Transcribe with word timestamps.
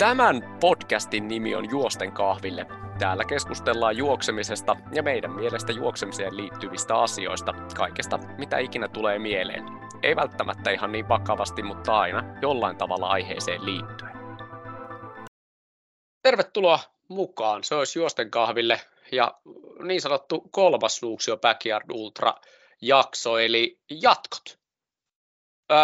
Tämän 0.00 0.58
podcastin 0.60 1.28
nimi 1.28 1.54
on 1.54 1.70
Juosten 1.70 2.12
kahville. 2.12 2.66
Täällä 2.98 3.24
keskustellaan 3.24 3.96
juoksemisesta 3.96 4.76
ja 4.92 5.02
meidän 5.02 5.32
mielestä 5.32 5.72
juoksemiseen 5.72 6.36
liittyvistä 6.36 6.94
asioista, 6.94 7.52
kaikesta 7.76 8.18
mitä 8.38 8.58
ikinä 8.58 8.88
tulee 8.88 9.18
mieleen. 9.18 9.64
Ei 10.02 10.16
välttämättä 10.16 10.70
ihan 10.70 10.92
niin 10.92 11.08
vakavasti, 11.08 11.62
mutta 11.62 11.98
aina 11.98 12.38
jollain 12.42 12.76
tavalla 12.76 13.06
aiheeseen 13.06 13.64
liittyen. 13.64 14.12
Tervetuloa 16.22 16.78
mukaan, 17.08 17.64
se 17.64 17.74
olisi 17.74 17.98
Juosten 17.98 18.30
kahville 18.30 18.80
ja 19.12 19.34
niin 19.82 20.00
sanottu 20.00 20.40
kolmas 20.50 21.02
Luuksio 21.02 21.36
Backyard 21.36 21.86
Ultra 21.92 22.34
jakso, 22.82 23.38
eli 23.38 23.78
jatkot. 23.90 24.59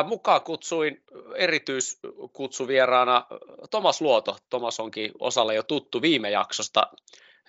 Mukaan 0.07 0.43
kutsuin 0.43 1.03
erityiskutsuvieraana 1.37 3.27
Tomas 3.71 4.00
Luoto. 4.00 4.36
Tomas 4.50 4.80
onkin 4.80 5.12
osalle 5.18 5.54
jo 5.54 5.63
tuttu 5.63 6.03
viime 6.03 6.31
jaksosta. 6.31 6.82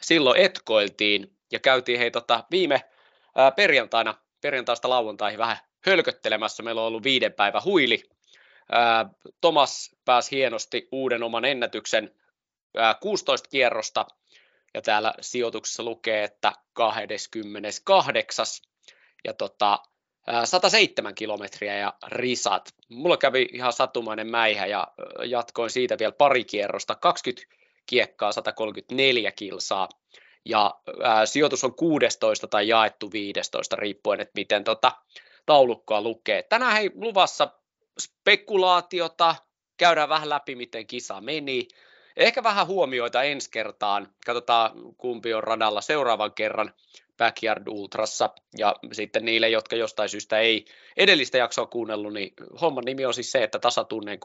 Silloin 0.01 0.41
etkoiltiin 0.41 1.37
ja 1.51 1.59
käytiin 1.59 1.99
hei 1.99 2.11
tota, 2.11 2.43
viime 2.51 2.81
perjantaina, 3.55 4.15
perjantaista 4.41 4.89
lauantaihin 4.89 5.39
vähän 5.39 5.57
hölköttelemässä. 5.85 6.63
Meillä 6.63 6.81
on 6.81 6.87
ollut 6.87 7.03
viiden 7.03 7.33
päivän 7.33 7.63
huili. 7.65 8.03
Tomas 9.41 9.95
pääsi 10.05 10.35
hienosti 10.35 10.87
uuden 10.91 11.23
oman 11.23 11.45
ennätyksen 11.45 12.15
ää, 12.77 12.93
16 12.93 13.49
kierrosta 13.49 14.05
ja 14.73 14.81
täällä 14.81 15.13
sijoituksessa 15.21 15.83
lukee, 15.83 16.23
että 16.23 16.51
28. 16.73 18.45
Ja 19.23 19.33
tota, 19.33 19.79
107 20.45 21.15
kilometriä 21.15 21.77
ja 21.77 21.93
risat. 22.07 22.69
Mulla 22.89 23.17
kävi 23.17 23.47
ihan 23.53 23.73
sattumainen 23.73 24.27
mäihä 24.27 24.65
ja 24.65 24.87
jatkoin 25.25 25.69
siitä 25.69 25.97
vielä 25.99 26.11
pari 26.11 26.43
kierrosta, 26.43 26.95
20 26.95 27.55
kiekkaa, 27.85 28.31
134 28.31 29.31
kilsaa. 29.31 29.89
Ja 30.45 30.75
sijoitus 31.25 31.63
on 31.63 31.75
16 31.75 32.47
tai 32.47 32.67
jaettu 32.67 33.11
15, 33.11 33.75
riippuen, 33.75 34.21
että 34.21 34.31
miten 34.35 34.63
tota 34.63 34.91
taulukkoa 35.45 36.01
lukee. 36.01 36.43
Tänään 36.43 36.73
hei 36.73 36.91
luvassa 36.95 37.51
spekulaatiota, 37.99 39.35
käydään 39.77 40.09
vähän 40.09 40.29
läpi, 40.29 40.55
miten 40.55 40.87
kisa 40.87 41.21
meni. 41.21 41.67
Ehkä 42.17 42.43
vähän 42.43 42.67
huomioita 42.67 43.23
ensi 43.23 43.51
kertaan. 43.51 44.13
Katsotaan, 44.25 44.71
kumpi 44.97 45.33
on 45.33 45.43
radalla 45.43 45.81
seuraavan 45.81 46.33
kerran. 46.33 46.73
Backyard 47.17 47.67
Ultrassa. 47.67 48.29
Ja 48.57 48.75
sitten 48.91 49.25
niille, 49.25 49.49
jotka 49.49 49.75
jostain 49.75 50.09
syystä 50.09 50.39
ei 50.39 50.65
edellistä 50.97 51.37
jaksoa 51.37 51.65
kuunnellut, 51.65 52.13
niin 52.13 52.33
homman 52.61 52.83
nimi 52.85 53.05
on 53.05 53.13
siis 53.13 53.31
se, 53.31 53.43
että 53.43 53.59
tasatunneen 53.59 54.19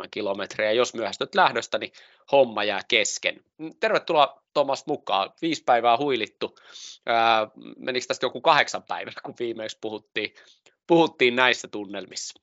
6,7 0.00 0.08
kilometriä. 0.10 0.72
Jos 0.72 0.94
myöhästyt 0.94 1.34
lähdöstä, 1.34 1.78
niin 1.78 1.92
homma 2.32 2.64
jää 2.64 2.80
kesken. 2.88 3.40
Tervetuloa 3.80 4.42
Tomas 4.54 4.86
mukaan. 4.86 5.30
Viisi 5.42 5.64
päivää 5.64 5.96
huilittu. 5.96 6.56
Ää, 7.06 7.48
menikö 7.76 8.06
tästä 8.06 8.26
joku 8.26 8.40
kahdeksan 8.40 8.82
päivää, 8.82 9.12
kun 9.22 9.34
viimeksi 9.38 9.78
puhuttiin, 9.80 10.34
puhuttiin 10.86 11.36
näissä 11.36 11.68
tunnelmissa? 11.68 12.40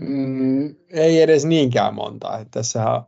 Mm, 0.00 0.74
ei 0.90 1.22
edes 1.22 1.44
niinkään 1.44 1.94
monta. 1.94 2.46
Tässä 2.50 3.02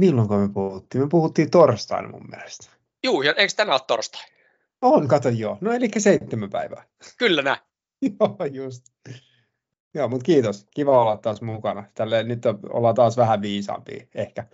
Milloin 0.00 0.40
me 0.40 0.48
puhuttiin? 0.54 1.02
Me 1.02 1.08
puhuttiin 1.08 1.50
torstaina 1.50 2.08
mun 2.08 2.30
mielestä. 2.30 2.70
Juu, 3.02 3.22
ja 3.22 3.34
eikö 3.36 3.52
tänään 3.56 3.74
ole 3.74 3.80
torstai? 3.86 4.22
On, 4.82 5.08
kato 5.08 5.28
joo. 5.28 5.58
No 5.60 5.72
eli 5.72 5.88
seitsemän 5.98 6.50
päivää. 6.50 6.84
Kyllä 7.18 7.42
näin. 7.42 7.60
joo, 8.20 8.36
just. 8.52 8.84
Joo, 9.94 10.08
mutta 10.08 10.24
kiitos. 10.24 10.66
Kiva 10.74 11.02
olla 11.02 11.16
taas 11.16 11.42
mukana. 11.42 11.84
Tälle 11.94 12.22
nyt 12.22 12.42
ollaan 12.68 12.94
taas 12.94 13.16
vähän 13.16 13.42
viisaampia 13.42 14.06
ehkä. 14.14 14.46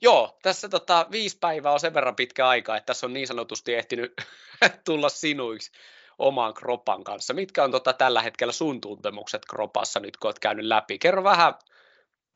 Joo, 0.00 0.38
tässä 0.42 0.68
tota, 0.68 1.06
viisi 1.10 1.38
päivää 1.40 1.72
on 1.72 1.80
sen 1.80 1.94
verran 1.94 2.16
pitkä 2.16 2.48
aika, 2.48 2.76
että 2.76 2.86
tässä 2.86 3.06
on 3.06 3.12
niin 3.12 3.26
sanotusti 3.26 3.74
ehtinyt 3.74 4.12
tulla 4.86 5.08
sinuiksi 5.08 5.70
omaan 6.18 6.54
kropan 6.54 7.04
kanssa. 7.04 7.34
Mitkä 7.34 7.64
on 7.64 7.70
tota, 7.70 7.92
tällä 7.92 8.22
hetkellä 8.22 8.52
sun 8.52 8.80
tuntemukset 8.80 9.42
kropassa 9.50 10.00
nyt, 10.00 10.16
kun 10.16 10.28
olet 10.28 10.38
käynyt 10.38 10.64
läpi? 10.64 10.98
Kerro 10.98 11.24
vähän 11.24 11.54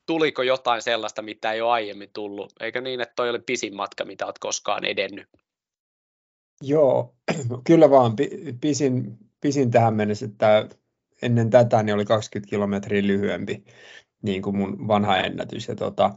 tuliko 0.08 0.42
jotain 0.42 0.82
sellaista, 0.82 1.22
mitä 1.22 1.52
ei 1.52 1.60
ole 1.60 1.70
aiemmin 1.70 2.10
tullut? 2.12 2.52
Eikö 2.60 2.80
niin, 2.80 3.00
että 3.00 3.12
toi 3.16 3.30
oli 3.30 3.38
pisin 3.38 3.76
matka, 3.76 4.04
mitä 4.04 4.24
olet 4.24 4.38
koskaan 4.38 4.84
edennyt? 4.84 5.28
Joo, 6.62 7.14
kyllä 7.66 7.90
vaan. 7.90 8.16
Pisin, 8.60 9.18
pisin 9.40 9.70
tähän 9.70 9.94
mennessä, 9.94 10.26
että 10.26 10.68
ennen 11.22 11.50
tätä 11.50 11.82
niin 11.82 11.94
oli 11.94 12.04
20 12.04 12.50
kilometriä 12.50 13.02
lyhyempi 13.02 13.64
niin 14.22 14.42
kuin 14.42 14.56
mun 14.56 14.88
vanha 14.88 15.16
ennätys. 15.16 15.68
Ja 15.68 15.74
tota, 15.74 16.14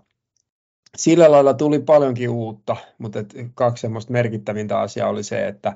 sillä 0.97 1.31
lailla 1.31 1.53
tuli 1.53 1.79
paljonkin 1.79 2.29
uutta, 2.29 2.75
mutta 2.97 3.19
et 3.19 3.34
kaksi 3.53 3.81
semmoista 3.81 4.12
merkittävintä 4.12 4.79
asiaa 4.79 5.09
oli 5.09 5.23
se, 5.23 5.47
että, 5.47 5.73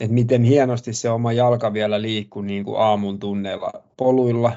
että 0.00 0.14
miten 0.14 0.42
hienosti 0.42 0.92
se 0.92 1.10
oma 1.10 1.32
jalka 1.32 1.72
vielä 1.72 2.02
liikkui 2.02 2.44
niin 2.46 2.64
kuin 2.64 2.80
aamun 2.80 3.18
tunneilla 3.18 3.72
poluilla 3.96 4.52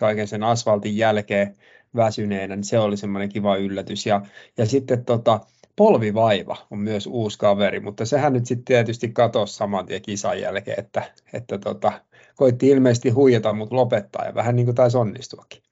kaiken 0.00 0.28
sen 0.28 0.42
asfaltin 0.42 0.96
jälkeen 0.96 1.56
väsyneenä, 1.96 2.56
niin 2.56 2.64
se 2.64 2.78
oli 2.78 2.96
semmoinen 2.96 3.28
kiva 3.28 3.56
yllätys. 3.56 4.06
Ja, 4.06 4.20
ja 4.58 4.66
sitten 4.66 5.04
tota, 5.04 5.40
polvivaiva 5.76 6.56
on 6.70 6.78
myös 6.78 7.06
uusi 7.06 7.38
kaveri, 7.38 7.80
mutta 7.80 8.04
sehän 8.04 8.32
nyt 8.32 8.46
sitten 8.46 8.64
tietysti 8.64 9.08
katosi 9.08 9.54
saman 9.54 9.86
tien 9.86 10.02
kisan 10.02 10.40
jälkeen, 10.40 10.80
että, 10.80 11.12
että 11.32 11.58
tota, 11.58 11.92
koitti 12.36 12.68
ilmeisesti 12.68 13.10
huijata, 13.10 13.52
mutta 13.52 13.76
lopettaa 13.76 14.24
ja 14.24 14.34
vähän 14.34 14.56
niin 14.56 14.66
kuin 14.66 14.74
taisi 14.74 14.96
onnistuakin. 14.96 15.62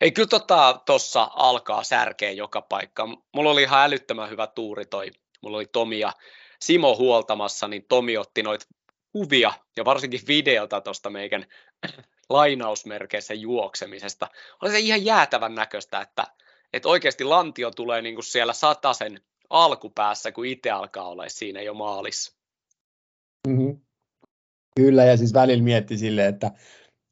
Ei 0.00 0.12
kyllä 0.12 0.28
tuossa 0.86 1.20
tota, 1.20 1.30
alkaa 1.34 1.82
särkeä 1.82 2.30
joka 2.30 2.62
paikka. 2.62 3.08
Mulla 3.34 3.50
oli 3.50 3.62
ihan 3.62 3.82
älyttömän 3.82 4.30
hyvä 4.30 4.46
tuuri 4.46 4.86
toi. 4.86 5.10
Mulla 5.42 5.56
oli 5.56 5.66
Tomi 5.66 5.98
ja 5.98 6.12
Simo 6.60 6.96
huoltamassa, 6.96 7.68
niin 7.68 7.84
Tomi 7.88 8.16
otti 8.16 8.42
noita 8.42 8.66
kuvia 9.12 9.52
ja 9.76 9.84
varsinkin 9.84 10.20
videota 10.28 10.80
tuosta 10.80 11.10
meikän 11.10 11.46
lainausmerkeissä 12.30 13.34
juoksemisesta. 13.34 14.28
Oli 14.62 14.70
se 14.70 14.78
ihan 14.78 15.04
jäätävän 15.04 15.54
näköistä, 15.54 16.00
että, 16.00 16.26
että 16.72 16.88
oikeasti 16.88 17.24
lantio 17.24 17.70
tulee 17.70 18.02
niin 18.02 18.14
kuin 18.14 18.24
siellä 18.24 18.52
satasen 18.52 19.20
alkupäässä, 19.50 20.32
kun 20.32 20.46
itse 20.46 20.70
alkaa 20.70 21.08
olla 21.08 21.28
siinä 21.28 21.62
jo 21.62 21.74
maalissa. 21.74 22.36
Mm-hmm. 23.48 23.80
Kyllä, 24.76 25.04
ja 25.04 25.16
siis 25.16 25.34
välillä 25.34 25.64
mietti 25.64 25.98
sille, 25.98 26.26
että, 26.26 26.50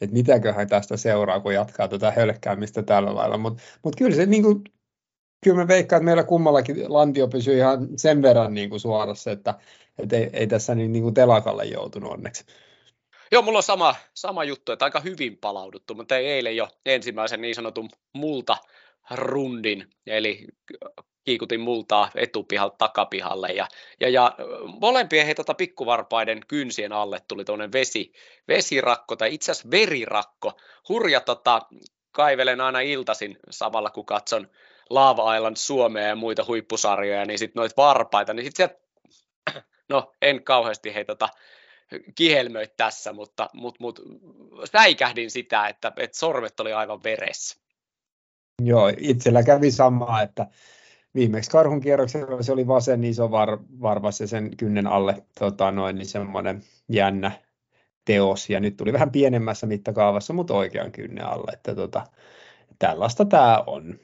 että 0.00 0.14
mitäköhän 0.14 0.68
tästä 0.68 0.96
seuraa, 0.96 1.40
kun 1.40 1.54
jatkaa 1.54 1.88
tätä 1.88 2.10
hölkkäämistä 2.10 2.82
tällä 2.82 3.14
lailla. 3.14 3.38
Mutta 3.38 3.62
mut 3.84 3.96
kyllä 3.96 4.16
se 4.16 4.26
niin 4.26 4.42
kuin, 4.42 4.64
kyllä 5.44 5.56
mä 5.56 5.68
veikkaan, 5.68 5.98
että 5.98 6.04
meillä 6.04 6.24
kummallakin 6.24 6.92
lantio 6.92 7.28
pysyy 7.28 7.56
ihan 7.56 7.88
sen 7.96 8.22
verran 8.22 8.54
niin 8.54 8.70
kuin 8.70 8.80
suorassa, 8.80 9.30
että, 9.30 9.54
että 9.98 10.16
ei, 10.16 10.30
ei 10.32 10.46
tässä 10.46 10.74
niin, 10.74 10.92
niin 10.92 11.02
kuin 11.02 11.14
telakalle 11.14 11.64
joutunut 11.64 12.12
onneksi. 12.12 12.44
Joo, 13.32 13.42
mulla 13.42 13.58
on 13.58 13.62
sama, 13.62 13.94
sama 14.14 14.44
juttu, 14.44 14.72
että 14.72 14.84
aika 14.84 15.00
hyvin 15.00 15.36
palauduttu, 15.36 15.94
mutta 15.94 16.16
ei 16.16 16.26
eilen 16.26 16.56
jo 16.56 16.68
ensimmäisen 16.86 17.40
niin 17.40 17.54
sanotun 17.54 17.88
multa 18.12 18.56
rundin, 19.10 19.90
eli 20.06 20.46
kiikutin 21.24 21.60
multaa 21.60 22.10
etupihalta 22.14 22.76
takapihalle 22.78 23.48
ja, 23.48 23.66
ja, 24.00 24.08
ja 24.08 24.34
molempien 24.80 25.26
hei, 25.26 25.34
tota, 25.34 25.54
pikkuvarpaiden 25.54 26.40
kynsien 26.48 26.92
alle 26.92 27.20
tuli 27.28 27.44
tuonne 27.44 27.72
vesi, 27.72 28.12
vesirakko 28.48 29.16
tai 29.16 29.34
itse 29.34 29.52
asiassa 29.52 29.70
verirakko. 29.70 30.52
Hurja 30.88 31.20
tota, 31.20 31.60
kaivelen 32.12 32.60
aina 32.60 32.80
iltasin 32.80 33.38
samalla 33.50 33.90
kun 33.90 34.06
katson 34.06 34.48
Lava 34.90 35.36
Island 35.36 35.56
Suomea 35.56 36.08
ja 36.08 36.16
muita 36.16 36.44
huippusarjoja, 36.48 37.24
niin 37.24 37.38
sitten 37.38 37.60
noita 37.60 37.74
varpaita, 37.76 38.34
niin 38.34 38.44
sitten 38.44 38.70
no 39.88 40.12
en 40.22 40.44
kauheasti 40.44 40.94
hei 40.94 41.04
tota, 41.04 41.28
kihelmöit 42.14 42.76
tässä, 42.76 43.12
mutta 43.12 43.50
mut, 43.54 43.80
mut, 43.80 44.00
säikähdin 44.72 45.30
sitä, 45.30 45.68
että, 45.68 45.92
että 45.96 46.18
sormet 46.18 46.60
oli 46.60 46.72
aivan 46.72 47.02
veressä. 47.02 47.56
Joo, 48.62 48.92
itsellä 48.98 49.42
kävi 49.42 49.70
sama, 49.70 50.22
että 50.22 50.46
viimeksi 51.14 51.50
karhun 51.50 51.80
kierroksella 51.80 52.42
se 52.42 52.52
oli 52.52 52.66
vasen 52.66 53.04
iso 53.04 53.30
var, 53.30 53.58
varvas 53.80 54.20
ja 54.20 54.26
sen 54.26 54.56
kynnen 54.56 54.86
alle 54.86 55.22
tota, 55.38 55.70
noin, 55.70 55.96
niin 55.96 56.06
semmoinen 56.06 56.62
jännä 56.88 57.32
teos, 58.04 58.50
ja 58.50 58.60
nyt 58.60 58.76
tuli 58.76 58.92
vähän 58.92 59.12
pienemmässä 59.12 59.66
mittakaavassa, 59.66 60.32
mutta 60.32 60.54
oikean 60.54 60.92
kynnen 60.92 61.26
alle, 61.26 61.52
että 61.52 61.74
tota, 61.74 62.06
tällaista 62.78 63.24
tämä 63.24 63.64
on. 63.66 63.98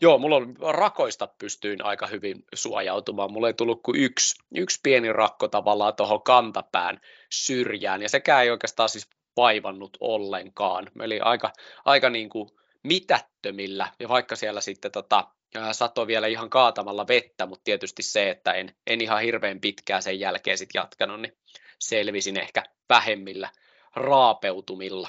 Joo, 0.00 0.18
mulla 0.18 0.36
on 0.36 0.56
rakoista 0.74 1.28
pystyin 1.38 1.84
aika 1.84 2.06
hyvin 2.06 2.44
suojautumaan. 2.54 3.32
Mulla 3.32 3.46
ei 3.46 3.54
tullut 3.54 3.82
kuin 3.82 4.00
yksi, 4.00 4.34
yksi 4.56 4.80
pieni 4.82 5.12
rakko 5.12 5.48
tavallaan 5.48 5.96
tuohon 5.96 6.22
kantapään 6.22 7.00
syrjään, 7.32 8.02
ja 8.02 8.08
sekään 8.08 8.42
ei 8.42 8.50
oikeastaan 8.50 8.88
siis 8.88 9.10
vaivannut 9.36 9.96
ollenkaan. 10.00 10.90
Eli 11.02 11.20
aika, 11.20 11.52
aika 11.84 12.10
niin 12.10 12.28
kuin 12.28 12.50
mitättömillä, 12.82 13.88
ja 14.00 14.08
vaikka 14.08 14.36
siellä 14.36 14.60
sitten 14.60 14.92
tota, 14.92 15.28
satoi 15.72 16.06
vielä 16.06 16.26
ihan 16.26 16.50
kaatamalla 16.50 17.08
vettä, 17.08 17.46
mutta 17.46 17.64
tietysti 17.64 18.02
se, 18.02 18.30
että 18.30 18.52
en, 18.52 18.74
en 18.86 19.00
ihan 19.00 19.22
hirveän 19.22 19.60
pitkään 19.60 20.02
sen 20.02 20.20
jälkeen 20.20 20.58
sitten 20.58 20.80
jatkanut, 20.80 21.20
niin 21.20 21.36
selvisin 21.78 22.40
ehkä 22.40 22.62
vähemmillä 22.88 23.50
raapeutumilla. 23.96 25.08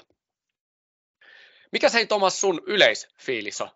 Mikä 1.71 1.89
se 1.89 2.05
Tomas 2.05 2.41
sun 2.41 2.61
yleisfiilis 2.65 3.61
on? 3.61 3.69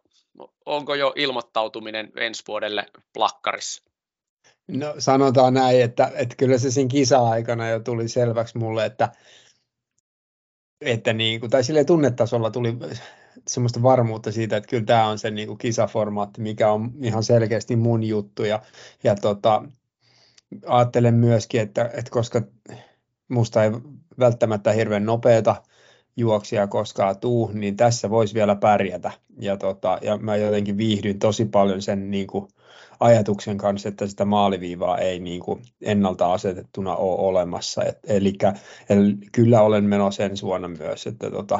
Onko 0.65 0.95
jo 0.95 1.13
ilmoittautuminen 1.15 2.11
ensi 2.15 2.43
vuodelle 2.47 2.85
plakkarissa? 3.13 3.83
No 4.67 4.95
sanotaan 4.97 5.53
näin, 5.53 5.81
että, 5.81 6.11
että 6.15 6.35
kyllä 6.35 6.57
se 6.57 6.71
siinä 6.71 6.87
kisa-aikana 6.87 7.69
jo 7.69 7.79
tuli 7.79 8.07
selväksi 8.07 8.57
mulle, 8.57 8.85
että, 8.85 9.11
että 10.81 11.13
niin 11.13 11.39
kuin, 11.39 11.49
tai 11.49 11.63
sille 11.63 11.83
tunnetasolla 11.83 12.51
tuli 12.51 12.77
semmoista 13.47 13.83
varmuutta 13.83 14.31
siitä, 14.31 14.57
että 14.57 14.69
kyllä 14.69 14.85
tämä 14.85 15.07
on 15.07 15.19
se 15.19 15.31
niin 15.31 15.47
kuin 15.47 15.57
kisaformaatti, 15.57 16.41
mikä 16.41 16.71
on 16.71 16.91
ihan 17.01 17.23
selkeästi 17.23 17.75
mun 17.75 18.03
juttu. 18.03 18.43
Ja, 18.43 18.61
ja 19.03 19.15
tota, 19.15 19.63
ajattelen 20.65 21.13
myöskin, 21.13 21.61
että, 21.61 21.89
että 21.93 22.11
koska 22.11 22.41
musta 23.27 23.63
ei 23.63 23.71
välttämättä 24.19 24.71
hirveän 24.71 25.05
nopeata 25.05 25.63
juoksia 26.17 26.67
koskaan 26.67 27.19
tuu, 27.19 27.51
niin 27.53 27.77
tässä 27.77 28.09
voisi 28.09 28.33
vielä 28.33 28.55
pärjätä. 28.55 29.11
Ja, 29.39 29.57
tota, 29.57 29.97
ja 30.01 30.17
mä 30.17 30.35
jotenkin 30.35 30.77
viihdyin 30.77 31.19
tosi 31.19 31.45
paljon 31.45 31.81
sen 31.81 32.11
niin 32.11 32.27
kuin, 32.27 32.47
ajatuksen 32.99 33.57
kanssa, 33.57 33.89
että 33.89 34.07
sitä 34.07 34.25
maaliviivaa 34.25 34.97
ei 34.97 35.19
niin 35.19 35.41
kuin 35.41 35.61
ennalta 35.81 36.33
asetettuna 36.33 36.95
ole 36.95 37.27
olemassa. 37.27 37.83
Et, 37.83 37.99
eli, 38.07 38.33
kyllä 39.31 39.61
olen 39.61 39.83
menossa 39.83 40.23
ensi 40.23 40.43
vuonna 40.43 40.67
myös. 40.67 41.07
Että 41.07 41.31
tota, 41.31 41.59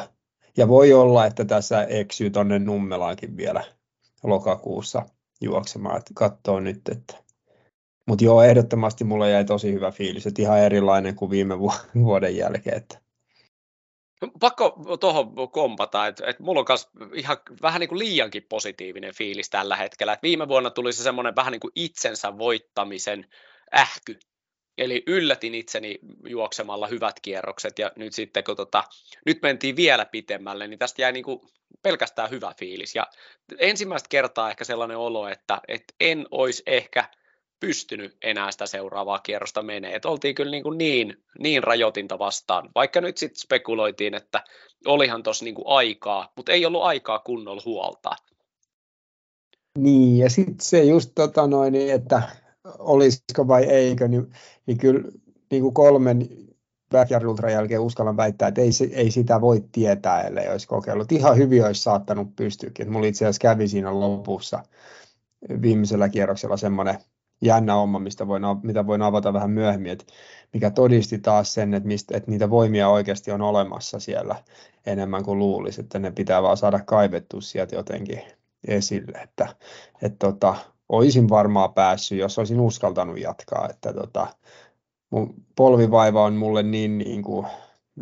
ja 0.58 0.68
voi 0.68 0.94
olla, 0.94 1.26
että 1.26 1.46
tässä 1.46 1.84
eksyy 1.84 2.30
tuonne 2.30 2.60
Nummelaankin 2.60 3.38
vielä 3.38 3.64
lokakuussa 4.24 5.06
juoksemaan, 5.42 5.98
että 5.98 6.12
katsoo 6.16 6.60
nyt, 6.60 6.90
että 6.92 7.14
mutta 8.08 8.26
joo, 8.26 8.44
ehdottomasti 8.44 9.04
mulle 9.04 9.32
jäi 9.32 9.46
tosi 9.46 9.74
hyvä 9.74 9.92
fiilis, 9.92 10.28
että 10.28 10.42
ihan 10.42 10.60
erilainen 10.60 11.16
kuin 11.16 11.32
viime 11.32 11.60
vuoden 11.96 12.38
jälkeen. 12.38 12.78
Että. 12.78 13.07
Pakko 14.40 14.98
tuohon 15.00 15.52
kompata, 15.52 16.08
että, 16.08 16.28
että 16.28 16.44
mulla 16.44 16.60
on 16.60 16.66
myös 16.70 16.88
ihan 17.14 17.38
vähän 17.62 17.80
niin 17.80 17.90
kuin 17.90 18.00
liiankin 18.00 18.44
positiivinen 18.50 19.16
fiilis 19.16 19.50
tällä 19.50 19.76
hetkellä. 19.76 20.14
Että 20.14 20.24
viime 20.24 20.48
vuonna 20.48 20.70
tuli 20.70 20.94
se 20.94 21.04
semmoinen 21.04 21.36
vähän 21.36 21.52
niin 21.52 21.60
kuin 21.60 21.72
itsensä 21.76 22.38
voittamisen 22.38 23.26
ähky. 23.76 24.20
Eli 24.78 25.04
yllätin 25.08 25.56
itseni 25.56 26.00
juoksemalla 26.30 26.88
hyvät 26.88 27.20
kierrokset 27.20 27.80
ja 27.80 27.92
nyt 27.96 28.14
sitten 28.14 28.44
kun 28.44 28.56
tota, 28.56 28.84
nyt 29.26 29.42
mentiin 29.42 29.76
vielä 29.76 30.06
pitemmälle, 30.06 30.68
niin 30.68 30.80
tästä 30.80 31.02
jäi 31.02 31.12
niin 31.12 31.24
kuin 31.24 31.40
pelkästään 31.82 32.30
hyvä 32.30 32.54
fiilis. 32.60 32.96
Ja 32.96 33.08
ensimmäistä 33.60 34.10
kertaa 34.10 34.50
ehkä 34.50 34.64
sellainen 34.64 34.98
olo, 34.98 35.28
että, 35.28 35.62
että 35.68 35.94
en 36.00 36.28
olisi 36.32 36.64
ehkä 36.66 37.10
pystynyt 37.60 38.18
enää 38.22 38.52
sitä 38.52 38.66
seuraavaa 38.66 39.20
kierrosta 39.20 39.62
menee. 39.62 39.96
Et 39.96 40.06
oltiin 40.06 40.36
kyllä 40.36 40.52
niin, 40.52 40.64
kuin 40.64 40.78
niin, 40.78 41.24
niin 41.40 41.64
rajoitinta 41.64 42.20
vastaan, 42.20 42.70
vaikka 42.76 43.02
nyt 43.02 43.18
sitten 43.18 43.42
spekuloitiin, 43.42 44.14
että 44.14 44.44
olihan 44.86 45.24
tuossa 45.24 45.46
niin 45.46 45.56
aikaa, 45.66 46.34
mutta 46.36 46.52
ei 46.52 46.66
ollut 46.66 46.84
aikaa 46.84 47.20
kunnolla 47.20 47.62
huolta. 47.66 48.16
Niin, 49.78 50.18
ja 50.18 50.30
sitten 50.30 50.58
se 50.62 50.84
just 50.84 51.12
tota 51.16 51.48
noin, 51.48 51.76
että 51.76 52.22
olisiko 52.80 53.48
vai 53.48 53.64
eikö, 53.64 54.08
niin, 54.08 54.32
niin 54.66 54.78
kyllä 54.78 55.02
niin 55.52 55.62
kuin 55.62 55.74
kolmen 55.74 56.30
backyard 56.92 57.52
jälkeen 57.52 57.82
uskallan 57.82 58.18
väittää, 58.18 58.48
että 58.48 58.62
ei, 58.62 58.70
ei 58.92 59.12
sitä 59.12 59.42
voi 59.42 59.64
tietää, 59.72 60.22
ellei 60.22 60.50
olisi 60.50 60.68
kokeillut. 60.68 61.12
Ihan 61.12 61.38
hyvin 61.38 61.66
olisi 61.66 61.82
saattanut 61.82 62.36
pystyäkin. 62.36 62.92
Mulla 62.92 63.08
itse 63.08 63.26
asiassa 63.26 63.42
kävi 63.42 63.68
siinä 63.68 64.00
lopussa 64.00 64.64
viimeisellä 65.62 66.10
kierroksella 66.10 66.58
semmoinen 66.58 67.00
jännä 67.42 67.74
homma, 67.74 68.00
mistä 68.00 68.28
voin, 68.28 68.44
mitä 68.64 68.88
voin 68.88 69.02
avata 69.02 69.34
vähän 69.34 69.52
myöhemmin, 69.52 69.92
että 69.92 70.06
mikä 70.54 70.70
todisti 70.70 71.20
taas 71.20 71.54
sen, 71.54 71.74
että, 71.74 71.88
mistä, 71.88 72.18
että 72.18 72.32
niitä 72.32 72.50
voimia 72.50 72.90
oikeasti 72.90 73.32
on 73.32 73.42
olemassa 73.42 74.00
siellä 74.00 74.36
enemmän 74.86 75.24
kuin 75.24 75.40
luulisi, 75.40 75.82
että 75.82 76.00
ne 76.00 76.12
pitää 76.12 76.44
vaan 76.44 76.58
saada 76.58 76.80
kaivettua 76.80 77.42
sieltä 77.42 77.76
jotenkin 77.76 78.22
esille, 78.68 79.18
että, 79.18 79.48
että 80.02 80.28
tota, 80.28 80.56
olisin 80.90 81.30
varmaan 81.30 81.74
päässyt, 81.74 82.20
jos 82.20 82.40
olisin 82.40 82.60
uskaltanut 82.60 83.20
jatkaa, 83.20 83.70
että 83.70 83.94
tota, 83.94 84.28
mun 85.10 85.34
polvivaiva 85.56 86.24
on 86.24 86.34
mulle 86.34 86.64
niin, 86.64 86.98
niin 86.98 87.22
kuin, 87.24 87.48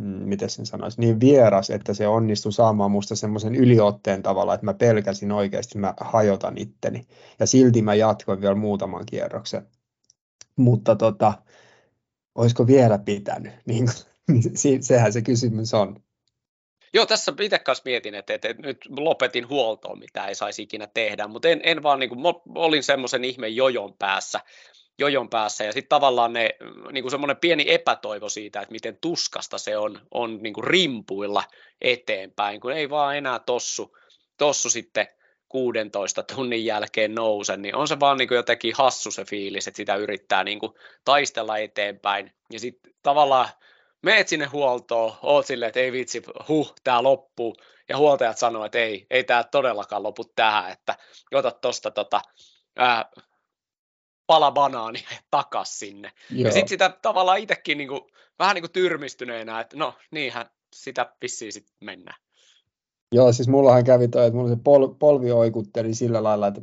miten 0.03 0.49
sen 0.49 0.65
sanoisi, 0.65 1.01
niin 1.01 1.19
vieras, 1.19 1.69
että 1.69 1.93
se 1.93 2.07
onnistui 2.07 2.53
saamaan 2.53 2.91
musta 2.91 3.15
semmoisen 3.15 3.55
yliotteen 3.55 4.23
tavalla, 4.23 4.53
että 4.53 4.65
mä 4.65 4.73
pelkäsin 4.73 5.31
oikeasti, 5.31 5.77
mä 5.77 5.93
hajotan 6.01 6.57
itteni. 6.57 7.07
Ja 7.39 7.47
silti 7.47 7.81
mä 7.81 7.95
jatkoin 7.95 8.41
vielä 8.41 8.55
muutaman 8.55 9.05
kierroksen. 9.05 9.67
Mutta 10.55 10.95
tota, 10.95 11.33
olisiko 12.35 12.67
vielä 12.67 12.97
pitänyt? 12.97 13.53
Niin, 13.67 14.83
sehän 14.83 15.13
se 15.13 15.21
kysymys 15.21 15.73
on. 15.73 16.03
Joo, 16.93 17.05
tässä 17.05 17.33
itse 17.41 17.59
kanssa 17.59 17.81
mietin, 17.85 18.15
että, 18.15 18.33
että, 18.33 18.47
että 18.47 18.61
nyt 18.61 18.77
lopetin 18.89 19.49
huoltoon, 19.49 19.99
mitä 19.99 20.25
ei 20.25 20.35
saisi 20.35 20.61
ikinä 20.61 20.87
tehdä, 20.87 21.27
mutta 21.27 21.47
en, 21.47 21.61
en 21.63 21.83
vaan, 21.83 21.99
niin 21.99 22.09
kuin, 22.09 22.21
olin 22.55 22.83
semmoisen 22.83 23.23
ihme 23.23 23.47
jojon 23.47 23.93
päässä, 23.99 24.39
jojon 24.99 25.29
päässä. 25.29 25.63
Ja 25.63 25.71
sitten 25.71 25.89
tavallaan 25.89 26.33
ne, 26.33 26.49
niin 26.91 27.03
kuin 27.03 27.11
semmoinen 27.11 27.37
pieni 27.37 27.65
epätoivo 27.67 28.29
siitä, 28.29 28.61
että 28.61 28.71
miten 28.71 28.97
tuskasta 29.01 29.57
se 29.57 29.77
on, 29.77 30.01
on 30.11 30.39
niin 30.41 30.53
kuin 30.53 30.63
rimpuilla 30.63 31.43
eteenpäin, 31.81 32.61
kun 32.61 32.71
ei 32.71 32.89
vaan 32.89 33.17
enää 33.17 33.39
tossu, 33.39 33.97
tossu 34.37 34.69
sitten 34.69 35.07
16 35.49 36.23
tunnin 36.23 36.65
jälkeen 36.65 37.15
nouse, 37.15 37.57
niin 37.57 37.75
on 37.75 37.87
se 37.87 37.99
vaan 37.99 38.17
niin 38.17 38.27
kuin 38.27 38.35
jotenkin 38.35 38.73
hassu 38.77 39.11
se 39.11 39.25
fiilis, 39.25 39.67
että 39.67 39.77
sitä 39.77 39.95
yrittää 39.95 40.43
niin 40.43 40.59
kuin 40.59 40.73
taistella 41.05 41.57
eteenpäin. 41.57 42.31
Ja 42.51 42.59
sitten 42.59 42.93
tavallaan 43.03 43.49
meet 44.01 44.27
sinne 44.27 44.45
huoltoon, 44.45 45.13
oot 45.21 45.45
silleen, 45.45 45.67
että 45.67 45.79
ei 45.79 45.91
vitsi, 45.91 46.23
huh, 46.47 46.73
tämä 46.83 47.03
loppuu, 47.03 47.55
ja 47.89 47.97
huoltajat 47.97 48.37
sanoo, 48.37 48.65
että 48.65 48.77
ei, 48.77 49.07
ei 49.09 49.23
tämä 49.23 49.43
todellakaan 49.43 50.03
lopu 50.03 50.23
tähän, 50.35 50.71
että 50.71 50.95
ota 51.33 51.51
tuosta 51.51 51.91
tota, 51.91 52.21
pala 54.27 54.51
banaani 54.51 54.99
takas 55.31 55.79
sinne. 55.79 56.11
Joo. 56.31 56.47
Ja 56.47 56.51
sitten 56.51 56.69
sitä 56.69 56.97
tavallaan 57.01 57.39
itsekin 57.39 57.77
niinku, 57.77 58.09
vähän 58.39 58.55
niin 58.55 58.63
kuin 58.63 58.71
tyrmistyneenä, 58.71 59.59
että 59.59 59.77
no 59.77 59.93
niinhän 60.11 60.45
sitä 60.75 61.13
vissiin 61.21 61.53
sitten 61.53 61.75
mennään. 61.81 62.21
Joo, 63.11 63.33
siis 63.33 63.47
mullahan 63.47 63.83
kävi 63.83 64.07
toi, 64.07 64.25
että 64.25 64.37
mulla 64.37 64.49
se 64.49 64.57
pol, 64.63 64.87
polvi 64.87 65.31
oikutteli 65.31 65.93
sillä 65.93 66.23
lailla, 66.23 66.47
että, 66.47 66.61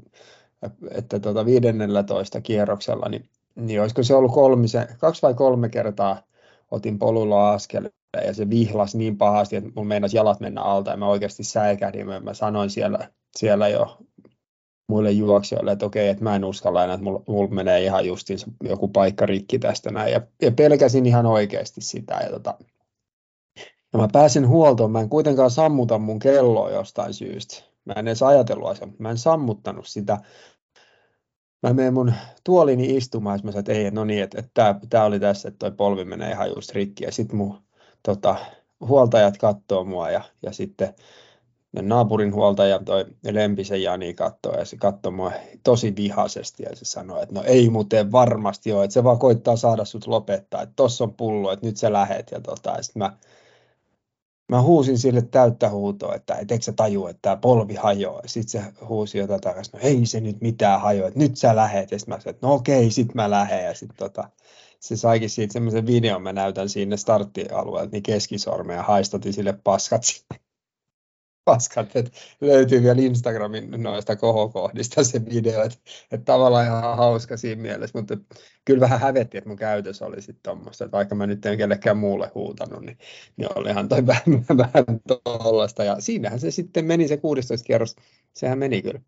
että 0.91 1.21
tota 1.21 1.45
15 1.45 2.41
kierroksella, 2.41 3.09
niin, 3.09 3.29
niin 3.55 3.81
olisiko 3.81 4.03
se 4.03 4.15
ollut 4.15 4.35
kolmisen, 4.35 4.89
kaksi 4.99 5.23
vai 5.23 5.35
kolme 5.35 5.69
kertaa 5.69 6.23
otin 6.71 6.99
polulla 6.99 7.53
askel 7.53 7.91
ja 8.27 8.35
se 8.35 8.51
vihlas 8.51 8.95
niin 8.95 9.19
pahasti, 9.19 9.57
että 9.57 9.71
mun 9.75 9.87
meinasi 9.87 10.17
jalat 10.17 10.41
mennä 10.41 10.63
alta 10.63 10.91
ja 10.91 10.97
mä 10.97 11.07
oikeasti 11.07 11.45
säikähdin. 11.45 12.07
Mä 12.07 12.35
sanoin 12.35 12.71
siellä, 12.71 13.09
siellä 13.37 13.69
jo 13.69 13.99
muille 14.89 15.11
juoksijoille, 15.11 15.73
että 15.73 15.87
okei, 15.87 16.09
että 16.09 16.25
mä 16.25 16.37
en 16.37 16.45
uskalla 16.45 16.85
enää, 16.85 16.95
että 16.95 17.05
mulla, 17.05 17.23
mulla 17.29 17.55
menee 17.55 17.85
ihan 17.85 18.07
justiin 18.07 18.39
joku 18.65 18.89
paikka 18.89 19.27
rikki 19.27 19.59
tästä 19.59 19.91
näin. 19.91 20.13
Ja, 20.13 20.21
ja 20.43 20.53
pelkäsin 20.53 21.07
ihan 21.07 21.27
oikeasti 21.27 21.81
sitä. 21.81 22.15
Ja, 22.15 22.31
tota, 22.31 22.55
ja 23.93 23.99
mä 23.99 24.09
pääsin 24.13 24.49
huoltoon, 24.49 24.91
mä 24.91 25.01
en 25.01 25.09
kuitenkaan 25.09 25.51
sammuta 25.51 25.99
mun 25.99 26.19
kelloa 26.19 26.71
jostain 26.71 27.15
syystä. 27.15 27.63
Mä 27.85 27.93
en 27.93 28.09
edes 28.09 28.23
ajatellut 28.23 28.69
asiaa, 28.69 28.91
mä 28.99 29.11
en 29.11 29.19
sammuttanut 29.19 29.87
sitä, 29.87 30.19
mä 31.63 31.73
menen 31.73 31.95
mun 31.95 32.13
tuolini 32.45 32.97
istumaan, 32.97 33.39
ja 33.39 33.45
mä 33.45 33.53
sanoin, 33.53 33.61
että 33.61 33.73
ei, 33.73 33.91
no 33.91 34.05
niin, 34.05 34.23
että, 34.23 34.39
että 34.39 34.75
tämä 34.91 35.05
oli 35.05 35.21
tässä, 35.21 35.49
että 35.49 35.59
toi 35.59 35.77
polvi 35.77 36.05
menee 36.05 36.31
ihan 36.31 36.49
just 36.49 36.73
rikki, 36.73 37.05
ja 37.05 37.13
sitten 37.13 37.37
mun 37.37 37.63
tota, 38.03 38.37
huoltajat 38.81 39.39
katsoo 39.39 39.85
mua, 39.85 40.11
ja, 40.11 40.23
ja 40.43 40.53
sitten 40.53 40.95
naapurin 41.73 42.35
huoltaja, 42.35 42.79
toi 42.79 43.05
Lempisen 43.31 43.83
Jani 43.83 44.15
katsoo, 44.15 44.59
ja 44.59 44.65
se 44.65 44.77
katsoo 44.77 45.13
mua 45.13 45.33
tosi 45.65 45.97
vihaisesti, 45.97 46.63
ja 46.63 46.77
se 46.77 46.85
sanoi, 46.85 47.23
että 47.23 47.35
no 47.35 47.43
ei 47.47 47.71
muuten 47.71 48.13
varmasti 48.13 48.73
ole, 48.73 48.85
että 48.85 48.95
se 48.95 49.05
vaan 49.05 49.19
koittaa 49.19 49.57
saada 49.57 49.85
sut 49.85 50.07
lopettaa, 50.07 50.63
että 50.63 50.73
tossa 50.77 51.05
on 51.05 51.15
pullo, 51.15 51.53
että 51.53 51.67
nyt 51.67 51.77
sä 51.77 51.93
lähet, 51.93 52.31
ja, 52.31 52.41
tota, 52.41 52.71
ja 52.71 52.83
sitten 52.83 53.03
mä 53.03 53.17
mä 54.53 54.63
huusin 54.63 54.99
sille 54.99 55.23
täyttä 55.23 55.71
huutoa, 55.71 56.15
että 56.15 56.35
et 56.35 56.51
eikö 56.51 56.65
sä 56.65 56.73
tajua, 56.73 57.11
että 57.11 57.19
tämä 57.23 57.37
polvi 57.37 57.75
hajoaa. 57.75 58.23
Sitten 58.27 58.63
se 58.63 58.73
huusi 58.89 59.19
jotain 59.19 59.41
takaisin, 59.41 59.73
no 59.73 59.79
ei 59.83 60.07
se 60.07 60.21
nyt 60.21 60.41
mitään 60.41 60.81
hajoa, 60.81 61.09
että 61.09 61.19
nyt 61.19 61.37
sä 61.37 61.57
lähet. 61.57 61.91
Ja 61.91 61.99
sitten 61.99 62.15
mä 62.15 62.21
sanoin, 62.21 62.35
että 62.35 62.47
no 62.47 62.55
okei, 62.55 62.91
sit 62.91 63.15
mä 63.15 63.31
lähden. 63.31 63.65
Ja 63.65 63.75
sitten 63.75 63.97
tota, 63.97 64.29
se 64.81 64.97
saikin 64.97 65.31
siitä 65.31 65.53
semmoisen 65.53 65.87
videon, 65.87 66.23
mä 66.23 66.33
näytän 66.33 66.69
sinne 66.69 66.97
starttialueelta, 66.97 67.93
niin 67.93 68.03
keskisormea 68.03 68.83
haistati 68.83 69.33
sille 69.33 69.53
paskat 69.65 70.03
paskat, 71.45 71.97
että 71.97 72.11
löytyy 72.41 72.83
vielä 72.83 73.01
Instagramin 73.03 73.83
noista 73.83 74.17
kohokohdista 74.17 75.05
se 75.05 75.25
video, 75.35 75.63
että, 75.63 75.79
että 76.13 76.25
tavallaan 76.25 76.67
ihan 76.67 76.97
hauska 76.97 77.37
siinä 77.37 77.63
mielessä, 77.63 77.99
mutta 77.99 78.17
kyllä 78.65 78.81
vähän 78.81 79.01
hävetti, 79.01 79.39
että 79.39 79.49
mun 79.49 79.57
käytös 79.57 80.03
oli 80.03 80.23
sitten 80.23 80.43
tuommoista, 80.43 80.85
että 80.85 80.97
vaikka 80.97 81.15
mä 81.15 81.27
nyt 81.27 81.47
en 81.47 81.59
kellekään 81.59 81.97
muulle 81.97 82.31
huutanut, 82.35 82.83
niin, 82.83 82.99
niin 83.37 83.49
olihan 83.55 83.89
toi 83.89 84.07
vähän, 84.13 84.45
vähän 84.57 85.01
tuollaista, 85.25 85.85
ja 85.85 86.01
siinähän 86.01 86.41
se 86.41 86.51
sitten 86.51 86.85
meni 86.85 87.09
se 87.09 87.17
16 87.17 87.67
kierros, 87.67 87.97
sehän 88.33 88.59
meni 88.59 88.83
kyllä. 88.83 89.01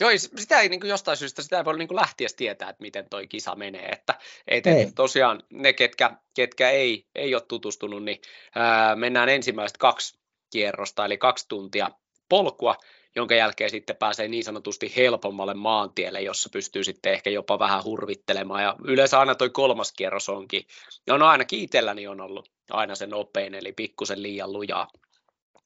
Joo, 0.00 0.10
sitä 0.36 0.60
ei 0.60 0.68
niin 0.68 0.80
kuin 0.80 0.90
jostain 0.90 1.16
syystä 1.16 1.42
sitä 1.42 1.58
ei 1.58 1.64
voi 1.64 1.78
niin 1.78 1.96
lähtiä 1.96 2.28
tietää, 2.36 2.70
että 2.70 2.82
miten 2.82 3.06
toi 3.10 3.26
kisa 3.26 3.54
menee. 3.54 3.88
Että, 3.88 4.14
et, 4.48 4.66
ei. 4.66 4.92
tosiaan 4.94 5.42
ne, 5.50 5.72
ketkä, 5.72 6.16
ketkä 6.34 6.70
ei, 6.70 7.06
ei 7.14 7.34
ole 7.34 7.42
tutustunut, 7.48 8.04
niin 8.04 8.20
ää, 8.54 8.96
mennään 8.96 9.28
ensimmäiset 9.28 9.76
kaksi 9.76 10.18
kierrosta, 10.50 11.04
eli 11.04 11.18
kaksi 11.18 11.46
tuntia 11.48 11.90
polkua, 12.28 12.74
jonka 13.16 13.34
jälkeen 13.34 13.70
sitten 13.70 13.96
pääsee 13.96 14.28
niin 14.28 14.44
sanotusti 14.44 14.92
helpommalle 14.96 15.54
maantielle, 15.54 16.20
jossa 16.20 16.48
pystyy 16.52 16.84
sitten 16.84 17.12
ehkä 17.12 17.30
jopa 17.30 17.58
vähän 17.58 17.84
hurvittelemaan. 17.84 18.62
Ja 18.62 18.76
yleensä 18.84 19.20
aina 19.20 19.34
toi 19.34 19.50
kolmas 19.50 19.92
kierros 19.92 20.28
onkin, 20.28 20.66
ja 21.06 21.18
no 21.18 21.26
ainakin 21.26 21.60
itselläni 21.60 22.06
on 22.06 22.20
ollut 22.20 22.50
aina 22.70 22.94
se 22.94 23.06
nopein, 23.06 23.54
eli 23.54 23.72
pikkusen 23.72 24.22
liian 24.22 24.52
lujaa. 24.52 24.88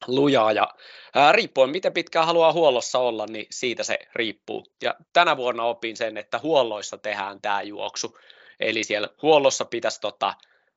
lujaa 0.06 0.52
ja 0.52 0.68
ää, 1.14 1.32
riippuen 1.32 1.70
miten 1.70 1.92
pitkään 1.92 2.26
haluaa 2.26 2.52
huollossa 2.52 2.98
olla, 2.98 3.26
niin 3.26 3.46
siitä 3.50 3.84
se 3.84 3.98
riippuu. 4.14 4.66
Ja 4.82 4.94
tänä 5.12 5.36
vuonna 5.36 5.64
opin 5.64 5.96
sen, 5.96 6.16
että 6.16 6.38
huolloissa 6.38 6.98
tehdään 6.98 7.40
tämä 7.40 7.62
juoksu, 7.62 8.18
eli 8.60 8.84
siellä 8.84 9.08
huollossa 9.22 9.64
pitäisi 9.64 10.00
tota, 10.00 10.34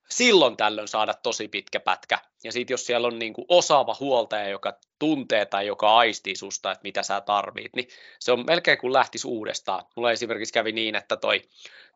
silloin 0.09 0.57
tällöin 0.57 0.87
saada 0.87 1.13
tosi 1.13 1.47
pitkä 1.47 1.79
pätkä. 1.79 2.19
Ja 2.43 2.51
sitten 2.51 2.73
jos 2.73 2.85
siellä 2.85 3.07
on 3.07 3.19
niinku 3.19 3.45
osaava 3.49 3.95
huoltaja, 3.99 4.49
joka 4.49 4.73
tuntee 4.99 5.45
tai 5.45 5.67
joka 5.67 5.97
aistii 5.97 6.35
susta, 6.35 6.71
että 6.71 6.83
mitä 6.83 7.03
sä 7.03 7.21
tarvit, 7.21 7.75
niin 7.75 7.87
se 8.19 8.31
on 8.31 8.45
melkein 8.47 8.77
kuin 8.77 8.93
lähtisi 8.93 9.27
uudestaan. 9.27 9.85
Mulla 9.95 10.11
esimerkiksi 10.11 10.53
kävi 10.53 10.71
niin, 10.71 10.95
että 10.95 11.17
toi, 11.17 11.41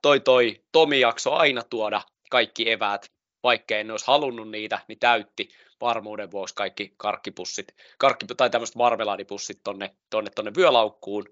toi, 0.02 0.20
toi 0.20 0.64
Tomi 0.72 1.00
jakso 1.00 1.34
aina 1.34 1.64
tuoda 1.64 2.02
kaikki 2.30 2.72
eväät, 2.72 3.12
vaikka 3.44 3.76
en 3.76 3.92
olisi 3.92 4.08
halunnut 4.08 4.50
niitä, 4.50 4.80
niin 4.88 5.00
täytti 5.00 5.50
varmuuden 5.82 6.32
vuoksi 6.32 6.56
kaikki 6.56 6.94
karkkipussit, 6.98 7.76
karkki, 7.98 8.26
tai 8.38 8.50
tämmöiset 8.50 8.76
marmeladipussit 8.76 9.60
tonne, 9.64 9.96
tonne, 10.10 10.30
tonne 10.36 10.52
vyölaukkuun, 10.58 11.26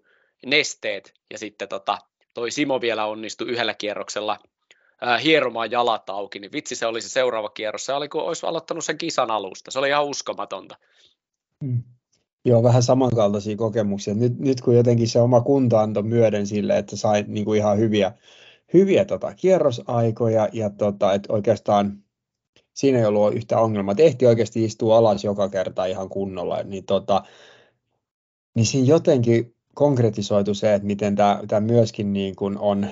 nesteet, 0.45 1.13
ja 1.31 1.37
sitten 1.37 1.67
tota, 1.67 1.97
toi 2.33 2.51
Simo 2.51 2.81
vielä 2.81 3.05
onnistui 3.05 3.47
yhdellä 3.47 3.73
kierroksella 3.73 4.39
hieromaan 5.23 5.71
jalat 5.71 6.09
auki, 6.09 6.39
niin 6.39 6.51
vitsi 6.51 6.75
se 6.75 6.85
oli 6.85 7.01
se 7.01 7.09
seuraava 7.09 7.49
kierros. 7.49 7.85
Se 7.85 7.93
oli 7.93 8.09
kuin 8.09 8.23
olisi 8.23 8.45
aloittanut 8.45 8.85
sen 8.85 8.97
kisan 8.97 9.31
alusta. 9.31 9.71
Se 9.71 9.79
oli 9.79 9.89
ihan 9.89 10.05
uskomatonta. 10.05 10.77
Mm. 11.63 11.83
Joo, 12.45 12.63
vähän 12.63 12.83
samankaltaisia 12.83 13.57
kokemuksia. 13.57 14.13
Nyt, 14.13 14.39
nyt 14.39 14.61
kun 14.61 14.75
jotenkin 14.75 15.07
se 15.07 15.19
oma 15.21 15.41
kunta 15.41 15.81
antoi 15.81 16.03
myöden 16.03 16.47
sille, 16.47 16.77
että 16.77 16.95
sai 16.95 17.25
niin 17.27 17.45
kuin 17.45 17.57
ihan 17.57 17.77
hyviä, 17.77 18.11
hyviä 18.73 19.05
tota, 19.05 19.33
kierrosaikoja 19.33 20.49
ja 20.53 20.69
tota, 20.69 21.13
että 21.13 21.33
oikeastaan 21.33 22.03
siinä 22.73 22.99
ei 22.99 23.05
ollut 23.05 23.33
yhtä 23.33 23.59
ongelmaa. 23.59 23.95
Tehti 23.95 24.25
oikeasti 24.25 24.63
istua 24.63 24.97
alas 24.97 25.23
joka 25.23 25.49
kerta 25.49 25.85
ihan 25.85 26.09
kunnolla, 26.09 26.63
niin, 26.63 26.85
tota, 26.85 27.23
niin 28.55 28.65
siinä 28.65 28.87
jotenkin 28.87 29.55
konkretisoitu 29.75 30.53
se, 30.53 30.73
että 30.73 30.87
miten 30.87 31.15
tämä 31.15 31.59
myöskin 31.59 32.13
niin 32.13 32.35
kuin 32.35 32.57
on, 32.57 32.87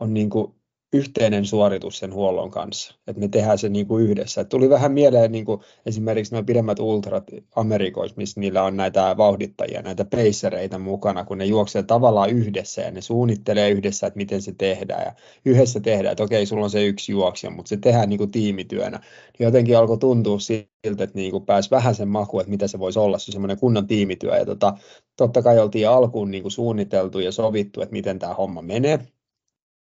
on 0.00 0.14
niin 0.14 0.30
kuin 0.30 0.54
yhteinen 0.96 1.44
suoritus 1.44 1.98
sen 1.98 2.14
huollon 2.14 2.50
kanssa, 2.50 2.94
että 3.06 3.20
me 3.20 3.28
tehdään 3.28 3.58
se 3.58 3.68
niin 3.68 3.86
kuin 3.86 4.04
yhdessä. 4.04 4.40
Et 4.40 4.48
tuli 4.48 4.70
vähän 4.70 4.92
mieleen 4.92 5.32
niin 5.32 5.44
kuin 5.44 5.60
esimerkiksi 5.86 6.32
nämä 6.32 6.42
pidemmät 6.42 6.78
ultrat 6.78 7.24
Amerikoissa, 7.56 8.16
missä 8.16 8.40
niillä 8.40 8.62
on 8.62 8.76
näitä 8.76 9.14
vauhdittajia, 9.16 9.82
näitä 9.82 10.04
pacereita 10.04 10.78
mukana, 10.78 11.24
kun 11.24 11.38
ne 11.38 11.44
juoksee 11.44 11.82
tavallaan 11.82 12.30
yhdessä 12.30 12.82
ja 12.82 12.90
ne 12.90 13.00
suunnittelee 13.00 13.70
yhdessä, 13.70 14.06
että 14.06 14.16
miten 14.16 14.42
se 14.42 14.54
tehdään 14.58 15.02
ja 15.04 15.12
yhdessä 15.44 15.80
tehdään, 15.80 16.12
että 16.12 16.24
okei, 16.24 16.46
sulla 16.46 16.64
on 16.64 16.70
se 16.70 16.86
yksi 16.86 17.12
juoksija, 17.12 17.50
mutta 17.50 17.68
se 17.68 17.76
tehdään 17.76 18.08
niin 18.08 18.18
kuin 18.18 18.30
tiimityönä. 18.30 19.00
Jotenkin 19.38 19.78
alkoi 19.78 19.98
tuntua 19.98 20.38
siltä, 20.38 21.04
että 21.04 21.18
niin 21.18 21.30
kuin 21.30 21.46
pääsi 21.46 21.70
vähän 21.70 21.94
sen 21.94 22.08
maku, 22.08 22.40
että 22.40 22.50
mitä 22.50 22.68
se 22.68 22.78
voisi 22.78 22.98
olla, 22.98 23.18
se 23.18 23.32
semmoinen 23.32 23.58
kunnon 23.58 23.86
tiimityö 23.86 24.36
ja 24.36 24.46
tota, 24.46 24.74
totta 25.16 25.42
kai 25.42 25.58
oltiin 25.58 25.88
alkuun 25.88 26.30
niin 26.30 26.42
kuin 26.42 26.52
suunniteltu 26.52 27.18
ja 27.18 27.32
sovittu, 27.32 27.82
että 27.82 27.92
miten 27.92 28.18
tämä 28.18 28.34
homma 28.34 28.62
menee, 28.62 28.98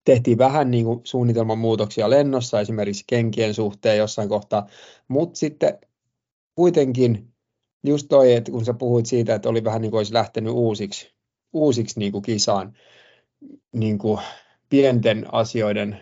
tehtiin 0.07 0.37
vähän 0.37 0.71
niin 0.71 0.85
kuin 0.85 1.01
suunnitelman 1.03 1.57
muutoksia 1.57 2.09
lennossa, 2.09 2.61
esimerkiksi 2.61 3.03
kenkien 3.07 3.53
suhteen 3.53 3.97
jossain 3.97 4.29
kohtaa, 4.29 4.67
mutta 5.07 5.39
sitten 5.39 5.79
kuitenkin 6.55 7.33
just 7.83 8.07
toi, 8.09 8.33
että 8.33 8.51
kun 8.51 8.65
sä 8.65 8.73
puhuit 8.73 9.05
siitä, 9.05 9.35
että 9.35 9.49
oli 9.49 9.63
vähän 9.63 9.81
niin 9.81 9.91
kuin 9.91 9.99
olisi 9.99 10.13
lähtenyt 10.13 10.53
uusiksi, 10.53 11.13
uusiksi 11.53 11.99
niin 11.99 12.11
kuin 12.11 12.21
kisaan 12.21 12.73
niin 13.73 13.97
kuin 13.97 14.19
pienten 14.69 15.33
asioiden 15.33 15.99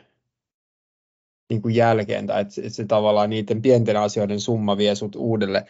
niin 1.49 1.61
kuin 1.61 1.75
jälkeen, 1.75 2.27
tai 2.27 2.41
että 2.41 2.53
se, 2.53 2.61
että 2.61 2.73
se 2.73 2.85
tavallaan 2.85 3.29
niiden 3.29 3.61
pienten 3.61 3.97
asioiden 3.97 4.39
summa 4.39 4.77
vie 4.77 4.95
sut 4.95 5.15
uudelle, 5.15 5.65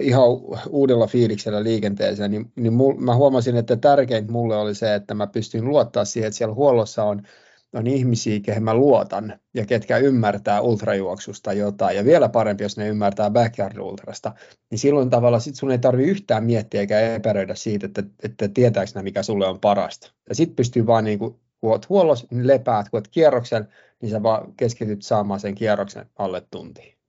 ihan 0.00 0.24
uudella 0.68 1.06
fiiliksellä 1.06 1.62
liikenteeseen, 1.62 2.30
niin, 2.30 2.52
niin 2.56 2.72
mul, 2.72 2.94
mä 2.94 3.14
huomasin, 3.14 3.56
että 3.56 3.76
tärkeintä 3.76 4.32
mulle 4.32 4.56
oli 4.56 4.74
se, 4.74 4.94
että 4.94 5.14
mä 5.14 5.26
pystyn 5.26 5.64
luottaa 5.64 6.04
siihen, 6.04 6.26
että 6.26 6.38
siellä 6.38 6.54
huollossa 6.54 7.04
on 7.04 7.22
on 7.72 7.86
ihmisiä, 7.86 8.40
kehen 8.40 8.62
mä 8.62 8.74
luotan 8.74 9.38
ja 9.54 9.66
ketkä 9.66 9.98
ymmärtää 9.98 10.60
ultrajuoksusta 10.60 11.52
jotain 11.52 11.96
ja 11.96 12.04
vielä 12.04 12.28
parempi, 12.28 12.64
jos 12.64 12.76
ne 12.76 12.88
ymmärtää 12.88 13.30
backyard 13.30 13.78
ultrasta, 13.78 14.32
niin 14.70 14.78
silloin 14.78 15.10
tavallaan 15.10 15.40
sit 15.40 15.54
sun 15.54 15.70
ei 15.70 15.78
tarvi 15.78 16.04
yhtään 16.04 16.44
miettiä 16.44 16.80
eikä 16.80 17.14
epäröidä 17.14 17.54
siitä, 17.54 17.86
että, 17.86 18.02
että 18.22 18.48
tietääkö 18.48 18.90
ne, 18.94 19.02
mikä 19.02 19.22
sulle 19.22 19.46
on 19.46 19.60
parasta. 19.60 20.12
Ja 20.28 20.34
sitten 20.34 20.56
pystyy 20.56 20.86
vaan 20.86 21.04
niin 21.04 21.18
kuin, 21.18 21.34
kun 21.60 21.70
oot 21.70 21.88
huollossa, 21.88 22.26
niin 22.30 22.46
lepäät, 22.46 22.88
kun 22.88 22.98
oot 22.98 23.08
kierroksen, 23.08 23.68
niin 24.02 24.10
sä 24.10 24.22
vaan 24.22 24.52
keskityt 24.56 25.02
saamaan 25.02 25.40
sen 25.40 25.54
kierroksen 25.54 26.06
alle 26.16 26.42
tuntiin 26.50 26.99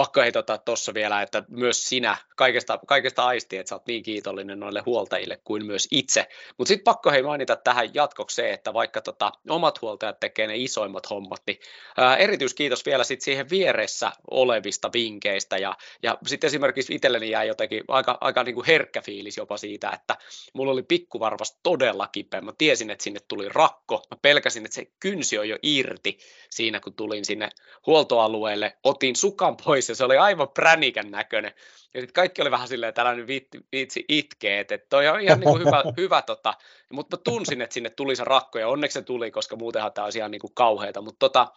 pakko 0.00 0.20
heitottaa 0.20 0.58
tuossa 0.58 0.94
vielä, 0.94 1.22
että 1.22 1.42
myös 1.48 1.88
sinä 1.88 2.16
kaikesta, 2.36 2.78
kaikesta 2.86 3.26
aisti, 3.26 3.56
että 3.56 3.68
sä 3.68 3.74
oot 3.74 3.86
niin 3.86 4.02
kiitollinen 4.02 4.60
noille 4.60 4.82
huoltajille 4.86 5.40
kuin 5.44 5.66
myös 5.66 5.88
itse. 5.90 6.26
Mutta 6.58 6.68
sitten 6.68 6.84
pakko 6.84 7.10
hei 7.10 7.22
mainita 7.22 7.56
tähän 7.56 7.94
jatkoksi 7.94 8.34
se, 8.34 8.52
että 8.52 8.74
vaikka 8.74 9.00
tota, 9.00 9.32
omat 9.48 9.82
huoltajat 9.82 10.20
tekee 10.20 10.46
ne 10.46 10.56
isoimmat 10.56 11.10
hommat, 11.10 11.42
niin 11.46 11.58
ää, 11.96 12.16
erityiskiitos 12.16 12.86
vielä 12.86 13.04
sit 13.04 13.20
siihen 13.20 13.50
vieressä 13.50 14.12
olevista 14.30 14.90
vinkkeistä. 14.92 15.58
Ja, 15.58 15.76
ja 16.02 16.18
sitten 16.26 16.48
esimerkiksi 16.48 16.94
itselleni 16.94 17.30
jäi 17.30 17.48
jotenkin 17.48 17.84
aika, 17.88 18.18
aika 18.20 18.42
niinku 18.42 18.64
herkkä 18.66 19.02
fiilis 19.02 19.36
jopa 19.36 19.56
siitä, 19.56 19.90
että 19.94 20.16
mulla 20.54 20.72
oli 20.72 20.82
pikkuvarvas 20.82 21.58
todella 21.62 22.06
kipeä. 22.06 22.40
Mä 22.40 22.52
tiesin, 22.58 22.90
että 22.90 23.04
sinne 23.04 23.20
tuli 23.28 23.48
rakko. 23.48 24.02
Mä 24.10 24.16
pelkäsin, 24.22 24.64
että 24.64 24.74
se 24.74 24.86
kynsi 25.00 25.38
on 25.38 25.48
jo 25.48 25.58
irti 25.62 26.18
siinä, 26.50 26.80
kun 26.80 26.94
tulin 26.94 27.24
sinne 27.24 27.48
huoltoalueelle. 27.86 28.76
Otin 28.84 29.16
sukan 29.16 29.56
pois 29.56 29.89
ja 29.90 29.94
se 29.94 30.04
oli 30.04 30.16
aivan 30.16 30.48
pränikän 30.48 31.10
näköinen. 31.10 31.52
Ja 31.94 32.00
sitten 32.00 32.14
kaikki 32.14 32.42
oli 32.42 32.50
vähän 32.50 32.68
silleen, 32.68 32.94
tällainen 32.94 33.26
viitsi, 33.26 33.60
viitsi 33.72 34.04
itkee, 34.08 34.60
että 34.60 34.78
toi 34.88 35.08
on 35.08 35.20
ihan 35.20 35.40
niin 35.40 35.50
kuin 35.50 35.66
hyvä, 35.66 35.82
hyvä 36.02 36.22
tota. 36.22 36.54
mutta 36.92 37.16
mä 37.16 37.20
tunsin, 37.24 37.62
että 37.62 37.74
sinne 37.74 37.90
tuli 37.90 38.16
se 38.16 38.24
rakko 38.24 38.58
ja 38.58 38.68
onneksi 38.68 38.94
se 38.94 39.02
tuli, 39.02 39.30
koska 39.30 39.56
muutenhan 39.56 39.92
tämä 39.92 40.04
olisi 40.04 40.18
ihan 40.18 40.30
niin 40.30 40.40
kuin 40.40 40.54
kauheata. 40.54 41.00
Mutta 41.00 41.28
tota, 41.28 41.48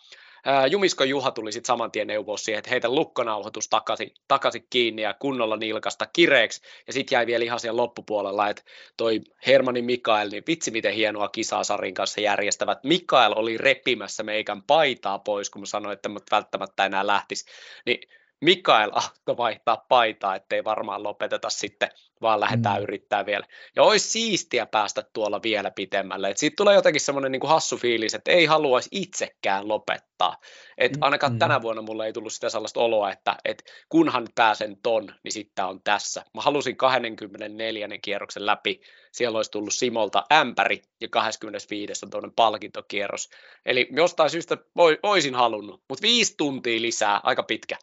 Jumisko 0.69 1.03
Juha 1.03 1.31
tuli 1.31 1.51
sitten 1.51 1.67
saman 1.67 1.91
tien 1.91 2.07
neuvoa 2.07 2.37
siihen, 2.37 2.59
että 2.59 2.69
heitä 2.69 2.89
lukkonauhoitus 2.89 3.69
takaisin, 3.69 4.11
takaisin 4.27 4.67
kiinni 4.69 5.01
ja 5.01 5.13
kunnolla 5.13 5.57
nilkasta 5.57 6.05
kireeksi. 6.13 6.61
Ja 6.87 6.93
sitten 6.93 7.15
jäi 7.15 7.25
vielä 7.25 7.45
ihan 7.45 7.59
siellä 7.59 7.81
loppupuolella, 7.81 8.49
että 8.49 8.63
toi 8.97 9.21
Hermanni 9.47 9.81
Mikael, 9.81 10.29
niin 10.29 10.43
vitsi 10.47 10.71
miten 10.71 10.93
hienoa 10.93 11.29
kisaa 11.29 11.63
Sarin 11.63 11.93
kanssa 11.93 12.21
järjestävät. 12.21 12.83
Mikael 12.83 13.33
oli 13.35 13.57
repimässä 13.57 14.23
meikän 14.23 14.63
paitaa 14.63 15.19
pois, 15.19 15.49
kun 15.49 15.61
mä 15.61 15.65
sanoin, 15.65 15.93
että 15.93 16.09
mä 16.09 16.19
välttämättä 16.31 16.85
enää 16.85 17.07
lähtisi. 17.07 17.45
Niin 17.85 17.99
Mikael 18.43 18.91
Ahto 18.93 19.37
vaihtaa 19.37 19.85
paitaa, 19.89 20.35
ettei 20.35 20.63
varmaan 20.63 21.03
lopeteta 21.03 21.49
sitten, 21.49 21.89
vaan 22.21 22.39
lähdetään 22.39 22.77
mm. 22.77 22.83
yrittää 22.83 23.25
vielä. 23.25 23.45
Ja 23.75 23.83
olisi 23.83 24.09
siistiä 24.09 24.65
päästä 24.65 25.03
tuolla 25.13 25.43
vielä 25.43 25.71
pitemmälle. 25.71 26.29
Et 26.29 26.37
siitä 26.37 26.53
tulee 26.57 26.75
jotenkin 26.75 27.01
semmoinen 27.01 27.31
niin 27.31 27.41
hassu 27.45 27.77
fiilis, 27.77 28.13
että 28.13 28.31
ei 28.31 28.45
haluaisi 28.45 28.89
itsekään 28.91 29.67
lopettaa. 29.67 30.37
Et 30.77 30.91
mm, 30.91 31.01
ainakaan 31.01 31.33
mm. 31.33 31.39
tänä 31.39 31.61
vuonna 31.61 31.81
mulle 31.81 32.05
ei 32.05 32.13
tullut 32.13 32.33
sitä 32.33 32.49
sellaista 32.49 32.79
oloa, 32.79 33.11
että 33.11 33.35
et 33.45 33.63
kunhan 33.89 34.27
pääsen 34.35 34.77
ton, 34.83 35.15
niin 35.23 35.31
sitten 35.31 35.65
on 35.65 35.81
tässä. 35.83 36.25
Mä 36.33 36.41
halusin 36.41 36.77
24. 36.77 37.87
kierroksen 38.01 38.45
läpi. 38.45 38.81
Siellä 39.11 39.37
olisi 39.37 39.51
tullut 39.51 39.73
Simolta 39.73 40.23
ämpäri 40.33 40.81
ja 41.01 41.07
25. 41.07 42.05
on 42.05 42.09
toinen 42.09 42.33
palkintokierros. 42.35 43.29
Eli 43.65 43.87
jostain 43.91 44.29
syystä 44.29 44.57
voisin 45.03 45.35
halunnut, 45.35 45.81
mutta 45.89 46.01
viisi 46.01 46.33
tuntia 46.37 46.81
lisää, 46.81 47.19
aika 47.23 47.43
pitkä. 47.43 47.77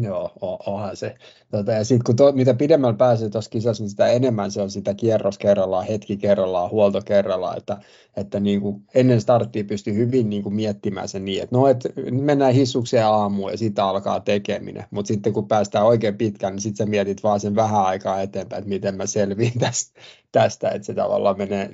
Joo, 0.00 0.30
onhan 0.66 0.96
se. 0.96 1.14
Tota, 1.50 1.72
ja 1.72 1.84
sitten 1.84 2.16
kun 2.16 2.36
mitä 2.36 2.54
pidemmällä 2.54 2.96
pääsee 2.96 3.30
tuossa 3.30 3.50
kisassa, 3.50 3.82
niin 3.82 3.90
sitä 3.90 4.06
enemmän 4.06 4.50
se 4.50 4.62
on 4.62 4.70
sitä 4.70 4.94
kierros 4.94 5.38
kerrallaan, 5.38 5.86
hetki 5.86 6.16
kerrallaan, 6.16 6.70
huolto 6.70 7.00
kerrallaan, 7.04 7.58
että, 7.58 7.78
että 8.16 8.40
niin 8.40 8.60
kuin 8.60 8.82
ennen 8.94 9.20
starttia 9.20 9.64
pystyy 9.64 9.94
hyvin 9.94 10.30
niin 10.30 10.42
kuin 10.42 10.54
miettimään 10.54 11.08
sen 11.08 11.24
niin, 11.24 11.42
että 11.42 11.56
no, 11.56 11.68
että 11.68 11.88
mennään 12.10 12.54
hissukseen 12.54 13.06
aamuun 13.06 13.50
ja 13.50 13.58
siitä 13.58 13.84
alkaa 13.84 14.20
tekeminen, 14.20 14.84
mutta 14.90 15.08
sitten 15.08 15.32
kun 15.32 15.48
päästään 15.48 15.86
oikein 15.86 16.18
pitkään, 16.18 16.52
niin 16.52 16.62
sitten 16.62 16.86
sä 16.86 16.90
mietit 16.90 17.22
vaan 17.22 17.40
sen 17.40 17.54
vähän 17.54 17.84
aikaa 17.84 18.22
eteenpäin, 18.22 18.58
että 18.58 18.68
miten 18.68 18.96
mä 18.96 19.06
selviin 19.06 19.58
tästä, 19.58 20.00
tästä 20.32 20.70
että 20.70 20.86
se 20.86 20.94
tavallaan 20.94 21.38
menee 21.38 21.70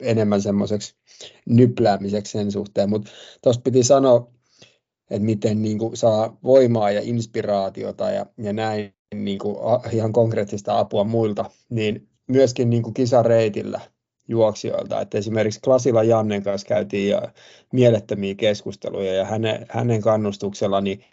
enemmän 0.00 0.42
semmoiseksi 0.42 0.94
nypläämiseksi 1.46 2.32
sen 2.32 2.52
suhteen, 2.52 2.90
mutta 2.90 3.10
tuosta 3.42 3.62
piti 3.62 3.82
sanoa, 3.82 4.30
että 5.10 5.24
miten 5.24 5.62
niin 5.62 5.78
kuin 5.78 5.96
saa 5.96 6.38
voimaa 6.42 6.90
ja 6.90 7.00
inspiraatiota 7.04 8.10
ja, 8.10 8.26
ja 8.38 8.52
näin 8.52 8.94
niin 9.14 9.38
kuin 9.38 9.56
ihan 9.92 10.12
konkreettista 10.12 10.78
apua 10.78 11.04
muilta, 11.04 11.50
niin 11.70 12.08
myöskin 12.26 12.70
niin 12.70 12.82
kuin 12.82 12.94
kisareitillä 12.94 13.80
juoksijoilta. 14.28 15.00
Että 15.00 15.18
esimerkiksi 15.18 15.60
Klasila 15.60 16.02
Jannen 16.02 16.42
kanssa 16.42 16.66
käytiin 16.66 17.10
jo 17.10 17.22
mielettömiä 17.72 18.34
keskusteluja 18.34 19.14
ja 19.14 19.24
hänen, 19.24 19.66
hänen 19.68 20.00
kannustuksella 20.00 20.80
niin 20.80 21.04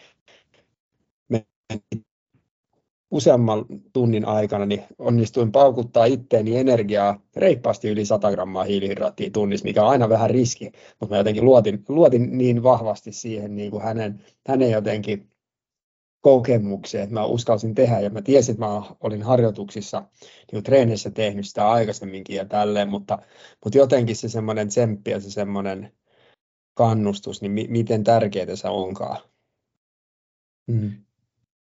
useamman 3.10 3.64
tunnin 3.92 4.24
aikana 4.24 4.66
niin 4.66 4.82
onnistuin 4.98 5.52
paukuttaa 5.52 6.04
itteeni 6.04 6.56
energiaa 6.56 7.20
reippaasti 7.36 7.88
yli 7.88 8.04
100 8.04 8.30
grammaa 8.30 8.64
hiilihydraattia 8.64 9.30
tunnissa, 9.30 9.64
mikä 9.64 9.82
on 9.82 9.90
aina 9.90 10.08
vähän 10.08 10.30
riski, 10.30 10.72
mutta 11.00 11.14
mä 11.14 11.18
jotenkin 11.18 11.44
luotin, 11.44 11.84
luotin 11.88 12.38
niin 12.38 12.62
vahvasti 12.62 13.12
siihen 13.12 13.56
niin 13.56 13.70
kuin 13.70 13.82
hänen, 13.82 14.24
hänen 14.48 14.70
jotenkin 14.70 15.30
kokemukseen, 16.20 17.04
että 17.04 17.14
mä 17.14 17.24
uskalsin 17.24 17.74
tehdä 17.74 18.00
ja 18.00 18.10
mä 18.10 18.22
tiesin, 18.22 18.52
että 18.52 18.66
mä 18.66 18.82
olin 19.00 19.22
harjoituksissa 19.22 20.02
niin 20.52 20.62
treenissä 20.62 21.10
tehnyt 21.10 21.48
sitä 21.48 21.70
aikaisemminkin 21.70 22.36
ja 22.36 22.44
tälleen, 22.44 22.88
mutta, 22.88 23.18
mutta 23.64 23.78
jotenkin 23.78 24.16
se 24.16 24.28
semmoinen 24.28 24.68
tsemppi 24.68 25.10
ja 25.10 25.20
se 25.20 25.30
semmoinen 25.30 25.92
kannustus, 26.74 27.42
niin 27.42 27.52
mi- 27.52 27.68
miten 27.68 28.04
tärkeää 28.04 28.56
se 28.56 28.68
onkaan. 28.68 29.20
Mm. 30.66 31.04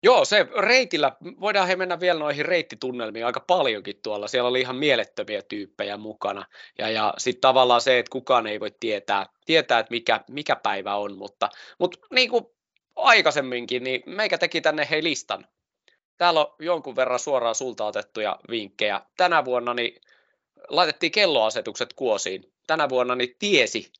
Joo, 0.03 0.25
se 0.25 0.47
reitillä, 0.59 1.13
voidaan 1.41 1.69
he 1.69 1.77
mennä 1.77 2.01
vielä 2.01 2.19
noihin 2.19 2.47
reittitunnelmiin 2.47 3.27
aika 3.27 3.41
paljonkin 3.41 4.01
tuolla. 4.03 4.29
Siellä 4.29 4.49
oli 4.49 4.61
ihan 4.61 4.77
mielettömiä 4.77 5.43
tyyppejä 5.43 5.97
mukana. 5.97 6.47
Ja, 6.79 6.91
ja 6.91 7.15
sitten 7.19 7.41
tavallaan 7.41 7.81
se, 7.81 7.99
että 7.99 8.11
kukaan 8.11 8.47
ei 8.47 8.61
voi 8.61 8.71
tietää, 8.81 9.27
tietää 9.47 9.79
että 9.79 9.91
mikä, 9.91 10.21
mikä 10.31 10.57
päivä 10.57 10.95
on, 10.95 11.19
mutta, 11.19 11.49
mutta 11.79 11.99
niin 12.11 12.31
kuin 12.31 12.45
aikaisemminkin, 12.97 13.85
niin 13.85 14.03
meikä 14.07 14.39
teki 14.39 14.61
tänne 14.61 14.89
hei 14.91 15.03
listan. 15.03 15.47
Täällä 16.17 16.41
on 16.41 16.55
jonkun 16.59 16.97
verran 16.97 17.19
suoraan 17.19 17.55
sulta 17.55 17.85
otettuja 17.85 18.39
vinkkejä. 18.51 19.01
Tänä 19.17 19.45
vuonna 19.45 19.75
niin 19.75 20.01
laitettiin 20.69 21.13
kelloasetukset 21.13 21.93
kuosiin. 21.93 22.53
Tänä 22.67 22.89
vuonna 22.89 23.15
niin 23.15 23.37
tiesi, 23.39 23.93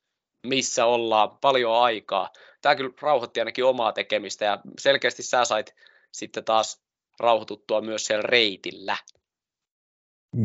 missä 0.47 0.85
ollaan, 0.85 1.37
paljon 1.41 1.75
aikaa. 1.75 2.29
Tämä 2.61 2.75
kyllä 2.75 2.93
rauhoitti 3.01 3.39
ainakin 3.39 3.65
omaa 3.65 3.91
tekemistä 3.91 4.45
ja 4.45 4.59
selkeästi 4.79 5.23
sä 5.23 5.45
sait 5.45 5.75
sitten 6.11 6.43
taas 6.43 6.81
rauhoituttua 7.19 7.81
myös 7.81 8.05
siellä 8.05 8.23
reitillä. 8.23 8.97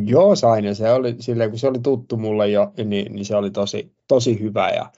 Joo, 0.05 0.37
sain 0.37 0.65
ja 0.65 0.75
se 0.75 0.93
oli 0.93 1.17
silleen, 1.21 1.51
kun 1.51 1.59
se 1.59 1.69
oli 1.69 1.79
tuttu 1.79 2.17
mulle 2.17 2.49
jo, 2.49 2.73
niin, 2.85 3.13
niin 3.13 3.25
se 3.25 3.37
oli 3.37 3.51
tosi, 3.51 3.97
tosi 4.09 4.41
hyvä 4.41 4.69
ja 4.69 4.93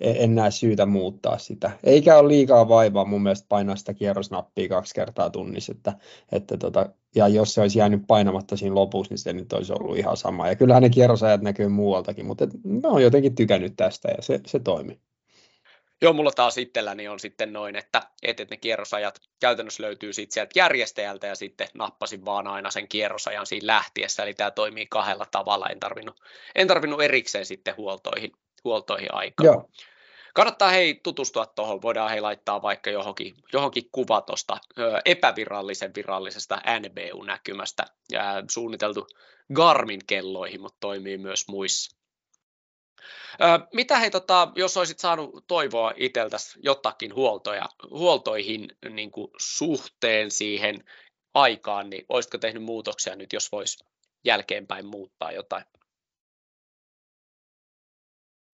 en 0.00 0.34
näe 0.34 0.50
syytä 0.50 0.86
muuttaa 0.86 1.38
sitä. 1.38 1.70
Eikä 1.84 2.18
ole 2.18 2.28
liikaa 2.28 2.68
vaivaa 2.68 3.04
mun 3.04 3.22
mielestä 3.22 3.46
painaa 3.48 3.76
sitä 3.76 3.94
kierrosnappia 3.94 4.68
kaksi 4.68 4.94
kertaa 4.94 5.30
tunnissa, 5.30 5.72
että, 5.72 5.98
että 6.32 6.56
tota, 6.56 6.86
ja 7.14 7.28
jos 7.28 7.54
se 7.54 7.60
olisi 7.60 7.78
jäänyt 7.78 8.02
painamatta 8.06 8.56
siinä 8.56 8.74
lopussa, 8.74 9.12
niin 9.12 9.18
se 9.18 9.32
nyt 9.32 9.52
olisi 9.52 9.72
ollut 9.72 9.98
ihan 9.98 10.16
sama. 10.16 10.48
Ja 10.48 10.56
kyllähän 10.56 10.82
ne 10.82 10.90
kierrosajat 10.90 11.42
näkyy 11.42 11.68
muualtakin, 11.68 12.26
mutta 12.26 12.44
et, 12.44 12.50
mä 12.64 12.88
oon 12.88 13.02
jotenkin 13.02 13.34
tykännyt 13.34 13.76
tästä 13.76 14.08
ja 14.08 14.22
se, 14.22 14.40
se 14.46 14.58
toimi. 14.58 15.00
Joo, 16.02 16.12
mulla 16.12 16.30
taas 16.30 16.58
itselläni 16.58 17.08
on 17.08 17.20
sitten 17.20 17.52
noin, 17.52 17.76
että, 17.76 18.02
että 18.22 18.46
ne 18.50 18.56
kierrosajat 18.56 19.20
käytännössä 19.40 19.82
löytyy 19.82 20.12
sitten 20.12 20.34
sieltä 20.34 20.52
järjestäjältä 20.54 21.26
ja 21.26 21.34
sitten 21.34 21.68
nappasin 21.74 22.24
vaan 22.24 22.46
aina 22.46 22.70
sen 22.70 22.88
kierrosajan 22.88 23.46
siinä 23.46 23.66
lähtiessä, 23.66 24.22
eli 24.22 24.34
tämä 24.34 24.50
toimii 24.50 24.86
kahdella 24.86 25.26
tavalla, 25.30 25.66
en 25.66 25.80
tarvinnut, 25.80 26.20
en 26.54 26.68
tarvinnut 26.68 27.02
erikseen 27.02 27.46
sitten 27.46 27.76
huoltoihin, 27.76 28.32
huoltoihin 28.64 29.14
aikaa. 29.14 29.46
Joo. 29.46 29.70
Kannattaa 30.34 30.70
hei 30.70 31.00
tutustua 31.02 31.46
tuohon, 31.46 31.82
voidaan 31.82 32.10
hei 32.10 32.20
laittaa 32.20 32.62
vaikka 32.62 32.90
johonkin, 32.90 33.34
johonkin 33.52 33.88
kuva 33.92 34.20
tuosta 34.20 34.58
epävirallisen 35.04 35.94
virallisesta 35.96 36.62
NBU-näkymästä, 36.80 37.84
ja 38.12 38.22
suunniteltu 38.50 39.06
Garmin-kelloihin, 39.54 40.60
mutta 40.60 40.76
toimii 40.80 41.18
myös 41.18 41.48
muissa. 41.48 41.97
Mitä 43.72 43.98
hei, 43.98 44.10
tota, 44.10 44.52
jos 44.54 44.76
olisit 44.76 44.98
saanut 44.98 45.44
toivoa 45.46 45.92
itseltäsi 45.96 46.58
jotakin 46.62 47.14
huoltoja, 47.14 47.68
huoltoihin 47.90 48.68
niin 48.90 49.10
kuin 49.10 49.30
suhteen 49.38 50.30
siihen 50.30 50.84
aikaan, 51.34 51.90
niin 51.90 52.04
olisitko 52.08 52.38
tehnyt 52.38 52.62
muutoksia 52.62 53.16
nyt, 53.16 53.32
jos 53.32 53.52
voisi 53.52 53.84
jälkeenpäin 54.24 54.86
muuttaa 54.86 55.32
jotain? 55.32 55.64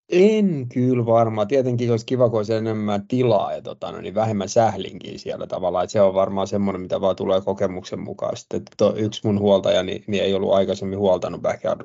En 0.09 0.69
kyllä 0.73 1.05
varmaan. 1.05 1.47
Tietenkin 1.47 1.91
olisi 1.91 2.05
kiva, 2.05 2.29
kun 2.29 2.39
olisi 2.39 2.53
enemmän 2.53 3.07
tilaa 3.07 3.53
ja 3.53 3.61
tota, 3.61 3.91
no, 3.91 4.01
niin 4.01 4.15
vähemmän 4.15 4.49
sählinkiä 4.49 5.17
siellä 5.17 5.47
tavallaan. 5.47 5.89
Se 5.89 6.01
on 6.01 6.13
varmaan 6.13 6.47
semmoinen, 6.47 6.81
mitä 6.81 7.01
vaan 7.01 7.15
tulee 7.15 7.41
kokemuksen 7.41 7.99
mukaan. 7.99 8.37
Sitten, 8.37 8.57
että 8.57 8.93
yksi 8.95 9.21
mun 9.23 9.39
huoltaja 9.39 9.83
niin, 9.83 10.03
niin 10.07 10.23
ei 10.23 10.33
ollut 10.33 10.53
aikaisemmin 10.53 10.99
huoltanut 10.99 11.41
backyard 11.41 11.81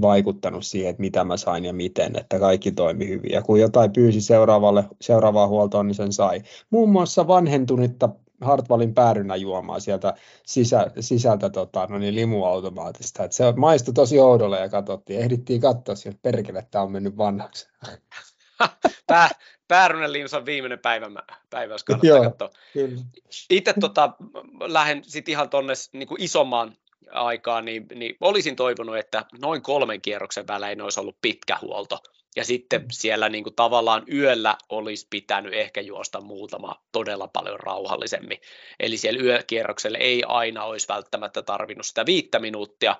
vaikuttanut 0.00 0.66
siihen, 0.66 0.90
että 0.90 1.00
mitä 1.00 1.24
mä 1.24 1.36
sain 1.36 1.64
ja 1.64 1.72
miten, 1.72 2.18
että 2.18 2.38
kaikki 2.38 2.72
toimi 2.72 3.08
hyvin. 3.08 3.32
Ja 3.32 3.42
kun 3.42 3.60
jotain 3.60 3.92
pyysi 3.92 4.20
seuraavalle, 4.20 4.84
seuraavaan 5.00 5.48
huoltoon, 5.48 5.86
niin 5.86 5.94
sen 5.94 6.12
sai. 6.12 6.42
Muun 6.70 6.90
muassa 6.90 7.26
vanhentunutta 7.26 8.08
Hartwallin 8.40 8.94
juomaa 9.40 9.80
sieltä 9.80 10.14
sisä, 10.46 10.86
sisältä 11.00 11.50
tota, 11.50 11.86
no 11.90 11.98
niin, 11.98 12.14
limuautomaatista. 12.14 13.24
Et 13.24 13.32
se 13.32 13.44
maistui 13.56 13.94
tosi 13.94 14.18
oudolle 14.18 14.60
ja 14.60 14.68
katsottiin, 14.68 15.20
ehdittiin 15.20 15.60
katsoa 15.60 15.94
sieltä, 15.94 16.18
perkele, 16.22 16.58
että 16.58 16.70
tämä 16.70 16.84
on 16.84 16.92
mennyt 16.92 17.16
vanhaksi. 17.16 17.68
Pää, 19.06 19.28
Päärynen 19.68 20.12
limsan 20.12 20.46
viimeinen 20.46 20.78
päivä, 20.78 21.06
päivä 21.50 21.74
jos 21.74 21.84
kannattaa 21.84 22.16
Joo, 22.16 22.24
katsoa. 22.24 22.50
Itse 23.50 23.74
tota, 23.80 24.12
lähden 24.60 25.04
sitten 25.04 25.32
ihan 25.32 25.50
tuonne 25.50 25.72
niin 25.92 26.08
isomman 26.18 26.76
aikaan, 27.12 27.64
niin, 27.64 27.86
niin 27.94 28.16
olisin 28.20 28.56
toivonut, 28.56 28.96
että 28.96 29.24
noin 29.40 29.62
kolmen 29.62 30.00
kierroksen 30.00 30.46
välein 30.46 30.82
olisi 30.82 31.00
ollut 31.00 31.16
pitkä 31.22 31.58
huolto. 31.62 31.98
Ja 32.36 32.44
sitten 32.44 32.82
mm. 32.82 32.88
siellä 32.92 33.28
niin 33.28 33.44
kuin 33.44 33.56
tavallaan 33.56 34.04
yöllä 34.12 34.56
olisi 34.68 35.06
pitänyt 35.10 35.54
ehkä 35.54 35.80
juosta 35.80 36.20
muutama 36.20 36.82
todella 36.92 37.28
paljon 37.28 37.60
rauhallisemmin. 37.60 38.38
Eli 38.80 38.96
siellä 38.96 39.22
yökierrokselle 39.22 39.98
ei 39.98 40.22
aina 40.26 40.64
olisi 40.64 40.88
välttämättä 40.88 41.42
tarvinnut 41.42 41.86
sitä 41.86 42.06
viittä 42.06 42.38
minuuttia, 42.38 42.96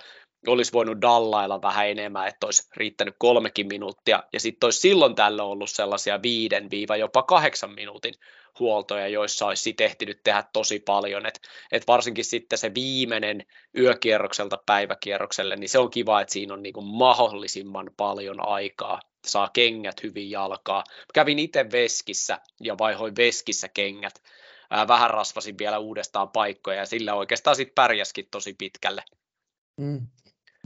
olisi 0.46 0.72
voinut 0.72 1.01
dallailla 1.01 1.62
vähän 1.62 1.88
enemmän, 1.88 2.29
että 2.29 2.46
olisi 2.46 2.68
riittänyt 2.77 3.14
kolmekin 3.18 3.66
minuuttia, 3.66 4.22
ja 4.33 4.40
sitten 4.40 4.66
olisi 4.66 4.81
silloin 4.81 5.14
tällöin 5.14 5.48
ollut 5.48 5.70
sellaisia 5.70 6.22
viiden 6.22 6.70
viiva 6.70 6.96
jopa 6.96 7.22
kahdeksan 7.22 7.70
minuutin 7.70 8.14
huoltoja, 8.59 9.09
joissa 9.09 9.47
olisi 9.47 9.75
ehtinyt 9.81 10.21
tehdä 10.25 10.45
tosi 10.53 10.81
paljon, 10.81 11.27
että 11.27 11.41
et 11.73 11.87
varsinkin 11.87 12.25
sitten 12.25 12.59
se 12.59 12.75
viimeinen 12.75 13.47
yökierrokselta 13.79 14.59
päiväkierrokselle, 14.67 15.57
niin 15.57 15.69
se 15.69 15.79
on 15.79 15.91
kiva, 15.91 16.21
että 16.21 16.33
siinä 16.33 16.55
on 16.55 16.62
niin 16.62 16.73
kuin 16.73 16.87
mahdollisimman 16.87 17.91
paljon 17.97 18.49
aikaa, 18.49 19.01
saa 19.27 19.49
kengät 19.49 20.03
hyvin 20.03 20.31
jalkaa. 20.31 20.85
Kävin 21.15 21.38
itse 21.38 21.71
veskissä 21.73 22.38
ja 22.61 22.79
vaihoin 22.79 23.17
veskissä 23.17 23.69
kengät, 23.69 24.23
vähän 24.88 25.11
rasvasin 25.11 25.59
vielä 25.59 25.79
uudestaan 25.79 26.29
paikkoja 26.29 26.77
ja 26.77 26.87
sillä 26.87 27.15
oikeastaan 27.15 27.57
sitten 27.57 27.75
pärjäskin 27.75 28.29
tosi 28.31 28.55
pitkälle. 28.59 29.05
Mm. 29.77 30.07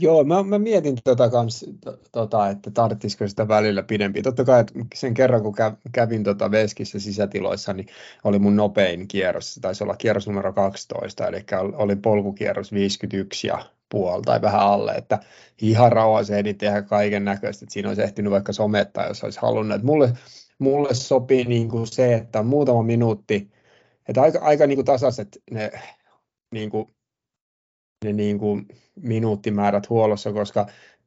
Joo, 0.00 0.24
mä, 0.24 0.42
mä 0.42 0.58
mietin 0.58 0.96
tota 1.04 1.30
kans, 1.30 1.64
to, 1.84 1.98
tota, 2.12 2.48
että 2.48 2.70
tarvitsisiko 2.70 3.28
sitä 3.28 3.48
välillä 3.48 3.82
pidempi. 3.82 4.22
Totta 4.22 4.44
kai 4.44 4.60
että 4.60 4.74
sen 4.94 5.14
kerran, 5.14 5.42
kun 5.42 5.54
kävin 5.92 6.24
tota 6.24 6.50
Veskissä 6.50 7.00
sisätiloissa, 7.00 7.72
niin 7.72 7.86
oli 8.24 8.38
mun 8.38 8.56
nopein 8.56 9.08
kierros. 9.08 9.54
Se 9.54 9.60
taisi 9.60 9.84
olla 9.84 9.96
kierros 9.96 10.26
numero 10.26 10.52
12, 10.52 11.26
eli 11.26 11.44
oli 11.74 11.96
polkukierros 11.96 12.72
51 12.72 13.46
ja 13.46 13.66
puoli 13.88 14.22
tai 14.22 14.42
vähän 14.42 14.60
alle, 14.60 14.92
että 14.92 15.18
ihan 15.62 15.92
rauhassa 15.92 16.36
ehdin 16.36 16.58
tehdä 16.58 16.82
kaiken 16.82 17.24
näköistä, 17.24 17.64
että 17.64 17.72
siinä 17.72 17.88
olisi 17.88 18.02
ehtinyt 18.02 18.32
vaikka 18.32 18.52
somettaa, 18.52 19.06
jos 19.06 19.24
olisi 19.24 19.40
halunnut. 19.42 19.82
Mulle, 19.82 20.12
mulle 20.58 20.94
sopii 20.94 21.44
niin 21.44 21.68
kuin 21.68 21.86
se, 21.86 22.14
että 22.14 22.42
muutama 22.42 22.82
minuutti, 22.82 23.50
että 24.08 24.22
aika, 24.22 24.38
aika 24.38 24.66
niin 24.66 24.76
kuin 24.76 24.86
tasaiset 24.86 25.42
ne 25.50 25.72
niin 26.52 26.70
kuin 26.70 26.95
ne 28.06 28.12
niin 28.12 28.38
kuin 28.38 28.68
minuuttimäärät 29.02 29.90
huollossa, 29.90 30.32
koska 30.32 30.66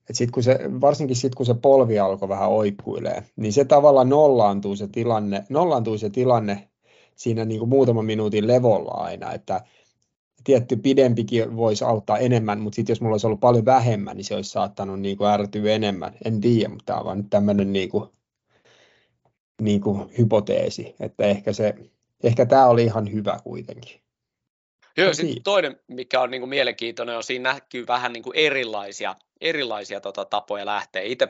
et 0.10 0.16
sit 0.16 0.32
kun 0.32 0.44
se, 0.44 0.60
varsinkin 0.82 1.16
sitten 1.16 1.38
kun 1.38 1.46
se 1.46 1.54
polvi 1.54 2.00
alkoi 2.00 2.30
vähän 2.30 2.50
oikkuilee, 2.50 3.24
niin 3.36 3.54
se 3.54 3.66
tavallaan 3.66 4.10
nollaantuu 4.10 4.76
se 4.76 4.88
tilanne, 4.88 5.46
nollaantuu 5.50 5.98
se 5.98 6.10
tilanne 6.10 6.70
siinä 7.16 7.46
niin 7.46 7.60
kuin 7.60 7.70
muutaman 7.70 8.06
minuutin 8.06 8.48
levolla 8.48 8.92
aina, 8.92 9.34
että 9.34 9.62
tietty 10.44 10.76
pidempikin 10.76 11.58
voisi 11.58 11.84
auttaa 11.86 12.18
enemmän, 12.18 12.60
mutta 12.60 12.76
sitten 12.76 12.92
jos 12.92 13.02
mulla 13.02 13.14
olisi 13.14 13.28
ollut 13.28 13.40
paljon 13.40 13.66
vähemmän, 13.66 14.18
niin 14.18 14.26
se 14.26 14.36
olisi 14.36 14.50
saattanut 14.50 15.00
niin 15.00 15.18
kuin 15.18 15.30
ärtyä 15.30 15.72
enemmän. 15.72 16.14
En 16.26 16.42
tiedä, 16.42 16.70
mutta 16.70 16.86
tämä 16.86 17.00
on 17.00 17.06
vaan 17.06 17.30
tämmöinen 17.30 17.74
niin 17.74 17.90
kuin, 17.90 18.10
niin 19.62 19.82
kuin 19.82 20.10
hypoteesi, 20.18 20.96
että 21.00 21.26
ehkä, 21.26 21.54
se, 21.54 21.76
ehkä 22.24 22.46
tämä 22.46 22.68
oli 22.68 22.84
ihan 22.84 23.12
hyvä 23.12 23.40
kuitenkin. 23.44 24.02
Joo, 25.00 25.14
sitten 25.14 25.44
toinen, 25.44 25.80
mikä 25.88 26.22
on 26.22 26.32
niin 26.32 26.42
kuin 26.42 26.50
mielenkiintoinen, 26.50 27.16
on 27.16 27.24
siinä 27.24 27.54
näkyy 27.54 27.88
vähän 27.88 28.14
niin 28.14 28.24
kuin 28.24 28.36
erilaisia, 28.38 29.16
erilaisia 29.42 30.02
tota, 30.02 30.26
tapoja 30.26 30.66
lähteä. 30.66 31.02
Itse 31.02 31.28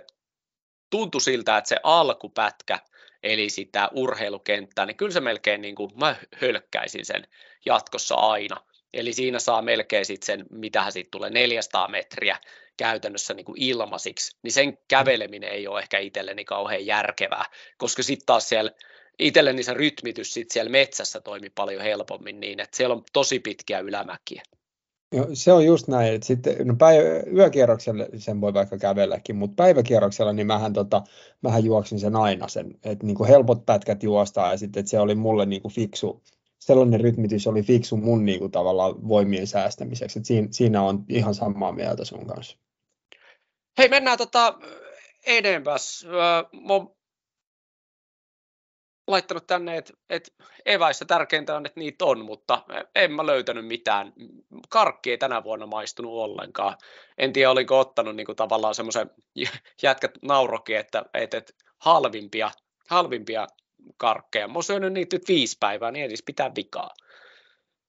tuntui 0.89 1.21
siltä, 1.21 1.57
että 1.57 1.67
se 1.67 1.77
alkupätkä, 1.83 2.79
eli 3.23 3.49
sitä 3.49 3.89
urheilukenttää, 3.93 4.85
niin 4.85 4.97
kyllä 4.97 5.11
se 5.11 5.19
melkein, 5.19 5.61
niin 5.61 5.75
kuin, 5.75 5.91
mä 5.99 6.15
hölkkäisin 6.35 7.05
sen 7.05 7.27
jatkossa 7.65 8.15
aina. 8.15 8.57
Eli 8.93 9.13
siinä 9.13 9.39
saa 9.39 9.61
melkein 9.61 10.05
sitten 10.05 10.25
sen, 10.25 10.45
mitähän 10.51 10.91
siitä 10.91 11.07
tulee, 11.11 11.29
400 11.29 11.87
metriä 11.87 12.37
käytännössä 12.77 13.33
niin 13.33 13.45
kuin 13.45 13.61
ilmaisiksi, 13.61 14.37
niin 14.43 14.51
sen 14.51 14.77
käveleminen 14.87 15.51
ei 15.51 15.67
ole 15.67 15.79
ehkä 15.79 15.99
itselleni 15.99 16.45
kauhean 16.45 16.85
järkevää, 16.85 17.45
koska 17.77 18.03
sitten 18.03 18.25
taas 18.25 18.49
siellä 18.49 18.71
itselleni 19.19 19.63
se 19.63 19.73
rytmitys 19.73 20.33
sit 20.33 20.51
siellä 20.51 20.71
metsässä 20.71 21.21
toimi 21.21 21.49
paljon 21.49 21.81
helpommin 21.81 22.39
niin, 22.39 22.59
että 22.59 22.77
siellä 22.77 22.95
on 22.95 23.03
tosi 23.13 23.39
pitkiä 23.39 23.79
ylämäkiä. 23.79 24.41
Joo, 25.15 25.27
se 25.33 25.53
on 25.53 25.65
just 25.65 25.87
näin, 25.87 26.13
että 26.13 26.27
sitten, 26.27 26.67
no 26.67 26.75
päivä, 26.75 27.03
yökierroksella 27.35 28.05
sen 28.17 28.41
voi 28.41 28.53
vaikka 28.53 28.77
kävelläkin, 28.77 29.35
mutta 29.35 29.55
päiväkierroksella 29.55 30.33
niin 30.33 30.47
mähän, 30.47 30.73
tota, 30.73 31.01
mähän 31.41 31.65
juoksin 31.65 31.99
sen 31.99 32.15
aina 32.15 32.47
sen, 32.47 32.79
että 32.83 33.05
niin 33.05 33.25
helpot 33.27 33.65
pätkät 33.65 34.03
juostaa 34.03 34.51
ja 34.51 34.57
sitten 34.57 34.79
että 34.79 34.89
se 34.89 34.99
oli 34.99 35.15
mulle 35.15 35.45
niin 35.45 35.61
kuin 35.61 35.73
fiksu, 35.73 36.23
sellainen 36.59 37.01
rytmitys 37.01 37.47
oli 37.47 37.61
fiksu 37.61 37.97
mun 37.97 38.25
niin 38.25 38.39
kuin 38.39 38.51
tavallaan 38.51 39.07
voimien 39.07 39.47
säästämiseksi, 39.47 40.19
että 40.19 40.27
siinä, 40.27 40.47
siinä 40.51 40.81
on 40.81 41.05
ihan 41.09 41.35
samaa 41.35 41.71
mieltä 41.71 42.05
sun 42.05 42.27
kanssa. 42.27 42.57
Hei, 43.77 43.89
mennään 43.89 44.17
tota 44.17 44.59
edempäs. 45.27 46.07
Mä 46.67 46.73
oon 46.73 46.95
laittanut 49.09 49.47
tänne, 49.47 49.77
että, 49.77 49.93
että 50.09 50.31
eväissä 50.65 51.05
tärkeintä 51.05 51.55
on, 51.55 51.65
että 51.65 51.79
niitä 51.79 52.05
on, 52.05 52.25
mutta 52.25 52.63
en 52.95 53.11
mä 53.11 53.25
löytänyt 53.25 53.67
mitään. 53.67 54.13
Karkki 54.69 55.11
ei 55.11 55.17
tänä 55.17 55.43
vuonna 55.43 55.65
maistunut 55.65 56.13
ollenkaan. 56.13 56.75
En 57.17 57.33
tiedä, 57.33 57.51
oliko 57.51 57.79
ottanut 57.79 58.15
kuin 58.25 58.35
tavallaan 58.35 58.75
semmoisen 58.75 59.11
jätkät 59.83 60.11
naurokin, 60.21 60.77
että, 60.77 61.05
että, 61.13 61.37
että 61.37 61.53
halvimpia, 61.77 62.51
halvimpia 62.89 63.47
karkkeja. 63.97 64.47
Mä 64.47 64.53
oon 64.53 64.63
syönyt 64.63 64.93
niitä 64.93 65.15
nyt 65.15 65.27
viisi 65.27 65.57
päivää, 65.59 65.91
niin 65.91 66.05
edes 66.05 66.23
pitää 66.25 66.51
vikaa. 66.55 66.89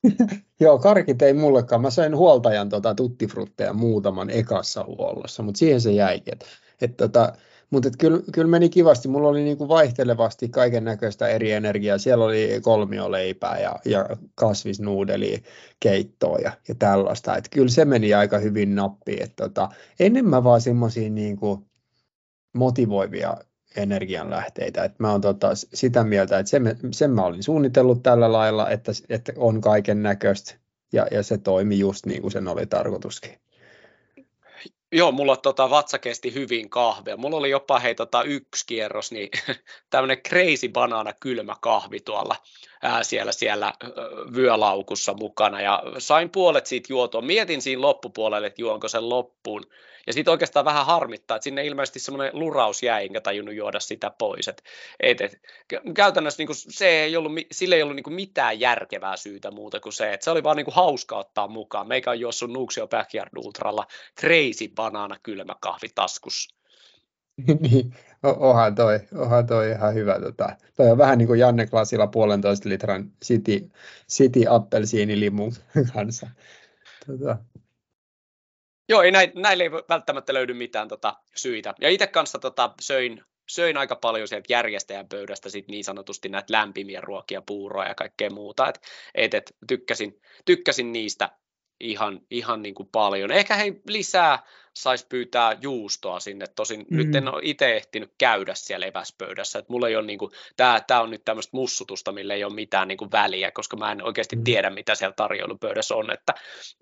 Joo, 0.61 0.79
karkit 0.79 1.23
ei 1.23 1.33
mullekaan. 1.33 1.81
Mä 1.81 1.91
söin 1.91 2.17
huoltajan 2.17 2.69
tota, 2.69 2.95
tuttifrutteja 2.95 3.73
muutaman 3.73 4.31
ekassa 4.31 4.85
huollossa, 4.85 5.43
mutta 5.43 5.59
siihen 5.59 5.81
se 5.81 5.93
jäikin. 5.93 6.33
Et, 6.33 6.47
et, 6.81 6.97
tota, 6.97 7.33
mutta 7.71 7.91
kyllä, 7.99 8.21
kyllä 8.33 8.49
meni 8.49 8.69
kivasti. 8.69 9.09
Mulla 9.09 9.29
oli 9.29 9.43
niinku 9.43 9.69
vaihtelevasti 9.69 10.49
kaiken 10.49 10.85
näköistä 10.85 11.29
eri 11.29 11.53
energiaa. 11.53 11.99
Siellä 11.99 12.25
oli 12.25 12.61
kolmioleipää 12.63 13.59
ja, 13.59 13.77
ja 13.85 14.09
kasvisnuudeli 14.35 15.43
keittoa 15.81 16.39
ja, 16.39 16.53
ja 16.69 16.75
tällaista. 16.75 17.37
Et 17.37 17.49
kyllä 17.49 17.69
se 17.69 17.85
meni 17.85 18.15
aika 18.15 18.39
hyvin 18.39 18.75
nappiin. 18.75 19.23
Et 19.23 19.33
tota, 19.37 19.69
enemmän 20.01 20.45
vaan 20.45 20.61
semmoisia 20.61 21.11
niinku 21.11 21.67
motivoivia 22.55 23.37
energianlähteitä. 23.77 24.85
Et 24.85 24.99
mä 24.99 25.13
oon 25.13 25.21
tota 25.21 25.49
sitä 25.55 26.05
mieltä, 26.05 26.39
että 26.39 26.51
sen, 26.51 26.79
sen 26.91 27.11
mä 27.11 27.25
olin 27.25 27.43
suunnitellut 27.43 28.03
tällä 28.03 28.33
lailla, 28.33 28.71
että, 28.71 28.93
että 29.09 29.33
on 29.37 29.61
kaiken 29.61 30.03
näköistä 30.03 30.55
ja, 30.93 31.07
ja 31.11 31.23
se 31.23 31.39
toimi 31.39 31.79
just 31.79 32.07
niin 32.07 32.23
kuin 32.23 32.33
sen 32.33 32.49
oli 32.49 32.67
tarkoituskin. 32.67 33.50
Joo, 34.93 35.13
mulla 35.13 35.37
tota, 35.37 35.71
vatsa 35.71 35.99
kesti 35.99 36.35
hyvin 36.35 36.71
kahvia. 36.71 37.17
Mulla 37.17 37.37
oli 37.37 37.51
jopa 37.51 37.79
hei, 37.79 37.95
tota, 37.95 38.23
yksi 38.23 38.67
kierros, 38.67 39.13
niin 39.13 39.31
tämmöinen 39.91 40.23
crazy 40.23 40.69
banana 40.69 41.13
kylmä 41.13 41.57
kahvi 41.61 42.01
tuolla 42.01 42.37
ää, 42.83 43.03
siellä, 43.03 43.33
siellä 43.33 43.73
vyölaukussa 44.37 45.15
mukana 45.15 45.61
ja 45.61 45.83
sain 45.99 46.31
puolet 46.31 46.67
siitä 46.67 46.93
juotua. 46.93 47.23
Mietin 47.23 47.63
siinä 47.63 47.83
loppupuolelle, 47.83 48.47
että 48.47 48.63
juonko 48.63 48.89
sen 48.89 49.09
loppuun. 49.09 49.67
Ja 50.07 50.13
sitten 50.13 50.33
oikeastaan 50.33 50.65
vähän 50.65 50.87
harmittaa, 50.87 51.37
että 51.37 51.45
sinne 51.45 51.67
ilmeisesti 51.67 51.99
semmoinen 51.99 52.31
luraus 52.35 52.83
jäi, 52.83 53.05
enkä 53.05 53.21
tajunnut 53.21 53.55
juoda 53.55 53.81
sitä 53.81 54.11
pois. 54.19 54.49
Et, 54.49 54.63
et, 55.01 55.21
et, 55.21 55.41
käytännössä 55.95 56.43
niin 56.43 56.55
se 56.55 56.89
ei 56.89 57.17
ollut, 57.17 57.33
sille 57.53 57.75
ei 57.75 57.83
ollut 57.83 57.97
niin 57.97 58.15
mitään 58.15 58.61
järkevää 58.61 59.17
syytä 59.17 59.51
muuta 59.51 59.81
kuin 59.81 59.93
se, 59.93 60.13
että 60.13 60.25
se 60.25 60.31
oli 60.31 60.43
vaan 60.43 60.57
niin 60.57 60.67
hauska 60.71 61.17
ottaa 61.17 61.49
mukaan. 61.49 61.89
Meikä 61.89 62.11
on 62.11 62.21
juossut 62.21 62.53
Nuuksio 62.53 62.89
Backyard 62.89 63.31
Ultralla 63.37 63.87
crazy 64.21 64.69
banana 64.75 65.17
kylmä 65.23 65.55
kahvi 65.61 65.89
taskussa. 65.95 66.57
niin, 67.61 67.95
onhan 68.23 68.75
toi, 68.75 69.01
onhan 69.15 69.47
toi 69.47 69.71
ihan 69.71 69.95
hyvä. 69.95 70.21
Tota. 70.21 70.57
Toi 70.77 70.91
on 70.91 70.99
vähän 70.99 71.19
niin 71.19 71.27
kuin 71.29 71.41
Janne 71.41 71.67
Klasilla 71.67 72.07
puolentoista 72.07 72.69
litran 72.69 73.13
City, 73.25 73.71
City 74.11 74.41
appelsiinilimun 74.49 75.53
kanssa. 75.95 76.31
Tota. 77.07 77.37
Joo, 78.89 79.03
ei 79.03 79.11
näille, 79.11 79.33
näille 79.37 79.63
ei 79.63 79.73
välttämättä 79.73 80.35
löydy 80.35 80.55
mitään 80.55 80.89
tota, 80.89 81.17
syitä. 81.37 81.75
Ja 81.81 81.89
itse 81.89 82.07
kanssa 82.07 82.39
tota, 82.39 82.75
söin, 82.81 83.25
söin 83.49 83.77
aika 83.77 83.97
paljon 83.97 84.29
sieltä 84.29 84.53
järjestäjän 84.53 85.09
pöydästä 85.09 85.51
sit 85.51 85.69
niin 85.69 85.85
sanotusti 85.85 86.29
näitä 86.29 86.53
lämpimiä 86.53 87.01
ruokia, 87.01 87.43
puuroa 87.43 87.87
ja 87.87 87.95
kaikkea 87.95 88.31
muuta. 88.31 88.69
Et, 88.69 88.81
et, 89.15 89.35
et, 89.35 89.57
tykkäsin, 89.67 90.21
tykkäsin 90.45 90.93
niistä 90.93 91.31
ihan, 91.81 92.21
ihan 92.31 92.63
niin 92.63 92.75
kuin 92.75 92.89
paljon. 92.93 93.31
Ehkä 93.31 93.55
hei 93.55 93.81
lisää 93.87 94.39
saisi 94.75 95.07
pyytää 95.09 95.57
juustoa 95.61 96.21
sinne, 96.21 96.47
tosin 96.57 96.87
mm. 96.91 96.97
nyt 96.97 97.15
en 97.15 97.29
ole 97.29 97.41
itse 97.45 97.77
ehtinyt 97.77 98.13
käydä 98.19 98.55
siellä 98.55 98.87
eväspöydässä, 98.87 99.59
että 99.59 99.73
mulla 99.73 99.89
ei 99.89 99.97
ole 99.97 100.07
niin 100.07 100.19
kuin, 100.19 100.31
on 101.01 101.11
nyt 101.11 101.25
tämmöistä 101.25 101.57
mussutusta, 101.57 102.13
millä 102.13 102.35
ei 102.35 102.45
ole 102.45 102.55
mitään 102.55 102.89
niin 102.89 102.99
kuin 102.99 103.13
väliä, 103.13 103.51
koska 103.51 103.77
mä 103.77 103.93
en 103.93 104.05
oikeasti 104.05 104.37
mm. 104.37 104.45
tiedä, 104.45 104.71
mitä 104.71 104.95
siellä 104.95 105.15
tarjoilupöydässä 105.17 105.95
on, 105.95 106.13
että 106.13 106.35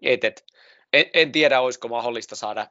et, 0.02 0.24
et, 0.24 0.44
en, 0.92 1.04
en 1.14 1.32
tiedä, 1.32 1.60
olisiko 1.60 1.88
mahdollista 1.88 2.36
saada 2.36 2.66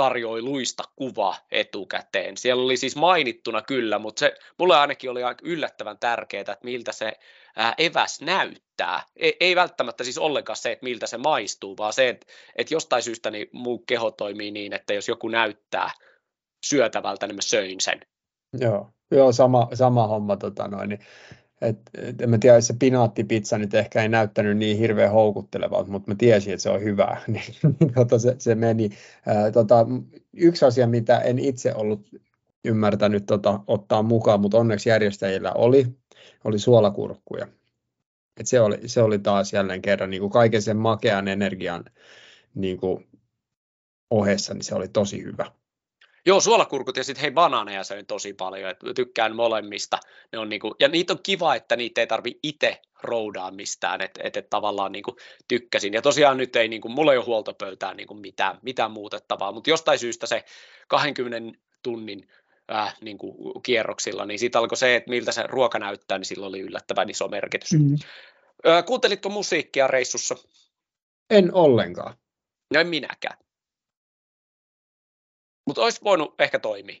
tarjoiluista 0.00 0.82
kuva 0.96 1.36
etukäteen. 1.50 2.36
Siellä 2.36 2.62
oli 2.62 2.76
siis 2.76 2.96
mainittuna 2.96 3.62
kyllä, 3.62 3.98
mutta 3.98 4.20
se 4.20 4.34
mulle 4.58 4.76
ainakin 4.76 5.10
oli 5.10 5.22
aika 5.22 5.40
yllättävän 5.44 5.98
tärkeää, 5.98 6.40
että 6.40 6.58
miltä 6.62 6.92
se 6.92 7.12
eväs 7.78 8.20
näyttää. 8.20 9.02
Ei, 9.16 9.36
ei 9.40 9.56
välttämättä 9.56 10.04
siis 10.04 10.18
ollenkaan 10.18 10.56
se, 10.56 10.72
että 10.72 10.84
miltä 10.84 11.06
se 11.06 11.18
maistuu, 11.18 11.76
vaan 11.76 11.92
se, 11.92 12.08
että, 12.08 12.26
että 12.56 12.74
jostain 12.74 13.02
syystä 13.02 13.30
niin 13.30 13.46
mun 13.52 13.86
keho 13.86 14.10
toimii 14.10 14.50
niin, 14.50 14.72
että 14.72 14.94
jos 14.94 15.08
joku 15.08 15.28
näyttää 15.28 15.90
syötävältä, 16.66 17.26
niin 17.26 17.36
mä 17.36 17.42
söin 17.42 17.80
sen. 17.80 18.00
Joo, 18.60 18.88
joo 19.10 19.32
sama, 19.32 19.68
sama 19.74 20.06
homma. 20.06 20.36
Tota 20.36 20.68
noin, 20.68 20.88
niin 20.88 21.00
et, 21.60 21.78
et, 21.94 22.20
en 22.20 22.30
mä 22.30 22.38
tiedä, 22.38 22.60
se 22.60 22.74
pinaattipizza 22.78 23.58
nyt 23.58 23.74
ehkä 23.74 24.02
ei 24.02 24.08
näyttänyt 24.08 24.56
niin 24.56 24.78
hirveän 24.78 25.12
houkuttelevalta, 25.12 25.90
mutta 25.90 26.10
mä 26.10 26.14
tiesin, 26.14 26.52
että 26.52 26.62
se 26.62 26.70
on 26.70 26.82
hyvä, 26.82 27.20
niin, 27.26 27.54
niin 27.80 27.94
tota, 27.94 28.18
se, 28.18 28.34
se 28.38 28.54
meni. 28.54 28.90
Ää, 29.26 29.50
tota, 29.50 29.86
yksi 30.32 30.64
asia, 30.64 30.86
mitä 30.86 31.18
en 31.18 31.38
itse 31.38 31.74
ollut 31.74 32.10
ymmärtänyt 32.64 33.26
tota, 33.26 33.60
ottaa 33.66 34.02
mukaan, 34.02 34.40
mutta 34.40 34.58
onneksi 34.58 34.88
järjestäjillä 34.88 35.52
oli, 35.52 35.86
oli 36.44 36.58
suolakurkkuja. 36.58 37.48
Et 38.40 38.46
se, 38.46 38.60
oli, 38.60 38.78
se 38.86 39.02
oli 39.02 39.18
taas 39.18 39.52
jälleen 39.52 39.82
kerran 39.82 40.10
niin 40.10 40.20
kuin 40.20 40.32
kaiken 40.32 40.62
sen 40.62 40.76
makean 40.76 41.28
energian 41.28 41.84
niin 42.54 42.78
kuin 42.78 43.08
ohessa, 44.10 44.54
niin 44.54 44.64
se 44.64 44.74
oli 44.74 44.88
tosi 44.88 45.22
hyvä. 45.22 45.59
Joo, 46.26 46.40
suolakurkut 46.40 46.96
ja 46.96 47.04
sitten 47.04 47.22
hei 47.22 47.30
banaaneja 47.30 47.84
söin 47.84 48.06
tosi 48.06 48.32
paljon, 48.32 48.70
että 48.70 48.94
tykkään 48.94 49.36
molemmista. 49.36 49.98
Ne 50.32 50.38
on 50.38 50.48
niinku, 50.48 50.74
ja 50.80 50.88
niitä 50.88 51.12
on 51.12 51.18
kiva, 51.22 51.54
että 51.54 51.76
niitä 51.76 52.00
ei 52.00 52.06
tarvi 52.06 52.38
itse 52.42 52.80
roudaa 53.02 53.50
mistään, 53.50 54.00
että 54.00 54.20
et, 54.24 54.36
et 54.36 54.50
tavallaan 54.50 54.92
niinku 54.92 55.16
tykkäsin. 55.48 55.94
Ja 55.94 56.02
tosiaan 56.02 56.36
nyt 56.36 56.56
ei, 56.56 56.68
niinku, 56.68 56.88
mulla 56.88 57.12
ei 57.12 57.18
ole 57.18 57.26
huoltopöytään 57.26 57.96
niinku 57.96 58.14
mitään, 58.14 58.58
mitään 58.62 58.90
muutettavaa, 58.90 59.52
mutta 59.52 59.70
jostain 59.70 59.98
syystä 59.98 60.26
se 60.26 60.44
20 60.88 61.58
tunnin 61.82 62.28
äh, 62.72 62.96
niin 63.00 63.18
kuin 63.18 63.62
kierroksilla, 63.62 64.26
niin 64.26 64.38
siitä 64.38 64.58
alkoi 64.58 64.76
se, 64.76 64.96
että 64.96 65.10
miltä 65.10 65.32
se 65.32 65.42
ruoka 65.46 65.78
näyttää, 65.78 66.18
niin 66.18 66.26
sillä 66.26 66.46
oli 66.46 66.60
yllättävän 66.60 67.10
iso 67.10 67.28
merkitys. 67.28 67.72
Mm. 67.72 67.96
Äh, 68.66 68.84
kuuntelitko 68.84 69.28
musiikkia 69.28 69.86
reissussa? 69.86 70.36
En 71.30 71.54
ollenkaan. 71.54 72.14
No 72.74 72.80
en 72.80 72.88
minäkään. 72.88 73.38
Mutta 75.70 75.82
olisi 75.82 76.00
voinut 76.04 76.40
ehkä 76.40 76.58
toimia. 76.58 76.96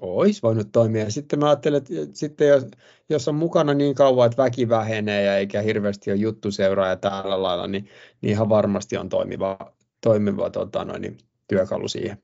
Olisi 0.00 0.42
voinut 0.42 0.72
toimia. 0.72 1.10
Sitten 1.10 1.38
mä 1.38 1.46
ajattelen, 1.46 1.78
että 1.78 1.92
sitten 2.12 2.48
jos, 2.48 2.64
jos 3.10 3.28
on 3.28 3.34
mukana 3.34 3.74
niin 3.74 3.94
kauan, 3.94 4.26
että 4.26 4.42
väki 4.42 4.68
vähenee 4.68 5.22
ja 5.22 5.36
eikä 5.36 5.62
hirveästi 5.62 6.10
ole 6.10 6.18
juttuseuraa 6.18 6.88
ja 6.88 6.96
tällä 6.96 7.42
lailla, 7.42 7.66
niin, 7.66 7.88
niin 8.20 8.30
ihan 8.30 8.48
varmasti 8.48 8.96
on 8.96 9.08
toimiva, 9.08 9.58
toimiva 10.00 10.50
tota 10.50 10.84
noin, 10.84 11.02
niin 11.02 11.18
työkalu 11.48 11.88
siihen. 11.88 12.22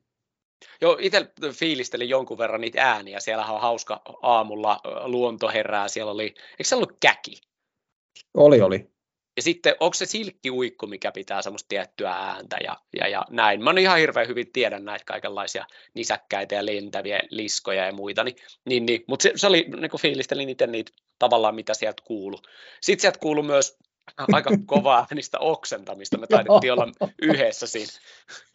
Joo, 0.80 0.96
itse 1.00 1.30
fiilistelin 1.52 2.08
jonkun 2.08 2.38
verran 2.38 2.60
niitä 2.60 2.82
ääniä. 2.82 3.20
Siellä 3.20 3.46
on 3.46 3.60
hauska 3.60 4.02
aamulla 4.22 4.80
luonto 5.04 5.48
herää. 5.48 5.88
Siellä 5.88 6.12
oli, 6.12 6.24
eikö 6.24 6.64
se 6.64 6.76
ollut 6.76 6.96
käki? 7.00 7.40
Oli, 8.34 8.60
oli. 8.60 8.90
Ja 9.38 9.42
sitten 9.42 9.74
onko 9.80 9.94
se 9.94 10.06
silkkiuikku, 10.06 10.86
mikä 10.86 11.12
pitää 11.12 11.42
semmoista 11.42 11.68
tiettyä 11.68 12.12
ääntä 12.12 12.56
ja, 12.64 12.76
ja, 12.96 13.08
ja 13.08 13.24
näin. 13.30 13.64
Mä 13.64 13.70
ihan 13.80 13.98
hirveän 13.98 14.28
hyvin 14.28 14.52
tiedän 14.52 14.84
näitä 14.84 15.04
kaikenlaisia 15.04 15.64
nisäkkäitä 15.94 16.54
ja 16.54 16.66
lentäviä 16.66 17.20
liskoja 17.30 17.86
ja 17.86 17.92
muita, 17.92 18.24
niin, 18.24 18.36
niin, 18.64 18.86
niin. 18.86 19.04
mutta 19.06 19.22
se, 19.22 19.32
se, 19.36 19.46
oli, 19.46 19.66
niin 19.80 19.90
kuin 19.90 20.00
fiilistelin 20.00 20.48
itse 20.48 20.66
niitä 20.66 20.92
tavallaan, 21.18 21.54
mitä 21.54 21.74
sieltä 21.74 22.02
kuuluu. 22.06 22.40
Sitten 22.80 23.00
sieltä 23.00 23.18
kuuluu 23.18 23.44
myös 23.44 23.78
aika 24.32 24.50
kovaa 24.66 25.06
äänistä 25.10 25.38
oksentamista, 25.38 26.18
me 26.18 26.26
taidettiin 26.26 26.72
olla 26.72 26.92
yhdessä 27.22 27.66
siinä. 27.66 27.92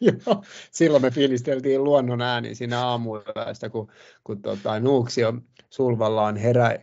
Joo, 0.00 0.44
silloin 0.70 1.02
me 1.02 1.10
fiilisteltiin 1.10 1.84
luonnon 1.84 2.22
ääni 2.22 2.54
siinä 2.54 2.86
aamuilla, 2.86 3.70
kun, 3.72 3.92
kun 4.24 4.42
tota, 4.42 4.80
Nuuksio 4.80 5.32
Sulvallaan 5.70 6.36
herä, 6.36 6.78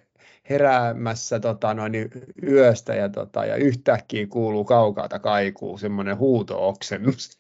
heräämässä 0.50 1.40
tota, 1.40 1.74
noin, 1.74 1.94
yöstä 2.44 2.96
ja, 2.96 3.10
tota, 3.10 3.46
ja 3.46 3.56
yhtäkkiä 3.56 4.28
kuuluu 4.28 4.66
kaukaalta 4.66 5.20
kaikuu 5.20 5.78
semmoinen 5.78 6.18
huuto-oksennus. 6.18 7.40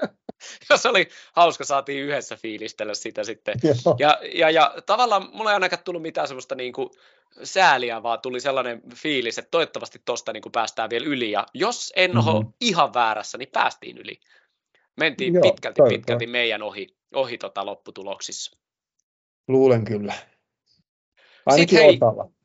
ja 0.70 0.76
se 0.76 0.88
oli 0.88 1.08
hauska, 1.32 1.64
saatiin 1.64 2.04
yhdessä 2.04 2.36
fiilistellä 2.36 2.94
sitä 2.94 3.24
sitten. 3.24 3.54
Ja, 3.98 4.18
ja, 4.34 4.50
ja 4.50 4.74
tavallaan 4.86 5.28
mulla 5.32 5.50
ei 5.50 5.54
ainakaan 5.54 5.82
tullut 5.84 6.02
mitään 6.02 6.28
semmoista 6.28 6.54
niin 6.54 6.72
kuin 6.72 6.90
sääliä, 7.42 8.02
vaan 8.02 8.20
tuli 8.20 8.40
sellainen 8.40 8.82
fiilis, 8.94 9.38
että 9.38 9.50
toivottavasti 9.50 10.02
tosta 10.04 10.32
niin 10.32 10.42
päästään 10.52 10.90
vielä 10.90 11.06
yli. 11.06 11.30
Ja 11.30 11.46
jos 11.54 11.92
en 11.96 12.10
mm-hmm. 12.10 12.28
ole 12.28 12.46
ihan 12.60 12.94
väärässä, 12.94 13.38
niin 13.38 13.50
päästiin 13.52 13.98
yli. 13.98 14.20
Mentiin 14.96 15.34
Joo, 15.34 15.42
pitkälti, 15.42 15.82
pitkälti 15.88 16.26
meidän 16.26 16.62
ohi, 16.62 16.86
ohi 17.14 17.38
tota 17.38 17.66
lopputuloksissa. 17.66 18.56
Luulen 19.48 19.84
kyllä. 19.84 20.14
Ainakin 21.46 21.78
hei, 21.78 21.98
osalla. 22.02 22.35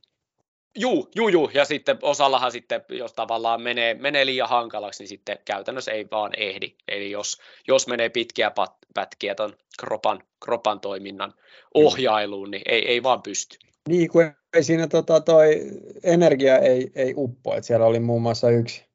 Juu, 0.78 1.10
juu, 1.16 1.28
juu, 1.28 1.50
ja 1.54 1.66
sitten 1.66 1.98
osallahan 2.02 2.52
sitten, 2.52 2.82
jos 2.90 3.14
tavallaan 3.14 3.62
menee, 3.62 3.94
menee 3.94 4.26
liian 4.26 4.50
hankalaksi, 4.50 5.04
niin 5.04 5.10
sitten 5.10 5.38
käytännössä 5.46 5.92
ei 5.92 6.08
vaan 6.12 6.32
ehdi. 6.38 6.76
Eli 6.88 7.12
jos, 7.12 7.38
jos 7.68 7.88
menee 7.88 8.10
pitkiä 8.10 8.52
pat, 8.52 8.74
pätkiä 8.94 9.36
ton 9.36 9.54
kropan, 9.80 10.24
kropan 10.46 10.80
toiminnan 10.80 11.34
ohjailuun, 11.74 12.52
niin 12.52 12.62
ei, 12.66 12.88
ei 12.88 13.04
vaan 13.04 13.22
pysty. 13.22 13.58
Niin, 13.90 14.10
kuin 14.10 14.32
ei 14.54 14.64
siinä 14.64 14.88
tota, 14.88 15.22
toi 15.22 15.62
energia 16.04 16.58
ei, 16.58 16.92
ei 16.96 17.14
uppo. 17.18 17.56
Et 17.56 17.64
siellä 17.64 17.86
oli 17.86 18.00
muun 18.00 18.22
muassa 18.22 18.50
yksi, 18.50 18.86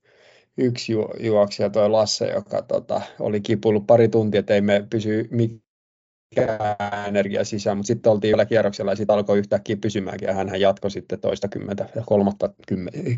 yksi 0.59 0.93
ju, 0.93 1.09
juoksija, 1.21 1.71
toi 1.71 1.91
Lasse, 1.91 2.27
joka 2.27 2.63
tota, 2.63 3.01
oli 3.21 3.41
kipullut 3.41 3.87
pari 3.87 4.09
tuntia, 4.09 4.41
että 4.41 4.55
ei 4.55 4.61
me 4.61 4.87
pysy 4.91 5.29
energia 7.07 7.45
sisään, 7.45 7.77
mutta 7.77 7.87
sitten 7.87 8.13
oltiin 8.13 8.29
vielä 8.29 8.45
kierroksella 8.45 8.93
ja 8.93 8.97
sitten 8.97 9.17
alkoi 9.17 9.39
yhtäkkiä 9.39 9.77
pysymäänkin 9.77 10.29
ja 10.29 10.35
hän 10.35 10.61
jatkoi 10.61 10.91
sitten 10.91 11.21
toista 11.21 11.49
kymmentä 11.49 11.89
ja 11.95 12.03
kolmatta 12.07 12.51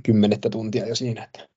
kymmenettä 0.03 0.51
tuntia 0.51 0.87
jo 0.87 0.95
siinä. 0.95 1.25
Että. 1.25 1.49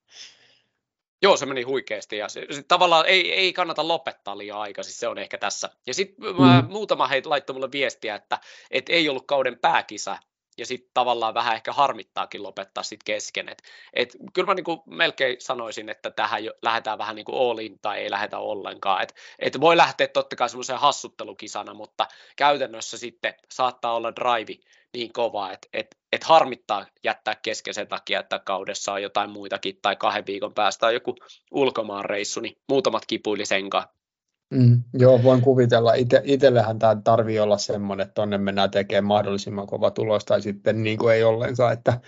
Joo, 1.22 1.38
se 1.38 1.46
meni 1.46 1.64
huikeasti 1.64 2.18
ja 2.18 2.30
se, 2.30 2.46
se, 2.52 2.64
tavallaan 2.68 3.06
ei, 3.06 3.34
ei 3.34 3.54
kannata 3.54 3.88
lopettaa 3.88 4.38
liian 4.38 4.60
aikaisin, 4.60 4.92
siis 4.92 5.00
se 5.00 5.08
on 5.08 5.18
ehkä 5.18 5.38
tässä. 5.38 5.70
Ja 5.88 5.94
sitten 5.94 6.26
mm. 6.26 6.72
muutama 6.72 7.08
heitä 7.08 7.30
laittoi 7.30 7.54
mulle 7.54 7.72
viestiä, 7.72 8.16
että 8.16 8.40
et 8.72 8.86
ei 8.90 9.10
ollut 9.10 9.28
kauden 9.28 9.60
pääkisä, 9.60 10.18
ja 10.62 10.66
sitten 10.66 10.92
tavallaan 10.94 11.34
vähän 11.34 11.56
ehkä 11.56 11.74
harmittaakin 11.74 12.44
lopettaa 12.44 12.84
sitten 12.84 13.06
kesken. 13.06 13.50
Et, 13.50 13.64
et, 13.94 14.18
kyllä 14.34 14.46
mä 14.46 14.54
niinku 14.54 14.84
melkein 14.86 15.36
sanoisin, 15.40 15.90
että 15.90 16.12
tähän 16.12 16.44
jo, 16.44 16.54
lähdetään 16.62 16.98
vähän 16.98 17.16
niin 17.16 17.26
kuin 17.26 17.80
tai 17.82 18.00
ei 18.00 18.12
lähdetä 18.12 18.38
ollenkaan. 18.38 19.04
Et, 19.04 19.16
et 19.40 19.62
voi 19.62 19.78
lähteä 19.78 20.08
totta 20.08 20.36
kai 20.36 20.50
semmoiseen 20.50 20.80
hassuttelukisana, 20.80 21.74
mutta 21.74 22.08
käytännössä 22.36 22.98
sitten 22.98 23.34
saattaa 23.52 23.96
olla 23.96 24.16
drive 24.16 24.62
niin 24.94 25.14
kova, 25.14 25.52
että 25.52 25.68
et, 25.74 25.98
et 26.12 26.24
harmittaa 26.24 26.86
jättää 27.04 27.36
kesken 27.36 27.74
sen 27.74 27.88
takia, 27.88 28.20
että 28.20 28.40
kaudessa 28.40 28.94
on 28.94 29.04
jotain 29.04 29.30
muitakin 29.30 29.80
tai 29.82 29.96
kahden 29.96 30.26
viikon 30.26 30.54
päästä 30.54 30.88
on 30.88 30.94
joku 30.94 31.16
ulkomaan 31.52 32.06
reissu, 32.06 32.40
niin 32.40 32.58
muutamat 32.70 33.06
kipuili 33.06 33.46
senkaan. 33.46 33.88
Mm, 34.52 34.84
joo, 34.94 35.24
voin 35.24 35.42
kuvitella. 35.42 35.94
Ite, 35.94 36.22
itsellähän 36.24 36.80
tämä 36.80 36.96
tarvii 37.04 37.40
olla 37.40 37.58
semmoinen, 37.58 38.04
että 38.04 38.14
tonne 38.14 38.38
mennään 38.38 38.72
tekemään 38.72 39.06
mahdollisimman 39.06 39.68
kova 39.68 39.92
tulos, 39.92 40.26
tai 40.26 40.42
sitten 40.42 40.84
niin 40.84 40.98
kuin 40.98 41.16
ei 41.16 41.24
ollenkaan, 41.24 41.74
että, 41.74 42.00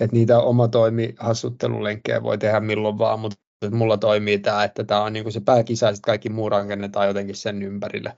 että 0.00 0.16
niitä 0.16 0.38
oma 0.38 0.68
toimi 0.68 1.14
hassuttelulenkkejä 1.18 2.22
voi 2.22 2.38
tehdä 2.38 2.60
milloin 2.60 2.98
vaan, 2.98 3.20
mutta 3.20 3.38
että 3.62 3.76
mulla 3.76 3.96
toimii 3.96 4.38
tämä, 4.38 4.64
että 4.64 4.84
tämä 4.84 5.02
on 5.02 5.12
niin 5.12 5.24
kuin 5.24 5.32
se 5.32 5.40
pääkisa, 5.40 5.86
ja 5.86 5.92
kaikki 6.02 6.28
muu 6.28 6.48
rakennetaan 6.48 7.06
jotenkin 7.06 7.36
sen 7.36 7.62
ympärille. 7.62 8.16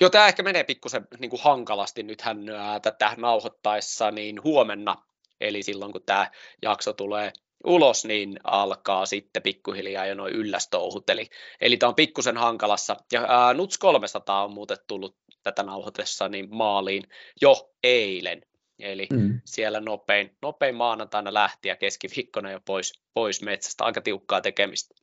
Joo, 0.00 0.10
tämä 0.10 0.28
ehkä 0.28 0.42
menee 0.42 0.64
pikkusen 0.64 1.06
niin 1.18 1.30
kuin 1.30 1.42
hankalasti 1.42 2.02
nythän 2.02 2.48
ää, 2.48 2.80
tätä 2.80 3.14
nauhoittaessa, 3.16 4.10
niin 4.10 4.42
huomenna, 4.44 4.96
eli 5.40 5.62
silloin 5.62 5.92
kun 5.92 6.02
tämä 6.06 6.30
jakso 6.62 6.92
tulee 6.92 7.32
ulos, 7.64 8.04
niin 8.04 8.40
alkaa 8.44 9.06
sitten 9.06 9.42
pikkuhiljaa 9.42 10.06
jo 10.06 10.14
noin 10.14 10.34
yllästouhut. 10.34 11.10
Eli, 11.10 11.26
eli 11.60 11.76
tämä 11.76 11.88
on 11.88 11.94
pikkusen 11.94 12.36
hankalassa. 12.36 12.96
Ja 13.12 13.26
ää, 13.28 13.54
Nuts 13.54 13.78
300 13.78 14.44
on 14.44 14.52
muuten 14.52 14.76
tullut 14.86 15.16
tätä 15.42 15.62
nauhoitessa 15.62 16.28
niin 16.28 16.48
maaliin 16.50 17.02
jo 17.42 17.70
eilen. 17.82 18.42
Eli 18.78 19.06
mm. 19.12 19.40
siellä 19.44 19.80
nopein, 19.80 20.36
nopein 20.42 20.74
maanantaina 20.74 21.34
lähti 21.34 21.68
ja 21.68 21.76
keskiviikkona 21.76 22.50
jo 22.50 22.60
pois, 22.64 22.92
pois 23.14 23.42
metsästä. 23.42 23.84
Aika 23.84 24.00
tiukkaa 24.00 24.40
tekemistä. 24.40 24.94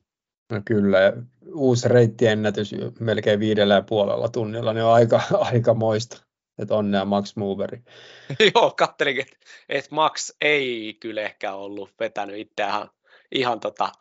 No 0.52 0.62
kyllä, 0.64 1.00
ja 1.00 1.12
uusi 1.54 1.88
reittiennätys 1.88 2.74
melkein 3.00 3.40
viidellä 3.40 3.74
ja 3.74 3.82
puolella 3.82 4.28
tunnilla, 4.28 4.72
niin 4.72 4.84
on 4.84 4.92
aika, 4.92 5.20
aika 5.52 5.74
moista. 5.74 6.24
Että 6.58 6.74
onnea 6.74 7.04
Max 7.04 7.36
Moveri. 7.36 7.82
Joo, 8.54 8.74
kattelin, 8.76 9.20
että 9.20 9.36
et 9.68 9.90
Max 9.90 10.30
ei 10.40 10.96
kyllä 11.00 11.22
ehkä 11.22 11.54
ollut 11.54 11.90
vetänyt 12.00 12.36
itseään 12.38 12.88
ihan 13.32 13.60
tota 13.60 13.92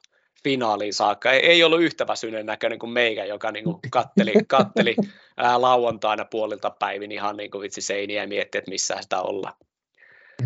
finaaliin 0.43 0.93
saakka. 0.93 1.31
Ei, 1.31 1.39
ei 1.39 1.63
ollut 1.63 1.81
yhtä 1.81 2.07
väsyneen 2.07 2.45
näköinen 2.45 2.79
kuin 2.79 2.89
meikä, 2.89 3.25
joka 3.25 3.51
niinku 3.51 3.79
katteli, 3.91 4.33
katteli 4.47 4.95
ää, 5.37 5.61
lauantaina 5.61 6.25
puolilta 6.25 6.69
päivin 6.69 7.11
ihan 7.11 7.37
niin 7.37 7.51
kuin 7.51 7.61
vitsi 7.61 7.81
seiniä 7.81 8.21
ja 8.21 8.27
mietti, 8.27 8.57
että 8.57 8.71
missä 8.71 8.97
sitä 9.01 9.21
ollaan. 9.21 9.53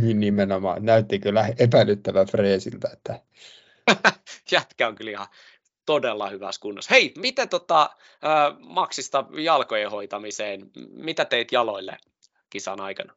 Niin 0.01 0.19
nimenomaan. 0.19 0.85
Näytti 0.85 1.19
kyllä 1.19 1.49
epäilyttävän 1.59 2.27
freesiltä. 2.27 2.89
Että... 2.93 3.19
Jätkä 4.51 4.87
on 4.87 4.95
kyllä 4.95 5.11
ihan 5.11 5.27
todella 5.87 6.29
hyvässä 6.29 6.61
kunnossa. 6.61 6.93
Hei, 6.93 7.13
miten 7.17 7.49
tota, 7.49 7.89
Maksista 8.59 9.25
jalkojen 9.37 9.91
hoitamiseen, 9.91 10.71
mitä 10.91 11.25
teit 11.25 11.51
jaloille 11.51 11.97
kisan 12.49 12.81
aikana? 12.81 13.13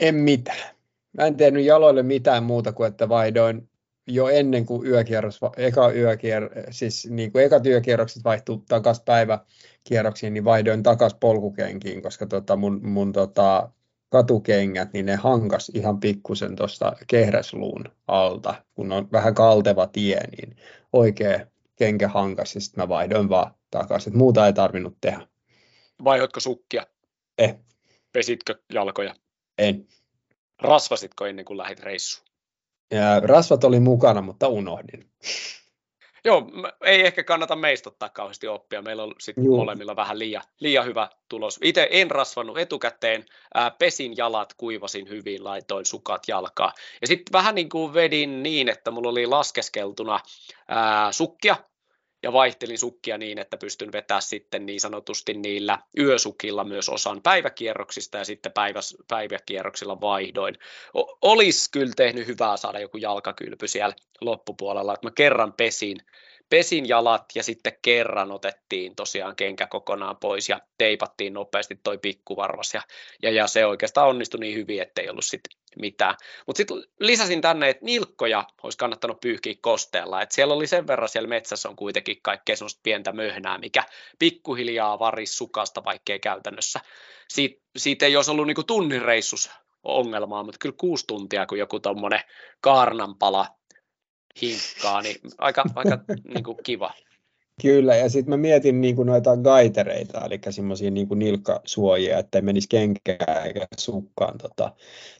En 0.00 0.14
mitään. 0.14 0.74
Mä 1.12 1.26
en 1.26 1.36
tehnyt 1.36 1.64
jaloille 1.64 2.02
mitään 2.02 2.44
muuta 2.44 2.72
kuin, 2.72 2.88
että 2.88 3.08
vaihdoin 3.08 3.68
jo 4.06 4.28
ennen 4.28 4.66
kuin 4.66 4.86
yökierros, 4.86 5.40
eka 5.56 5.92
yökier, 5.92 6.50
siis 6.70 7.08
niin 7.10 7.32
kuin 7.32 7.44
ekat 7.44 7.66
yökierrokset 7.66 8.24
vaihtuu 8.24 8.64
takaisin 8.68 9.04
päiväkierroksiin, 9.04 10.34
niin 10.34 10.44
vaihdoin 10.44 10.82
takaisin 10.82 11.18
polkukenkiin, 11.18 12.02
koska 12.02 12.26
tota 12.26 12.56
mun, 12.56 12.80
mun 12.86 13.12
tota, 13.12 13.70
katukengät, 14.08 14.92
niin 14.92 15.06
ne 15.06 15.16
hankas 15.16 15.70
ihan 15.74 16.00
pikkusen 16.00 16.56
tuosta 16.56 16.96
kehräsluun 17.06 17.84
alta, 18.06 18.54
kun 18.74 18.92
on 18.92 19.08
vähän 19.12 19.34
kalteva 19.34 19.86
tie, 19.86 20.20
niin 20.36 20.56
oikein 20.92 21.51
kenkä 21.76 22.08
hankas 22.08 22.54
ja 22.54 22.60
sitten 22.60 22.84
mä 22.84 22.88
vaihdoin 22.88 23.28
vaan 23.28 23.54
takaisin. 23.70 24.16
Muuta 24.16 24.46
ei 24.46 24.52
tarvinnut 24.52 24.98
tehdä. 25.00 25.28
Vaihdotko 26.04 26.40
sukkia? 26.40 26.86
Eh. 27.38 27.56
Pesitkö 28.12 28.54
jalkoja? 28.72 29.14
En. 29.58 29.86
Rasvasitko 30.62 31.26
ennen 31.26 31.44
kuin 31.44 31.58
lähdit 31.58 31.80
reissuun? 31.80 32.26
Ja 32.90 33.20
rasvat 33.20 33.64
oli 33.64 33.80
mukana, 33.80 34.22
mutta 34.22 34.48
unohdin. 34.48 35.10
Joo, 36.24 36.50
ei 36.84 37.06
ehkä 37.06 37.24
kannata 37.24 37.56
meistä 37.56 37.88
ottaa 37.90 38.08
kauheasti 38.08 38.48
oppia. 38.48 38.82
Meillä 38.82 39.02
on 39.02 39.14
sitten 39.20 39.48
molemmilla 39.48 39.96
vähän 39.96 40.18
liian, 40.18 40.42
liian 40.60 40.84
hyvä 40.84 41.08
tulos. 41.28 41.58
Itse 41.62 41.88
en 41.90 42.10
rasvannut 42.10 42.58
etukäteen, 42.58 43.24
ää, 43.54 43.70
pesin 43.70 44.16
jalat, 44.16 44.54
kuivasin 44.54 45.08
hyvin, 45.08 45.44
laitoin 45.44 45.86
sukat 45.86 46.22
jalkaa. 46.28 46.72
Ja 47.00 47.06
sitten 47.06 47.32
vähän 47.32 47.54
niin 47.54 47.68
kuin 47.68 47.94
vedin 47.94 48.42
niin, 48.42 48.68
että 48.68 48.90
mulla 48.90 49.10
oli 49.10 49.26
laskeskeltuna 49.26 50.20
ää, 50.68 51.12
sukkia, 51.12 51.56
ja 52.22 52.32
vaihtelin 52.32 52.78
sukkia 52.78 53.18
niin, 53.18 53.38
että 53.38 53.56
pystyn 53.56 53.92
vetämään 53.92 54.22
sitten 54.22 54.66
niin 54.66 54.80
sanotusti 54.80 55.34
niillä 55.34 55.78
yösukilla 55.98 56.64
myös 56.64 56.88
osan 56.88 57.22
päiväkierroksista 57.22 58.18
ja 58.18 58.24
sitten 58.24 58.52
päiväs, 58.52 58.96
päiväkierroksilla 59.08 60.00
vaihdoin. 60.00 60.54
O- 60.96 61.18
olisi 61.22 61.70
kyllä 61.70 61.92
tehnyt 61.96 62.26
hyvää 62.26 62.56
saada 62.56 62.80
joku 62.80 62.98
jalkakylpy 62.98 63.68
siellä 63.68 63.94
loppupuolella, 64.20 64.94
että 64.94 65.06
mä 65.06 65.12
kerran 65.14 65.52
pesin 65.52 65.96
pesin 66.52 66.88
jalat 66.88 67.24
ja 67.34 67.42
sitten 67.42 67.72
kerran 67.82 68.30
otettiin 68.30 68.96
tosiaan 68.96 69.36
kenkä 69.36 69.66
kokonaan 69.66 70.16
pois 70.16 70.48
ja 70.48 70.60
teipattiin 70.78 71.32
nopeasti 71.32 71.80
toi 71.82 71.98
pikkuvarvas 71.98 72.74
ja, 72.74 72.82
ja, 73.22 73.30
ja 73.30 73.46
se 73.46 73.66
oikeastaan 73.66 74.08
onnistui 74.08 74.40
niin 74.40 74.56
hyvin, 74.56 74.82
ettei 74.82 75.08
ollut 75.08 75.24
sitten 75.24 75.61
mitään. 75.78 76.14
Mutta 76.46 76.56
sitten 76.56 76.76
lisäsin 77.00 77.40
tänne, 77.40 77.68
että 77.68 77.84
nilkkoja 77.84 78.44
olisi 78.62 78.78
kannattanut 78.78 79.20
pyyhkiä 79.20 79.54
kosteella, 79.60 80.22
että 80.22 80.34
siellä 80.34 80.54
oli 80.54 80.66
sen 80.66 80.86
verran 80.86 81.08
siellä 81.08 81.28
metsässä 81.28 81.68
on 81.68 81.76
kuitenkin 81.76 82.16
kaikkea 82.22 82.56
semmoista 82.56 82.80
pientä 82.82 83.12
möhnää, 83.12 83.58
mikä 83.58 83.84
pikkuhiljaa 84.18 84.98
varis 84.98 85.38
sukasta, 85.38 85.84
vaikkei 85.84 86.18
käytännössä. 86.18 86.80
Siitä, 87.28 87.62
siitä 87.76 88.06
ei 88.06 88.16
olisi 88.16 88.30
ollut 88.30 88.46
niinku 88.46 88.62
tunnin 88.62 89.02
reissus 89.02 89.50
ongelmaa, 89.82 90.42
mutta 90.42 90.58
kyllä 90.60 90.74
kuusi 90.78 91.04
tuntia, 91.06 91.46
kun 91.46 91.58
joku 91.58 91.80
tuommoinen 91.80 92.20
kaarnanpala 92.60 93.46
hinkkaa, 94.42 95.02
niin 95.02 95.16
aika, 95.38 95.64
aika 95.74 95.98
niin 96.34 96.44
kuin 96.44 96.58
kiva. 96.64 96.94
Kyllä, 97.62 97.96
ja 97.96 98.08
sitten 98.08 98.30
mä 98.30 98.36
mietin 98.36 98.80
niin 98.80 98.96
kuin 98.96 99.06
noita 99.06 99.36
gaitereita, 99.36 100.24
eli 100.26 100.40
semmoisia 100.50 100.90
niin 100.90 101.08
nilkkasuojia, 101.14 102.18
että 102.18 102.38
ei 102.38 102.42
menisi 102.42 102.68
kenkään 102.68 103.46
eikä 103.46 103.66
sukkaan 103.78 104.38
tota, 104.38 104.74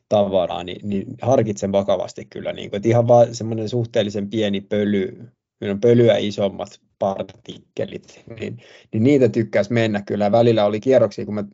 tavaraa, 0.09 0.64
niin, 0.64 0.88
niin, 0.88 1.07
harkitsen 1.23 1.73
vakavasti 1.73 2.25
kyllä, 2.25 2.53
niin 2.53 2.71
kuin, 2.71 2.77
että 2.77 2.88
ihan 2.88 3.09
vaan 3.09 3.35
semmoinen 3.35 3.68
suhteellisen 3.68 4.31
pieni 4.31 4.61
pöly, 4.61 5.29
on 5.71 5.81
pölyä 5.81 6.16
isommat 6.16 6.81
partikkelit, 6.99 8.25
niin, 8.40 8.59
niin 8.92 9.03
niitä 9.03 9.29
tykkäisi 9.29 9.73
mennä 9.73 10.03
kyllä. 10.07 10.33
Välillä 10.33 10.64
oli 10.64 10.81
kierroksia, 10.81 11.25
kun 11.25 11.35
mä 11.35 11.45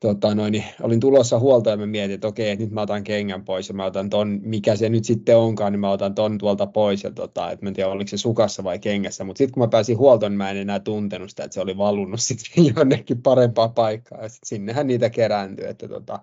tota 0.00 0.34
noin, 0.34 0.52
niin 0.52 0.64
olin 0.82 1.00
tulossa 1.00 1.38
huolta 1.38 1.70
ja 1.70 1.76
mä 1.76 1.86
mietin, 1.86 2.14
että 2.14 2.28
okei, 2.28 2.50
että 2.50 2.64
nyt 2.64 2.72
mä 2.72 2.80
otan 2.80 3.04
kengän 3.04 3.44
pois 3.44 3.68
ja 3.68 3.74
mä 3.74 3.84
otan 3.84 4.10
ton, 4.10 4.40
mikä 4.42 4.76
se 4.76 4.88
nyt 4.88 5.04
sitten 5.04 5.36
onkaan, 5.36 5.72
niin 5.72 5.80
mä 5.80 5.90
otan 5.90 6.14
ton 6.14 6.38
tuolta 6.38 6.66
pois 6.66 7.04
ja 7.04 7.10
tota, 7.10 7.50
että 7.50 7.64
mä 7.66 7.68
en 7.68 7.74
tiedä 7.74 7.90
oliko 7.90 8.08
se 8.08 8.16
sukassa 8.16 8.64
vai 8.64 8.78
kengässä, 8.78 9.24
mutta 9.24 9.38
sitten 9.38 9.54
kun 9.54 9.62
mä 9.62 9.68
pääsin 9.68 9.98
huoltoon, 9.98 10.32
niin 10.32 10.38
mä 10.38 10.50
en 10.50 10.56
enää 10.56 10.80
tuntenut 10.80 11.30
sitä, 11.30 11.44
että 11.44 11.54
se 11.54 11.60
oli 11.60 11.76
valunut 11.78 12.20
sitten 12.30 12.74
jonnekin 12.76 13.22
parempaa 13.22 13.68
paikkaa 13.68 14.22
ja 14.22 14.28
sit 14.28 14.44
sinnehän 14.44 14.86
niitä 14.86 15.10
kerääntyi, 15.10 15.66
että, 15.66 15.88
tota, 15.88 16.20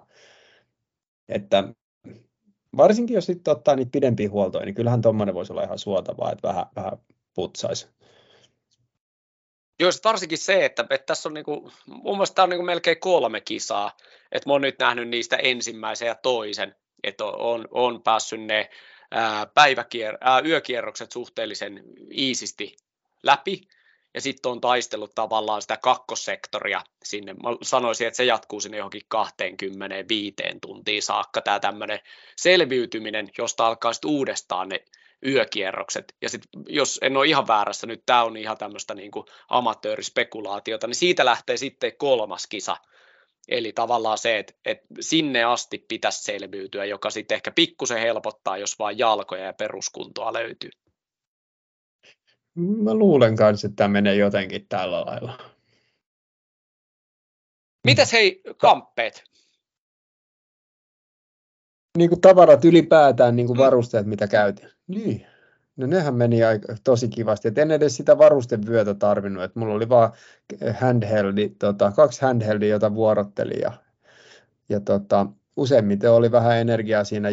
että 1.29 1.73
varsinkin 2.77 3.13
jos 3.13 3.25
sitten 3.25 3.51
ottaa 3.51 3.75
niitä 3.75 3.91
pidempiä 3.91 4.29
huoltoja, 4.29 4.65
niin 4.65 4.75
kyllähän 4.75 5.01
tuommoinen 5.01 5.35
voisi 5.35 5.53
olla 5.53 5.63
ihan 5.63 5.79
suotavaa, 5.79 6.31
että 6.31 6.47
vähän, 6.47 6.65
vähän 6.75 6.97
putsaisi. 7.35 7.87
Joo, 9.79 9.91
varsinkin 10.03 10.37
se, 10.37 10.65
että, 10.65 10.85
että 10.89 11.05
tässä 11.05 11.29
on 11.29 11.33
niinku, 11.33 11.71
mun 11.85 12.15
mielestä 12.15 12.35
tämä 12.35 12.43
on 12.43 12.49
niinku 12.49 12.65
melkein 12.65 12.99
kolme 12.99 13.41
kisaa, 13.41 13.97
että 14.31 14.49
mä 14.49 14.53
oon 14.53 14.61
nyt 14.61 14.79
nähnyt 14.79 15.09
niistä 15.09 15.35
ensimmäisen 15.35 16.07
ja 16.07 16.15
toisen, 16.15 16.75
että 17.03 17.25
on, 17.25 17.67
on, 17.71 18.03
päässyt 18.03 18.41
ne 18.41 18.69
ää, 19.11 19.45
päiväkier, 19.45 20.17
ää, 20.21 20.41
yökierrokset 20.45 21.11
suhteellisen 21.11 21.83
iisisti 22.11 22.75
läpi, 23.23 23.61
ja 24.13 24.21
sitten 24.21 24.51
on 24.51 24.61
taistellut 24.61 25.15
tavallaan 25.15 25.61
sitä 25.61 25.77
kakkosektoria 25.77 26.81
sinne. 27.03 27.33
Mä 27.33 27.49
sanoisin, 27.63 28.07
että 28.07 28.17
se 28.17 28.25
jatkuu 28.25 28.59
sinne 28.59 28.77
johonkin 28.77 29.01
25 29.07 30.35
tuntiin 30.61 31.03
saakka, 31.03 31.41
tämä 31.41 31.59
tämmöinen 31.59 31.99
selviytyminen, 32.35 33.29
josta 33.37 33.67
alkaa 33.67 33.93
sitten 33.93 34.11
uudestaan 34.11 34.69
ne 34.69 34.83
yökierrokset. 35.25 36.06
Ja 36.21 36.30
sit, 36.30 36.41
jos 36.67 36.99
en 37.01 37.17
ole 37.17 37.27
ihan 37.27 37.47
väärässä, 37.47 37.88
nyt 37.88 38.03
tämä 38.06 38.23
on 38.23 38.38
ihan 38.38 38.58
tämmöistä 38.58 38.95
niin 38.95 39.12
kuin 39.12 39.25
amatöörispekulaatiota, 39.49 40.88
niin 40.88 40.95
siitä 40.95 41.25
lähtee 41.25 41.58
sitten 41.58 41.91
kolmas 41.97 42.47
kisa. 42.47 42.77
Eli 43.47 43.73
tavallaan 43.73 44.17
se, 44.17 44.39
että, 44.39 44.53
että 44.65 44.88
sinne 44.99 45.43
asti 45.43 45.86
pitäisi 45.88 46.23
selviytyä, 46.23 46.86
joka 46.86 47.10
sitten 47.10 47.36
ehkä 47.36 47.51
pikkusen 47.51 47.99
helpottaa, 47.99 48.58
jos 48.58 48.80
vain 48.80 48.97
jalkoja 48.97 49.45
ja 49.45 49.53
peruskuntoa 49.53 50.34
löytyy. 50.34 50.69
Mä 52.56 52.93
luulen 52.93 53.36
kanssa, 53.36 53.67
että 53.67 53.75
tämä 53.75 53.88
menee 53.88 54.15
jotenkin 54.15 54.67
tällä 54.69 55.06
lailla. 55.06 55.38
Mitäs 57.88 58.12
hei, 58.12 58.41
kamppeet? 58.58 59.23
Niin 61.97 62.10
kuin 62.10 62.21
tavarat 62.21 62.65
ylipäätään, 62.65 63.36
niin 63.36 63.47
kuin 63.47 63.58
mm. 63.58 63.63
varusteet, 63.63 64.06
mitä 64.06 64.27
käytin. 64.27 64.76
Niin. 64.88 65.26
No 65.78 65.88
nehän 65.88 66.15
meni 66.15 66.43
aika, 66.43 66.76
tosi 66.84 67.08
kivasti. 67.08 67.47
Et 67.47 67.58
en 67.58 67.71
edes 67.71 67.95
sitä 67.97 68.17
varustevyötä 68.17 68.93
tarvinnut. 68.93 69.43
Et 69.43 69.56
mulla 69.56 69.73
oli 69.73 69.89
vaan 69.89 70.12
handheldi, 70.80 71.50
tota, 71.50 71.91
kaksi 71.91 72.21
handheldia, 72.21 72.69
jota 72.69 72.95
vuorotteli. 72.95 73.60
Ja, 73.62 73.71
ja 74.69 74.80
tota, 74.80 75.26
useimmiten 75.58 76.12
oli 76.12 76.32
vähän 76.32 76.58
energiaa 76.58 77.04
siinä 77.04 77.30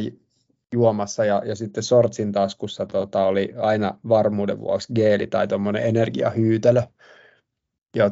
juomassa 0.74 1.24
ja, 1.24 1.42
ja 1.44 1.54
sitten 1.54 1.82
sortsin 1.82 2.32
taskussa 2.32 2.86
tota, 2.86 3.24
oli 3.24 3.54
aina 3.56 3.98
varmuuden 4.08 4.60
vuoksi 4.60 4.92
geeli 4.94 5.26
tai 5.26 5.48
tuommoinen 5.48 5.82
energiahyytelö, 5.82 6.82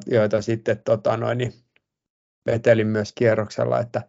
joita 0.07 0.43
sitten 0.43 0.79
tota, 0.85 1.17
noin, 1.17 1.39
niin 1.39 1.53
vetelin 2.47 2.87
myös 2.87 3.13
kierroksella, 3.13 3.81
että 3.81 4.03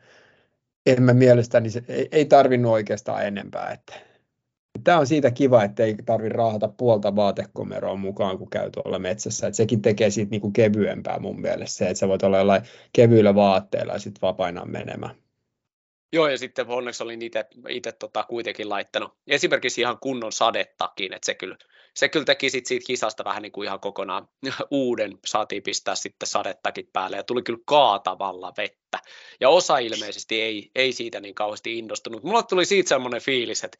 en 0.86 1.04
mä 1.04 1.14
mielestäni, 1.14 1.70
se, 1.70 1.84
ei, 1.88 2.08
ei 2.12 2.26
tarvinnut 2.26 2.72
oikeastaan 2.72 3.26
enempää. 3.26 3.72
Että, 3.72 4.13
tämä 4.84 5.00
on 5.00 5.08
siitä 5.08 5.32
kiva, 5.32 5.64
että 5.64 5.84
ei 5.84 5.96
tarvitse 6.06 6.38
raahata 6.38 6.68
puolta 6.68 7.16
vaatekomeroa 7.16 7.96
mukaan, 7.96 8.38
kun 8.38 8.50
käy 8.50 8.72
tuolla 8.72 9.00
metsässä. 9.00 9.48
Että 9.48 9.58
sekin 9.58 9.82
tekee 9.82 10.10
siitä 10.10 10.32
niinku 10.32 10.52
kevyempää 10.52 11.20
mun 11.20 11.42
mielestä 11.42 11.78
se, 11.78 11.86
että 11.86 12.00
sä 12.00 12.08
voit 12.08 12.24
olla 12.24 12.38
jollain 12.38 12.62
kevyillä 12.94 13.36
vaatteilla 13.36 13.94
ja 13.94 14.00
sitten 14.00 14.22
vapaina 14.22 14.66
menemään. 14.66 15.16
Joo, 16.14 16.28
ja 16.28 16.38
sitten 16.38 16.68
onneksi 16.68 17.04
olin 17.04 17.20
itse 17.70 17.92
tota, 17.92 18.26
kuitenkin 18.30 18.70
laittanut 18.70 19.18
esimerkiksi 19.28 19.82
ihan 19.82 19.98
kunnon 20.00 20.32
sadetakin, 20.32 21.14
että 21.14 21.26
se 21.26 21.36
kyllä, 21.36 21.58
se 21.96 22.10
kyllä 22.10 22.26
teki 22.26 22.50
sit 22.50 22.66
siitä 22.66 22.86
kisasta 22.88 23.24
vähän 23.24 23.42
niin 23.42 23.52
kuin 23.52 23.66
ihan 23.66 23.80
kokonaan 23.80 24.28
uuden, 24.72 25.20
saatiin 25.26 25.64
pistää 25.64 25.96
sitten 25.96 26.30
sadettakin 26.30 26.90
päälle, 26.94 27.18
ja 27.18 27.24
tuli 27.24 27.44
kyllä 27.44 27.60
kaatavalla 27.66 28.54
vettä, 28.58 29.00
ja 29.42 29.50
osa 29.50 29.78
ilmeisesti 29.78 30.42
ei, 30.42 30.72
ei 30.76 30.94
siitä 30.94 31.20
niin 31.20 31.36
kauheasti 31.36 31.78
innostunut. 31.78 32.24
Mulla 32.24 32.44
tuli 32.44 32.66
siitä 32.66 32.90
semmoinen 32.90 33.22
fiilis, 33.22 33.64
että 33.64 33.78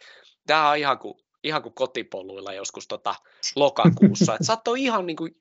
tämä 0.48 0.70
on 0.70 0.78
ihan 0.78 1.00
kuin, 1.00 1.14
ihan 1.44 1.62
kuin 1.62 1.76
kotipoluilla 1.76 2.54
joskus 2.54 2.88
tota 2.88 3.16
lokakuussa, 3.56 4.34
että 4.34 4.46
saattoi 4.46 4.84
ihan 4.84 5.06
niin 5.06 5.16
kuin 5.16 5.36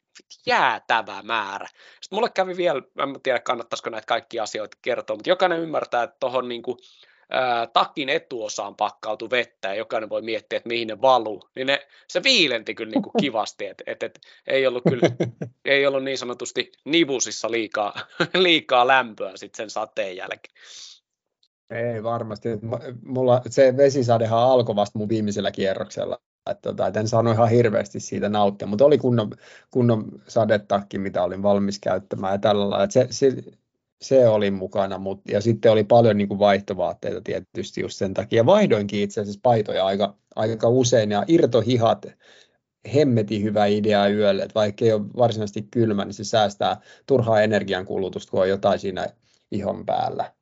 jäätävä 0.46 1.22
määrä. 1.22 1.66
Sitten 1.66 2.16
mulle 2.16 2.30
kävi 2.30 2.56
vielä, 2.56 2.82
en 3.02 3.22
tiedä 3.22 3.40
kannattaisiko 3.40 3.90
näitä 3.90 4.06
kaikkia 4.06 4.42
asioita 4.42 4.78
kertoa, 4.82 5.16
mutta 5.16 5.30
jokainen 5.30 5.60
ymmärtää, 5.60 6.02
että 6.02 6.16
tuohon 6.20 6.48
niin 6.48 6.62
kuin, 6.62 6.78
ää, 7.32 7.66
takin 7.66 8.08
etuosaan 8.08 8.74
pakkautui 8.74 9.30
vettä 9.30 9.68
ja 9.68 9.74
jokainen 9.74 10.10
voi 10.10 10.22
miettiä, 10.22 10.56
että 10.56 10.68
mihin 10.68 10.88
ne 10.88 11.00
valuu, 11.00 11.48
niin 11.56 11.66
ne, 11.66 11.86
se 12.08 12.22
viilenti 12.22 12.74
kyllä 12.74 12.90
niin 12.90 13.02
kuin 13.02 13.12
kivasti, 13.20 13.66
että 13.66 13.84
et, 13.86 14.02
et, 14.02 14.20
ei, 14.46 14.66
ollut 14.66 14.82
kyllä, 14.88 15.08
ei 15.64 15.86
ollut 15.86 16.04
niin 16.04 16.18
sanotusti 16.18 16.72
nivusissa 16.84 17.50
liikaa, 17.50 17.94
liikaa 18.34 18.86
lämpöä 18.86 19.36
sitten 19.36 19.56
sen 19.56 19.70
sateen 19.70 20.16
jälkeen. 20.16 20.54
Ei 21.70 22.02
varmasti. 22.02 22.48
Mulla 23.06 23.42
se 23.48 23.76
vesisadehan 23.76 24.38
alkoi 24.38 24.76
vasta 24.76 24.98
mun 24.98 25.08
viimeisellä 25.08 25.50
kierroksella. 25.50 26.18
Että, 26.50 26.62
tota, 26.62 26.86
et 26.86 26.96
en 26.96 27.08
saanut 27.08 27.34
ihan 27.34 27.50
hirveästi 27.50 28.00
siitä 28.00 28.28
nauttia, 28.28 28.68
mutta 28.68 28.84
oli 28.84 28.98
kunnon, 28.98 29.30
kunnon 29.70 30.04
sadetakki, 30.28 30.98
mitä 30.98 31.22
olin 31.22 31.42
valmis 31.42 31.78
käyttämään 31.78 32.32
ja 32.32 32.38
tällä 32.38 32.70
lailla. 32.70 32.90
Se, 32.90 33.06
se, 33.10 33.32
se 34.02 34.28
oli 34.28 34.50
mukana, 34.50 34.98
mutta 34.98 35.32
ja 35.32 35.40
sitten 35.40 35.72
oli 35.72 35.84
paljon 35.84 36.16
niin 36.16 36.28
kuin 36.28 36.38
vaihtovaatteita 36.38 37.20
tietysti 37.20 37.80
just 37.80 37.96
sen 37.96 38.14
takia. 38.14 38.46
Vaihdoinkin 38.46 39.02
itse 39.02 39.20
asiassa 39.20 39.40
paitoja 39.42 39.86
aika, 39.86 40.16
aika 40.36 40.68
usein 40.68 41.10
ja 41.10 41.24
irtohihat, 41.28 42.06
hemmeti 42.94 43.42
hyvä 43.42 43.66
idea 43.66 44.08
yölle, 44.08 44.42
että 44.42 44.54
vaikka 44.54 44.84
ei 44.84 44.92
ole 44.92 45.02
varsinaisesti 45.16 45.62
kylmä, 45.70 46.04
niin 46.04 46.14
se 46.14 46.24
säästää 46.24 46.80
turhaa 47.06 47.42
energiankulutusta, 47.42 48.30
kun 48.30 48.40
on 48.40 48.48
jotain 48.48 48.78
siinä 48.78 49.06
ihon 49.50 49.86
päällä. 49.86 50.32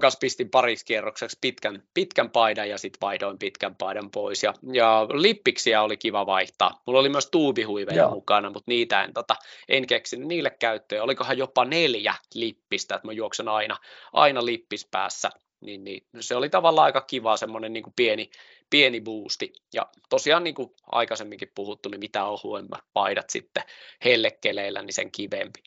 Kanssa 0.00 0.18
pistin 0.18 0.50
pariksi 0.50 0.84
kierrokseksi 0.84 1.38
pitkän, 1.40 1.82
pitkän 1.94 2.30
paidan 2.30 2.68
ja 2.68 2.78
sitten 2.78 2.98
vaihdoin 3.00 3.38
pitkän 3.38 3.76
paidan 3.76 4.10
pois. 4.10 4.42
Ja, 4.42 4.54
ja 4.72 5.06
lippiksiä 5.10 5.82
oli 5.82 5.96
kiva 5.96 6.26
vaihtaa. 6.26 6.82
Mulla 6.86 7.00
oli 7.00 7.08
myös 7.08 7.28
tuubihuiveja 7.30 7.96
Joo. 7.96 8.10
mukana, 8.10 8.50
mutta 8.50 8.70
niitä 8.70 9.04
en, 9.04 9.14
tota, 9.14 9.34
en 9.68 9.86
keksinyt 9.86 10.28
niille 10.28 10.50
käyttöön. 10.50 11.02
Olikohan 11.02 11.38
jopa 11.38 11.64
neljä 11.64 12.14
lippistä, 12.34 12.94
että 12.94 13.08
mä 13.08 13.12
juoksen 13.12 13.48
aina, 13.48 13.76
aina 14.12 14.44
lippis 14.44 14.88
päässä. 14.90 15.30
Niin, 15.60 15.84
niin, 15.84 16.06
se 16.20 16.36
oli 16.36 16.50
tavallaan 16.50 16.84
aika 16.84 17.00
kiva 17.00 17.36
semmoinen 17.36 17.72
niin 17.72 17.84
pieni, 17.96 18.30
pieni 18.70 19.00
boosti. 19.00 19.52
Ja 19.74 19.86
tosiaan 20.08 20.44
niin 20.44 20.54
kuin 20.54 20.70
aikaisemminkin 20.92 21.52
puhuttu, 21.54 21.88
niin 21.88 22.00
mitä 22.00 22.24
ohuemmat 22.24 22.84
paidat 22.92 23.30
sitten 23.30 23.62
hellekeleillä, 24.04 24.82
niin 24.82 24.94
sen 24.94 25.12
kivempi. 25.12 25.60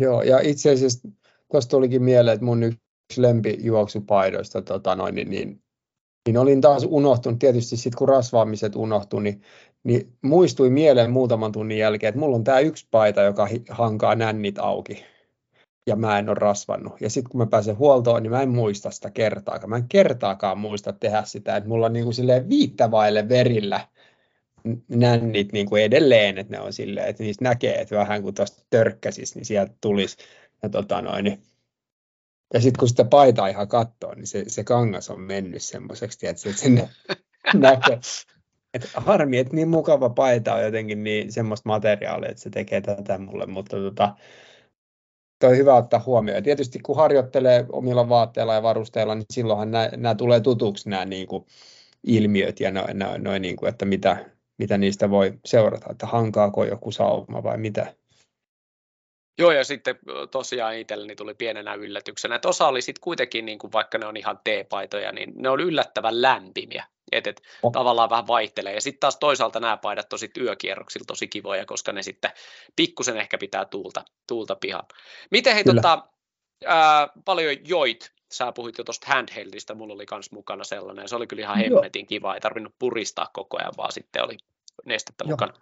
Joo, 0.00 0.22
ja 0.22 0.40
itse 0.40 0.70
asiassa 0.70 1.08
tuosta 1.50 1.70
tulikin 1.70 2.02
mieleen, 2.02 2.34
että 2.34 2.44
mun 2.44 2.62
yksi 2.62 2.85
lempijuoksupaidoista, 3.16 4.62
tota 4.62 4.96
noin, 4.96 5.14
niin, 5.14 5.30
niin, 5.30 5.62
niin 6.28 6.38
olin 6.38 6.60
taas 6.60 6.86
unohtunut, 6.88 7.38
tietysti 7.38 7.76
sitten 7.76 7.98
kun 7.98 8.08
rasvaamiset 8.08 8.76
unohtui, 8.76 9.22
niin, 9.22 9.42
niin 9.84 10.12
muistui 10.22 10.70
mieleen 10.70 11.10
muutaman 11.10 11.52
tunnin 11.52 11.78
jälkeen, 11.78 12.08
että 12.08 12.18
mulla 12.20 12.36
on 12.36 12.44
tämä 12.44 12.60
yksi 12.60 12.88
paita, 12.90 13.22
joka 13.22 13.48
hankaa 13.70 14.14
nännit 14.14 14.58
auki 14.58 15.04
ja 15.86 15.96
mä 15.96 16.18
en 16.18 16.28
ole 16.28 16.36
rasvannut. 16.40 17.00
Ja 17.00 17.10
sitten 17.10 17.30
kun 17.30 17.40
mä 17.40 17.46
pääsen 17.46 17.78
huoltoon, 17.78 18.22
niin 18.22 18.30
mä 18.30 18.42
en 18.42 18.48
muista 18.48 18.90
sitä 18.90 19.10
kertaakaan. 19.10 19.70
Mä 19.70 19.76
en 19.76 19.88
kertaakaan 19.88 20.58
muista 20.58 20.92
tehdä 20.92 21.22
sitä, 21.24 21.56
että 21.56 21.68
mulla 21.68 21.86
on 21.86 21.92
niin 21.92 22.04
kuin 22.04 22.14
silleen 22.14 22.48
viittävaille 22.48 23.28
verillä 23.28 23.88
nännit 24.88 25.52
niin 25.52 25.68
kuin 25.68 25.82
edelleen, 25.82 26.38
että 26.38 26.52
ne 26.52 26.60
on 26.60 26.72
silleen, 26.72 27.08
että 27.08 27.22
niistä 27.22 27.44
näkee, 27.44 27.74
että 27.74 27.96
vähän 27.96 28.22
kuin 28.22 28.34
tuosta 28.34 28.62
törkkäsis, 28.70 29.34
niin 29.34 29.44
sieltä 29.44 29.74
tulisi. 29.80 30.16
Ja 30.62 30.68
tota 30.68 31.02
noin, 31.02 31.24
niin 31.24 31.42
ja 32.54 32.60
sitten 32.60 32.78
kun 32.78 32.88
sitä 32.88 33.04
paitaa 33.04 33.48
ihan 33.48 33.68
katsoo, 33.68 34.14
niin 34.14 34.26
se, 34.26 34.44
se 34.46 34.64
kangas 34.64 35.10
on 35.10 35.20
mennyt 35.20 35.62
semmoiseksi, 35.62 36.26
että 36.26 36.42
se 36.42 36.52
sinne 36.52 36.88
näkee. 37.54 38.00
Et 38.74 38.90
harmi, 38.94 39.38
että 39.38 39.56
niin 39.56 39.68
mukava 39.68 40.10
paita 40.10 40.54
on 40.54 40.62
jotenkin 40.62 41.04
niin 41.04 41.32
semmoista 41.32 41.68
materiaalia, 41.68 42.30
että 42.30 42.42
se 42.42 42.50
tekee 42.50 42.80
tätä 42.80 43.18
mulle, 43.18 43.46
mutta 43.46 43.76
tota, 43.76 44.16
toi 45.38 45.50
on 45.50 45.56
hyvä 45.56 45.74
ottaa 45.74 46.02
huomioon. 46.06 46.36
Ja 46.36 46.42
tietysti 46.42 46.78
kun 46.78 46.96
harjoittelee 46.96 47.66
omilla 47.72 48.08
vaatteilla 48.08 48.54
ja 48.54 48.62
varusteilla, 48.62 49.14
niin 49.14 49.26
silloinhan 49.32 49.70
nämä 49.70 50.14
tulee 50.14 50.40
tutuksi 50.40 50.90
nämä 50.90 51.04
niin 51.04 51.26
kuin 51.26 51.46
ilmiöt 52.04 52.60
ja 52.60 52.70
noin, 52.70 52.98
noin, 52.98 53.24
noin 53.24 53.42
niin 53.42 53.56
kuin, 53.56 53.68
että 53.68 53.84
mitä, 53.84 54.30
mitä 54.58 54.78
niistä 54.78 55.10
voi 55.10 55.38
seurata, 55.44 55.86
että 55.90 56.06
hankaako 56.06 56.64
joku 56.64 56.92
sauma 56.92 57.42
vai 57.42 57.58
mitä, 57.58 57.94
Joo, 59.38 59.52
ja 59.52 59.64
sitten 59.64 59.98
tosiaan 60.30 60.76
itselleni 60.76 61.16
tuli 61.16 61.34
pienenä 61.34 61.74
yllätyksenä, 61.74 62.34
että 62.34 62.48
osa 62.48 62.68
oli 62.68 62.82
sitten 62.82 63.00
kuitenkin, 63.00 63.46
niin 63.46 63.58
kuin 63.58 63.72
vaikka 63.72 63.98
ne 63.98 64.06
on 64.06 64.16
ihan 64.16 64.38
T-paitoja, 64.44 65.12
niin 65.12 65.32
ne 65.34 65.48
on 65.48 65.60
yllättävän 65.60 66.22
lämpimiä, 66.22 66.86
että 67.12 67.30
et, 67.30 67.42
oh. 67.62 67.72
tavallaan 67.72 68.10
vähän 68.10 68.26
vaihtelee. 68.26 68.74
Ja 68.74 68.80
sitten 68.80 69.00
taas 69.00 69.16
toisaalta 69.16 69.60
nämä 69.60 69.76
paidat 69.76 70.08
tosi 70.08 70.30
yökierroksilla 70.40 71.04
tosi 71.06 71.28
kivoja, 71.28 71.66
koska 71.66 71.92
ne 71.92 72.02
sitten 72.02 72.30
pikkusen 72.76 73.16
ehkä 73.16 73.38
pitää 73.38 73.64
tuulta, 73.64 74.04
tuulta 74.26 74.56
pihan. 74.56 74.84
Miten 75.30 75.54
hei, 75.54 75.64
tota, 75.64 76.08
ää, 76.64 77.08
paljon 77.24 77.56
joit. 77.64 78.16
Sä 78.32 78.52
puhuit 78.52 78.78
jo 78.78 78.84
tuosta 78.84 79.06
handheldista, 79.14 79.74
mulla 79.74 79.94
oli 79.94 80.06
kans 80.06 80.32
mukana 80.32 80.64
sellainen, 80.64 81.08
se 81.08 81.16
oli 81.16 81.26
kyllä 81.26 81.42
ihan 81.42 81.56
hemmetin 81.56 82.06
kiva, 82.06 82.34
ei 82.34 82.40
tarvinnut 82.40 82.74
puristaa 82.78 83.30
koko 83.32 83.58
ajan, 83.58 83.72
vaan 83.76 83.92
sitten 83.92 84.24
oli 84.24 84.36
nestettä 84.84 85.24
Joo. 85.24 85.30
mukana. 85.30 85.52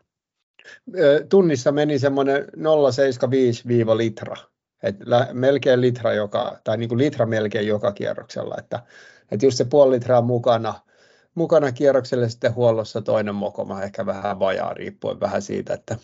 Tunnissa 1.28 1.72
meni 1.72 1.98
semmoinen 1.98 2.44
0,75 2.44 3.96
litra, 3.96 4.36
et 4.82 4.96
melkein 5.32 5.80
litra 5.80 6.12
joka, 6.12 6.58
tai 6.64 6.76
niin 6.76 6.88
kuin 6.88 6.98
litra 6.98 7.26
melkein 7.26 7.66
joka 7.66 7.92
kierroksella, 7.92 8.54
että, 8.58 8.82
että 9.30 9.46
just 9.46 9.58
se 9.58 9.64
puoli 9.64 9.94
litraa 9.94 10.22
mukana, 10.22 10.74
mukana 11.34 11.72
kierrokselle 11.72 12.28
sitten 12.28 12.54
huollossa 12.54 13.02
toinen 13.02 13.34
mokoma, 13.34 13.82
ehkä 13.82 14.06
vähän 14.06 14.38
vajaa 14.38 14.74
riippuen 14.74 15.20
vähän 15.20 15.42
siitä, 15.42 15.74
että 15.74 15.96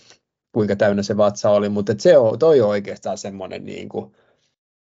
kuinka 0.52 0.76
täynnä 0.76 1.02
se 1.02 1.16
vatsa 1.16 1.50
oli, 1.50 1.68
mutta 1.68 1.94
se 1.98 2.18
on, 2.18 2.38
toi 2.38 2.60
on 2.60 2.68
oikeastaan 2.68 3.18
semmoinen 3.18 3.66
niin 3.66 3.88
kuin 3.88 4.12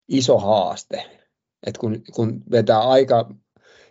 iso 0.08 0.38
haaste, 0.38 1.04
että 1.66 1.80
kun, 1.80 2.02
kun 2.14 2.42
vetää 2.50 2.80
aika 2.80 3.34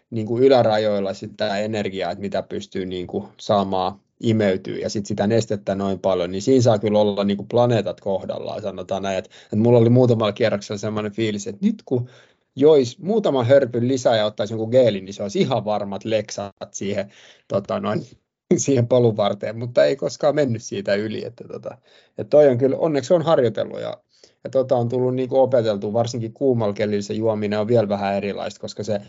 niin 0.10 0.28
kuin 0.28 0.44
ylärajoilla 0.44 1.14
sitä 1.14 1.58
energiaa, 1.58 2.12
että 2.12 2.22
mitä 2.22 2.44
pystyy 2.44 2.86
niin 2.86 3.08
kuin 3.08 3.28
saamaan 3.40 4.00
imeytyy 4.20 4.78
ja 4.78 4.90
sitten 4.90 5.08
sitä 5.08 5.28
nestettä 5.28 5.76
noin 5.76 6.00
paljon, 6.00 6.32
niin 6.32 6.42
siinä 6.42 6.62
saa 6.62 6.80
kyllä 6.80 7.00
olla 7.00 7.24
niin 7.24 7.38
kuin 7.38 7.48
planeetat 7.48 8.02
kohdallaan, 8.02 8.62
sanotaan 8.62 9.04
näin, 9.04 9.18
että, 9.18 9.30
että 9.44 9.56
mulla 9.56 9.80
oli 9.80 9.90
muutamalla 9.90 10.32
kierroksella 10.32 10.78
sellainen 10.78 11.12
fiilis, 11.12 11.48
että 11.48 11.66
nyt 11.66 11.82
kun 11.86 12.10
jois 12.56 13.00
muutaman 13.00 13.46
hörpyn 13.46 13.88
lisää 13.88 14.18
ja 14.18 14.26
ottaisi 14.26 14.54
jonkun 14.54 14.70
geelin, 14.70 15.06
niin 15.06 15.14
se 15.14 15.24
olisi 15.24 15.40
ihan 15.40 15.66
varmat 15.66 16.06
leksat 16.06 16.54
siihen, 16.72 17.12
tota 17.48 17.80
noin, 17.80 18.02
siihen 18.58 18.88
polun 18.88 19.18
varteen, 19.18 19.58
mutta 19.60 19.86
ei 19.86 19.96
koskaan 19.96 20.36
mennyt 20.36 20.64
siitä 20.64 20.96
yli. 20.96 21.26
Että, 21.26 21.44
tota, 21.48 21.78
että 22.18 22.30
toi 22.30 22.48
on 22.48 22.58
kyllä, 22.58 22.78
onneksi 22.78 23.14
on 23.14 23.22
harjoitellut 23.22 23.80
ja, 23.80 23.98
ja 24.44 24.50
tota 24.50 24.76
on 24.76 24.90
tullut 24.90 25.16
niin 25.16 25.30
kuin 25.30 25.42
opeteltu, 25.42 25.94
varsinkin 25.94 26.34
kuumalla 26.34 26.76
se 27.02 27.14
juominen 27.14 27.60
on 27.60 27.68
vielä 27.68 27.90
vähän 27.90 28.16
erilaista, 28.16 28.62
koska 28.62 28.84
se 28.84 29.02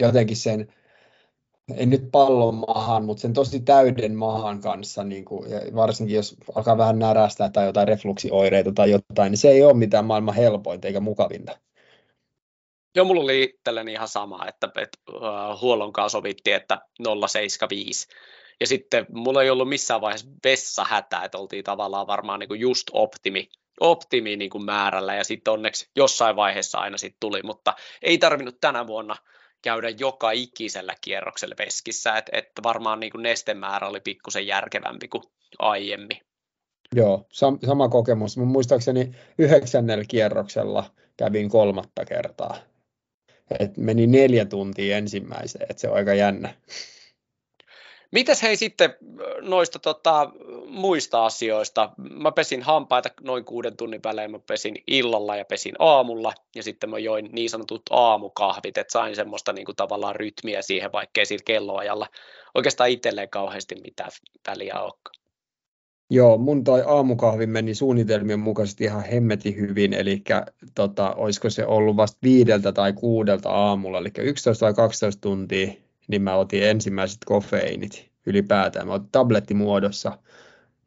jotenkin 0.00 0.36
sen, 0.36 0.68
ei 1.76 1.86
nyt 1.86 2.08
pallon 2.12 2.54
maahan, 2.54 3.04
mutta 3.04 3.20
sen 3.20 3.32
tosi 3.32 3.60
täyden 3.60 4.14
maahan 4.14 4.60
kanssa, 4.60 5.04
niin 5.04 5.24
kuin, 5.24 5.50
ja 5.50 5.60
varsinkin 5.74 6.16
jos 6.16 6.36
alkaa 6.54 6.78
vähän 6.78 6.98
närästää 6.98 7.48
tai 7.50 7.66
jotain 7.66 7.88
refluksioireita 7.88 8.72
tai 8.72 8.90
jotain, 8.90 9.30
niin 9.30 9.38
se 9.38 9.50
ei 9.50 9.62
ole 9.62 9.74
mitään 9.74 10.04
maailman 10.04 10.34
helpointa 10.34 10.88
eikä 10.88 11.00
mukavinta. 11.00 11.58
Joo, 12.96 13.04
mulla 13.04 13.22
oli 13.22 13.42
itselleni 13.42 13.92
ihan 13.92 14.08
sama, 14.08 14.46
että, 14.48 14.68
että 14.76 14.98
uh, 15.12 15.60
huollon 15.60 15.92
kanssa 15.92 16.18
sovittiin, 16.18 16.56
että 16.56 16.78
075. 17.26 18.08
Ja 18.60 18.66
sitten 18.66 19.06
mulla 19.12 19.42
ei 19.42 19.50
ollut 19.50 19.68
missään 19.68 20.00
vaiheessa 20.00 20.30
vessahätää, 20.44 21.24
että 21.24 21.38
oltiin 21.38 21.64
tavallaan 21.64 22.06
varmaan 22.06 22.40
niin 22.40 22.48
kuin 22.48 22.60
just 22.60 22.90
optimi, 22.92 23.48
optimi 23.80 24.36
niin 24.36 24.50
kuin 24.50 24.64
määrällä 24.64 25.14
ja 25.14 25.24
sitten 25.24 25.52
onneksi 25.52 25.90
jossain 25.96 26.36
vaiheessa 26.36 26.78
aina 26.78 26.98
sitten 26.98 27.20
tuli, 27.20 27.42
mutta 27.42 27.74
ei 28.02 28.18
tarvinnut 28.18 28.60
tänä 28.60 28.86
vuonna 28.86 29.16
käydä 29.64 29.88
joka 29.88 30.30
ikisellä 30.30 30.94
kierroksella 31.00 31.54
veskissä, 31.58 32.16
että 32.16 32.38
et 32.38 32.48
varmaan 32.62 33.00
niin 33.00 33.12
nestemäärä 33.16 33.88
oli 33.88 34.00
pikkusen 34.00 34.46
järkevämpi 34.46 35.08
kuin 35.08 35.24
aiemmin. 35.58 36.18
Joo, 36.94 37.26
sam- 37.32 37.66
sama 37.66 37.88
kokemus. 37.88 38.36
Mun 38.36 38.48
muistaakseni 38.48 39.12
yhdeksännellä 39.38 40.04
kierroksella 40.08 40.90
kävin 41.16 41.48
kolmatta 41.48 42.04
kertaa 42.04 42.56
et 43.60 43.76
meni 43.76 44.06
neljä 44.06 44.44
tuntia 44.44 44.96
ensimmäiseen, 44.96 45.66
että 45.70 45.80
se 45.80 45.88
on 45.88 45.96
aika 45.96 46.14
jännä. 46.14 46.54
Mitäs 48.14 48.42
hei 48.42 48.56
sitten 48.56 48.94
noista 49.40 49.78
tota, 49.78 50.30
muista 50.66 51.26
asioista? 51.26 51.92
Mä 51.96 52.32
pesin 52.32 52.62
hampaita 52.62 53.08
noin 53.22 53.44
kuuden 53.44 53.76
tunnin 53.76 54.00
välein, 54.04 54.30
mä 54.30 54.38
pesin 54.38 54.76
illalla 54.86 55.36
ja 55.36 55.44
pesin 55.44 55.74
aamulla. 55.78 56.32
Ja 56.56 56.62
sitten 56.62 56.90
mä 56.90 56.98
join 56.98 57.28
niin 57.32 57.50
sanotut 57.50 57.82
aamukahvit, 57.90 58.78
että 58.78 58.92
sain 58.92 59.16
semmoista 59.16 59.52
niin 59.52 59.64
kuin, 59.64 59.76
tavallaan 59.76 60.16
rytmiä 60.16 60.62
siihen, 60.62 60.92
vaikkei 60.92 61.26
sillä 61.26 61.42
kelloajalla 61.44 62.06
oikeastaan 62.54 62.90
itselleen 62.90 63.30
kauheasti 63.30 63.74
mitään 63.74 64.10
väliä 64.48 64.80
olekaan. 64.80 65.14
Joo, 66.10 66.38
mun 66.38 66.64
toi 66.64 66.82
aamukahvi 66.86 67.46
meni 67.46 67.74
suunnitelmien 67.74 68.40
mukaisesti 68.40 68.84
ihan 68.84 69.04
hemmeti 69.04 69.56
hyvin, 69.56 69.92
eli 69.92 70.22
tota, 70.74 71.14
olisiko 71.14 71.50
se 71.50 71.66
ollut 71.66 71.96
vasta 71.96 72.18
viideltä 72.22 72.72
tai 72.72 72.92
kuudelta 72.92 73.50
aamulla, 73.50 73.98
eli 73.98 74.10
11 74.18 74.66
tai 74.66 74.74
12 74.74 75.20
tuntia, 75.20 75.83
niin 76.08 76.22
mä 76.22 76.34
otin 76.34 76.62
ensimmäiset 76.62 77.18
kofeiinit 77.24 78.10
ylipäätään. 78.26 78.86
Mä 78.86 78.92
otin 78.92 79.08
tablettimuodossa, 79.12 80.18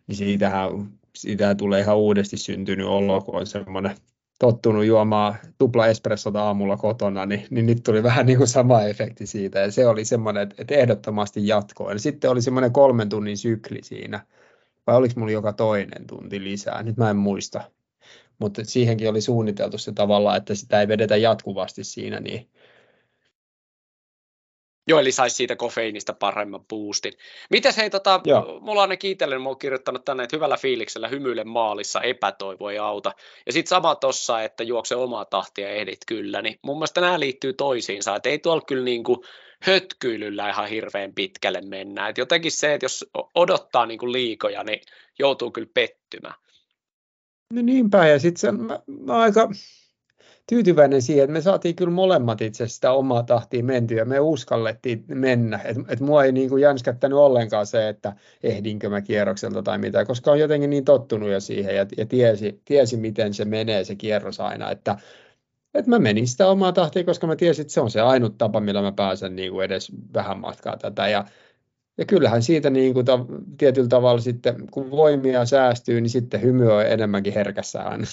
niin 0.08 0.16
siitähän, 0.16 0.70
siitähän 1.16 1.58
tulee 1.58 1.82
ihan 1.82 1.98
uudesti 1.98 2.38
syntynyt 2.38 2.88
olo, 2.88 3.22
kun 3.22 3.36
on 3.36 3.48
semmoinen 3.48 3.96
tottunut 4.40 4.86
juomaan 4.86 5.36
tupla 5.58 5.88
espressota 5.88 6.44
aamulla 6.44 6.78
kotona, 6.78 7.26
niin, 7.26 7.46
niin 7.50 7.66
nyt 7.66 7.84
tuli 7.84 8.04
vähän 8.04 8.26
niin 8.26 8.38
kuin 8.38 8.48
sama 8.48 8.84
efekti 8.84 9.28
siitä, 9.28 9.60
ja 9.60 9.72
se 9.72 9.88
oli 9.88 10.06
semmoinen, 10.06 10.50
että, 10.58 10.76
ehdottomasti 10.76 11.48
jatkoin. 11.48 12.00
Sitten 12.00 12.32
oli 12.32 12.42
semmoinen 12.42 12.74
kolmen 12.74 13.10
tunnin 13.10 13.38
sykli 13.38 13.80
siinä, 13.84 14.26
vai 14.88 14.96
oliko 14.96 15.20
mulla 15.20 15.32
joka 15.32 15.54
toinen 15.54 16.08
tunti 16.08 16.44
lisää, 16.44 16.84
nyt 16.84 16.98
mä 16.98 17.10
en 17.10 17.18
muista. 17.18 17.62
Mutta 18.40 18.62
siihenkin 18.66 19.10
oli 19.10 19.22
suunniteltu 19.22 19.78
se 19.78 19.92
tavalla, 19.92 20.36
että 20.36 20.56
sitä 20.56 20.82
ei 20.82 20.88
vedetä 20.88 21.18
jatkuvasti 21.18 21.84
siinä, 21.84 22.20
niin 22.20 22.50
Joo, 24.88 25.00
eli 25.00 25.12
saisi 25.12 25.36
siitä 25.36 25.56
kofeiinista 25.56 26.14
paremman 26.14 26.66
boostin. 26.66 27.14
Mites 27.50 27.78
hei, 27.78 27.90
tota, 27.90 28.22
mulla 28.60 28.82
on 28.82 28.82
ainakin 28.82 29.12
itselleni, 29.12 29.44
mä 29.44 29.50
oon 29.50 29.60
kirjoittanut 29.60 30.06
tänne, 30.06 30.24
että 30.24 30.36
hyvällä 30.36 30.58
fiiliksellä 30.58 31.08
hymyile 31.08 31.44
maalissa 31.44 32.02
epätoivo 32.02 32.70
ei 32.70 32.78
auta. 32.78 33.12
Ja 33.46 33.54
sitten 33.54 33.70
sama 33.70 33.96
tossa, 33.96 34.44
että 34.44 34.64
juokse 34.64 34.96
omaa 34.96 35.26
tahtia 35.26 35.70
ehdit 35.70 36.00
kyllä, 36.08 36.42
niin 36.42 36.60
mun 36.62 36.78
mielestä 36.78 37.02
nämä 37.02 37.20
liittyy 37.20 37.54
toisiinsa, 37.54 38.16
että 38.16 38.30
ei 38.30 38.40
tuolla 38.40 38.64
kyllä 38.68 38.84
niinku 38.84 39.24
hötkyilyllä 39.62 40.50
ihan 40.50 40.70
hirveän 40.70 41.14
pitkälle 41.14 41.62
mennä. 41.62 42.10
Et 42.10 42.18
jotenkin 42.18 42.52
se, 42.52 42.74
että 42.74 42.86
jos 42.86 43.06
odottaa 43.36 43.86
niinku 43.86 44.12
liikoja, 44.12 44.64
niin 44.64 44.82
joutuu 45.20 45.52
kyllä 45.52 45.70
pettymään. 45.74 46.36
No 47.54 47.62
niinpä, 47.62 48.08
ja 48.08 48.20
sitten 48.20 48.40
se 48.40 48.52
mä 48.52 49.20
aika, 49.20 49.50
tyytyväinen 50.48 51.02
siihen, 51.02 51.24
että 51.24 51.34
me 51.34 51.42
saatiin 51.42 51.76
kyllä 51.76 51.92
molemmat 51.92 52.42
itse 52.42 52.68
sitä 52.68 52.92
omaa 52.92 53.24
tahtia 53.24 53.64
mentyä. 53.64 54.06
Me 54.06 54.20
uskallettiin 54.20 55.06
mennä. 55.08 55.60
Et, 55.66 55.78
et 55.90 56.00
mua 56.00 56.24
ei 56.24 56.32
niin 56.32 56.50
kuin 56.50 56.62
jänskättänyt 56.62 57.18
ollenkaan 57.18 57.68
se, 57.68 57.90
että 57.90 58.16
ehdinkö 58.44 58.90
mä 58.90 59.02
kierrokselta 59.02 59.64
tai 59.64 59.78
mitä, 59.78 60.06
koska 60.06 60.32
on 60.32 60.40
jotenkin 60.40 60.70
niin 60.70 60.86
tottunut 60.86 61.30
jo 61.30 61.40
siihen 61.40 61.76
ja, 61.76 61.86
ja 61.98 62.06
tiesi, 62.06 62.62
tiesi, 62.66 62.98
miten 62.98 63.34
se 63.34 63.46
menee 63.46 63.84
se 63.84 63.96
kierros 63.96 64.40
aina. 64.40 64.72
Että, 64.72 64.98
että 65.74 65.90
mä 65.90 66.00
menin 66.00 66.28
sitä 66.28 66.48
omaa 66.48 66.72
tahtia, 66.72 67.04
koska 67.04 67.28
mä 67.28 67.36
tiesin, 67.36 67.62
että 67.62 67.74
se 67.74 67.82
on 67.82 67.92
se 67.92 68.02
ainut 68.02 68.38
tapa, 68.38 68.60
millä 68.60 68.82
mä 68.82 68.92
pääsen 68.92 69.36
niin 69.36 69.52
kuin 69.52 69.66
edes 69.66 69.92
vähän 70.14 70.40
matkaa 70.40 70.78
tätä. 70.78 71.08
Ja, 71.08 71.26
ja 71.98 72.06
kyllähän 72.06 72.44
siitä 72.44 72.70
niin 72.70 72.94
kuin 72.94 73.06
ta, 73.06 73.26
tietyllä 73.58 73.88
tavalla 73.88 74.22
sitten, 74.22 74.68
kun 74.72 74.92
voimia 74.92 75.46
säästyy, 75.46 76.02
niin 76.02 76.10
sitten 76.10 76.42
hymy 76.42 76.72
on 76.72 76.86
enemmänkin 76.86 77.34
herkässä 77.34 77.84
aina. 77.84 78.06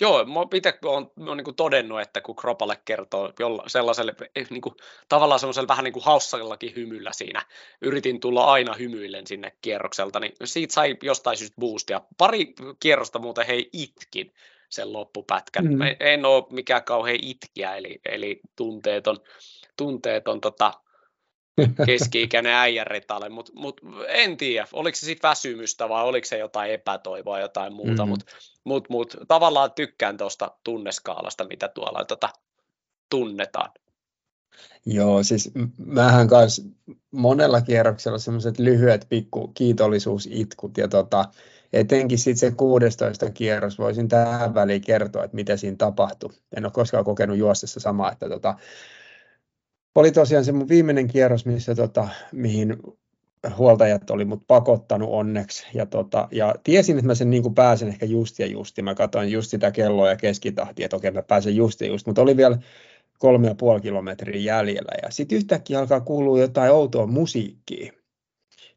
Joo, 0.00 0.24
mä 0.24 0.40
itse 0.54 0.78
olen, 0.84 1.06
olen 1.20 1.36
niin 1.36 1.54
todennut, 1.54 2.00
että 2.00 2.20
kun 2.20 2.36
kropalle 2.36 2.78
kertoo 2.84 3.32
jolla, 3.38 3.64
sellaiselle 3.66 4.14
eh, 4.36 4.46
niin 4.50 4.60
kuin, 4.60 4.74
tavallaan 5.08 5.40
semmoisella 5.40 5.68
vähän 5.68 5.84
niin 5.84 5.92
kuin 5.92 6.04
haussallakin 6.04 6.72
hymyllä 6.76 7.12
siinä, 7.12 7.42
yritin 7.80 8.20
tulla 8.20 8.44
aina 8.44 8.74
hymyillen 8.74 9.26
sinne 9.26 9.52
kierrokselta, 9.62 10.20
niin 10.20 10.32
siitä 10.44 10.74
sai 10.74 10.96
jostain 11.02 11.36
syystä 11.36 11.60
boostia. 11.60 12.00
Pari 12.18 12.54
kierrosta 12.80 13.18
muuten 13.18 13.46
hei 13.46 13.70
itkin 13.72 14.32
sen 14.68 14.92
loppupätkän. 14.92 15.64
Mm. 15.64 15.80
en 16.00 16.24
ole 16.24 16.44
mikään 16.50 16.84
kauhean 16.84 17.18
itkiä, 17.22 17.76
eli, 17.76 18.00
eli 18.04 18.40
tunteeton, 18.56 19.20
tunteeton 19.76 20.40
tota, 20.40 20.72
keski-ikäinen 21.86 22.52
äijän 22.52 22.86
retalle, 22.86 23.28
mutta 23.28 23.52
mut, 23.54 23.80
en 24.08 24.36
tiedä, 24.36 24.66
oliko 24.72 24.96
se 24.96 25.06
sitten 25.06 25.28
väsymystä 25.28 25.88
vai 25.88 26.04
oliko 26.04 26.24
se 26.24 26.38
jotain 26.38 26.72
epätoivoa, 26.72 27.40
jotain 27.40 27.72
muuta, 27.72 27.92
mm-hmm. 27.92 28.08
mutta 28.08 28.26
mut, 28.64 28.88
mut, 28.88 29.16
tavallaan 29.28 29.72
tykkään 29.72 30.16
tuosta 30.16 30.50
tunneskaalasta, 30.64 31.44
mitä 31.44 31.68
tuolla 31.68 32.04
tota, 32.04 32.28
tunnetaan. 33.10 33.70
Joo, 34.86 35.22
siis 35.22 35.50
mähän 35.78 36.28
kanssa 36.28 36.62
monella 37.10 37.60
kierroksella 37.60 38.18
semmoiset 38.18 38.58
lyhyet 38.58 39.06
pikku 39.08 39.48
kiitollisuusitkut 39.48 40.78
ja 40.78 40.88
tota, 40.88 41.24
etenkin 41.72 42.18
sitten 42.18 42.50
se 42.50 42.56
16 42.56 43.30
kierros 43.30 43.78
voisin 43.78 44.08
tähän 44.08 44.54
väliin 44.54 44.82
kertoa, 44.82 45.24
että 45.24 45.34
mitä 45.34 45.56
siinä 45.56 45.76
tapahtui. 45.76 46.30
En 46.56 46.64
ole 46.64 46.72
koskaan 46.72 47.04
kokenut 47.04 47.36
juostessa 47.36 47.80
samaa, 47.80 48.12
että 48.12 48.28
tota, 48.28 48.54
oli 49.96 50.12
tosiaan 50.12 50.44
se 50.44 50.52
mun 50.52 50.68
viimeinen 50.68 51.08
kierros, 51.08 51.46
missä, 51.46 51.74
tota, 51.74 52.08
mihin 52.32 52.76
huoltajat 53.56 54.10
oli 54.10 54.24
mut 54.24 54.42
pakottanut 54.46 55.08
onneksi. 55.12 55.66
Ja, 55.74 55.86
tota, 55.86 56.28
ja 56.32 56.54
tiesin, 56.64 56.98
että 56.98 57.06
mä 57.06 57.14
sen 57.14 57.30
niin 57.30 57.42
kuin 57.42 57.54
pääsen 57.54 57.88
ehkä 57.88 58.06
just 58.06 58.38
ja 58.38 58.46
justi. 58.46 58.82
Mä 58.82 58.94
katsoin 58.94 59.32
just 59.32 59.50
sitä 59.50 59.70
kelloa 59.70 60.08
ja 60.08 60.16
keskitahtia, 60.16 60.84
että 60.84 60.96
okei 60.96 61.10
mä 61.10 61.22
pääsen 61.22 61.56
just 61.56 61.80
ja 61.80 61.86
just. 61.86 62.06
Mutta 62.06 62.22
oli 62.22 62.36
vielä 62.36 62.58
kolme 63.18 63.48
ja 63.48 63.54
puoli 63.54 63.80
kilometriä 63.80 64.40
jäljellä. 64.40 64.92
Ja 65.02 65.10
sitten 65.10 65.38
yhtäkkiä 65.38 65.78
alkaa 65.78 66.00
kuulua 66.00 66.40
jotain 66.40 66.72
outoa 66.72 67.06
musiikkia. 67.06 67.92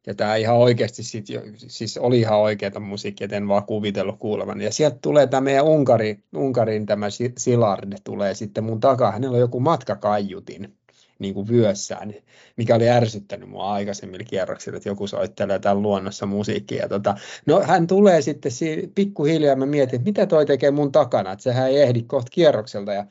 ja 0.07 0.15
tämä 0.15 0.35
ihan 0.35 0.57
oikeasti 0.57 1.03
sit 1.03 1.25
siis 1.57 1.97
oli 1.97 2.19
ihan 2.19 2.39
oikeata 2.39 2.79
musiikkia, 2.79 3.27
en 3.31 3.47
vaan 3.47 3.65
kuvitellut 3.65 4.19
kuulevan. 4.19 4.61
Ja 4.61 4.71
sieltä 4.71 4.97
tulee 5.01 5.27
tämä 5.27 5.41
meidän 5.41 5.65
Unkari, 5.65 6.23
Unkarin 6.35 6.85
tämä 6.85 7.07
Silarde 7.37 7.95
tulee 8.03 8.33
sitten 8.33 8.63
mun 8.63 8.79
takaa. 8.79 9.11
Hänellä 9.11 9.35
on 9.35 9.39
joku 9.39 9.59
matkakaiutin 9.59 10.78
niin 11.19 11.33
kuin 11.33 11.47
vyössään, 11.47 12.13
mikä 12.57 12.75
oli 12.75 12.89
ärsyttänyt 12.89 13.49
mua 13.49 13.73
aikaisemmilla 13.73 14.23
kierroksilla, 14.23 14.77
että 14.77 14.89
joku 14.89 15.07
soittelee 15.07 15.59
tämän 15.59 15.81
luonnossa 15.81 16.25
musiikkia. 16.25 16.89
Tota, 16.89 17.15
no 17.45 17.61
hän 17.61 17.87
tulee 17.87 18.21
sitten 18.21 18.51
si- 18.51 18.91
pikkuhiljaa, 18.95 19.55
mä 19.55 19.65
mietin, 19.65 19.95
että 19.95 20.09
mitä 20.09 20.25
toi 20.25 20.45
tekee 20.45 20.71
mun 20.71 20.91
takana, 20.91 21.31
että 21.31 21.43
sehän 21.43 21.69
ei 21.69 21.81
ehdi 21.81 22.03
kohta 22.03 22.29
kierrokselta. 22.31 22.93
Ja 22.93 23.05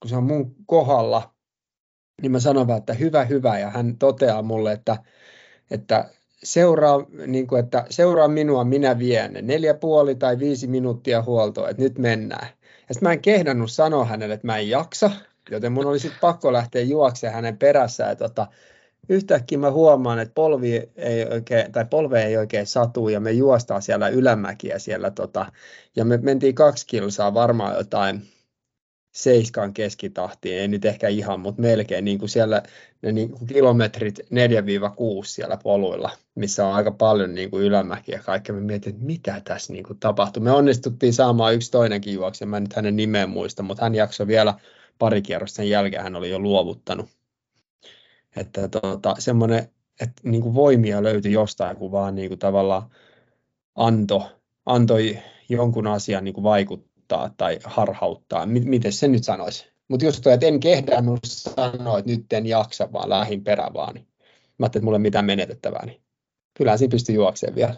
kun 0.00 0.08
se 0.10 0.16
on 0.16 0.24
mun 0.24 0.54
kohdalla, 0.66 1.34
niin 2.22 2.32
mä 2.32 2.40
sanon 2.40 2.66
vaan, 2.66 2.78
että 2.78 2.94
hyvä, 2.94 3.24
hyvä, 3.24 3.58
ja 3.58 3.70
hän 3.70 3.98
toteaa 3.98 4.42
mulle, 4.42 4.72
että, 4.72 4.96
että 5.70 6.10
seuraa, 6.44 7.06
niin 7.26 7.46
kuin, 7.46 7.64
että 7.64 7.86
seuraa 7.90 8.28
minua, 8.28 8.64
minä 8.64 8.98
vien 8.98 9.38
neljä 9.42 9.74
puoli 9.74 10.14
tai 10.14 10.38
viisi 10.38 10.66
minuuttia 10.66 11.22
huoltoa, 11.22 11.68
että 11.68 11.82
nyt 11.82 11.98
mennään. 11.98 12.48
Ja 12.88 12.94
sitten 12.94 13.08
mä 13.08 13.12
en 13.12 13.20
kehdannut 13.20 13.70
sanoa 13.70 14.04
hänelle, 14.04 14.34
että 14.34 14.46
mä 14.46 14.58
en 14.58 14.68
jaksa, 14.68 15.10
joten 15.50 15.72
mun 15.72 15.86
oli 15.86 15.98
sitten 15.98 16.20
pakko 16.20 16.52
lähteä 16.52 16.82
juoksemaan 16.82 17.34
hänen 17.34 17.58
perässään. 17.58 18.16
Tota, 18.16 18.46
yhtäkkiä 19.08 19.58
mä 19.58 19.70
huomaan, 19.70 20.18
että 20.18 20.34
polvi 20.34 20.90
ei 20.96 21.26
oikein, 21.30 21.72
tai 21.72 21.84
polve 21.90 22.22
ei 22.22 22.36
oikein 22.36 22.66
satu 22.66 23.08
ja 23.08 23.20
me 23.20 23.30
juostaan 23.32 23.82
siellä 23.82 24.08
ylämäkiä 24.08 24.78
siellä 24.78 25.10
tota, 25.10 25.52
ja 25.96 26.04
me 26.04 26.16
mentiin 26.16 26.54
kaksi 26.54 26.86
kilsaa 26.86 27.34
varmaan 27.34 27.76
jotain 27.76 28.22
seiskan 29.12 29.74
keskitahtiin, 29.74 30.58
ei 30.58 30.68
nyt 30.68 30.84
ehkä 30.84 31.08
ihan, 31.08 31.40
mutta 31.40 31.62
melkein 31.62 32.04
niin 32.04 32.18
kuin 32.18 32.28
siellä 32.28 32.62
ne 33.02 33.12
niin 33.12 33.30
kuin 33.30 33.46
kilometrit 33.46 34.20
4-6 34.20 34.24
siellä 35.24 35.58
poluilla, 35.62 36.10
missä 36.34 36.66
on 36.66 36.74
aika 36.74 36.90
paljon 36.90 37.34
niin 37.34 37.50
kuin 37.50 37.64
ylämäkiä 37.64 38.16
ja 38.16 38.22
kaikkea. 38.22 38.54
Me 38.54 38.60
mietin, 38.60 38.92
että 38.94 39.06
mitä 39.06 39.40
tässä 39.44 39.72
niin 39.72 39.84
kuin 39.84 39.98
tapahtui. 39.98 40.42
Me 40.42 40.50
onnistuttiin 40.50 41.12
saamaan 41.12 41.54
yksi 41.54 41.70
toinenkin 41.70 42.14
juokse, 42.14 42.46
mä 42.46 42.56
en 42.56 42.62
nyt 42.62 42.76
hänen 42.76 42.96
nimeä 42.96 43.26
muista, 43.26 43.62
mutta 43.62 43.84
hän 43.84 43.94
jaksoi 43.94 44.26
vielä 44.26 44.54
pari 44.98 45.22
kierrosta 45.22 45.56
sen 45.56 45.70
jälkeen, 45.70 46.02
hän 46.02 46.16
oli 46.16 46.30
jo 46.30 46.38
luovuttanut. 46.38 47.10
Että 48.36 48.68
tota, 48.68 49.14
semmoinen, 49.18 49.68
että 50.00 50.22
niin 50.24 50.42
kuin 50.42 50.54
voimia 50.54 51.02
löytyi 51.02 51.32
jostain, 51.32 51.76
kun 51.76 51.92
vaan 51.92 52.14
niin 52.14 52.28
kuin 52.28 52.38
tavallaan 52.38 52.90
anto, 53.74 54.30
antoi 54.66 55.18
jonkun 55.48 55.86
asian 55.86 56.24
niin 56.24 56.34
kuin 56.34 56.44
vaikuttaa 56.44 57.30
tai 57.36 57.58
harhauttaa, 57.64 58.46
miten 58.46 58.92
se 58.92 59.08
nyt 59.08 59.24
sanoisi. 59.24 59.72
Mutta 59.88 60.06
just 60.06 60.22
toi, 60.22 60.32
että 60.32 60.46
en 60.46 60.60
kehdannut 60.60 61.20
sanoa, 61.24 61.98
että 61.98 62.10
nyt 62.10 62.32
en 62.32 62.46
jaksa, 62.46 62.92
vaan 62.92 63.08
lähin 63.08 63.44
perään 63.44 63.74
vaan. 63.74 63.94
Niin. 63.94 64.06
Mä 64.58 64.64
ajattelin, 64.64 64.80
että 64.80 64.84
mulla 64.84 64.96
ei 64.96 65.02
mitään 65.02 65.24
menetettävää, 65.24 65.86
niin 65.86 66.02
kyllähän 66.54 66.78
siinä 66.78 66.90
pystyy 66.90 67.14
juoksemaan 67.14 67.56
vielä. 67.56 67.74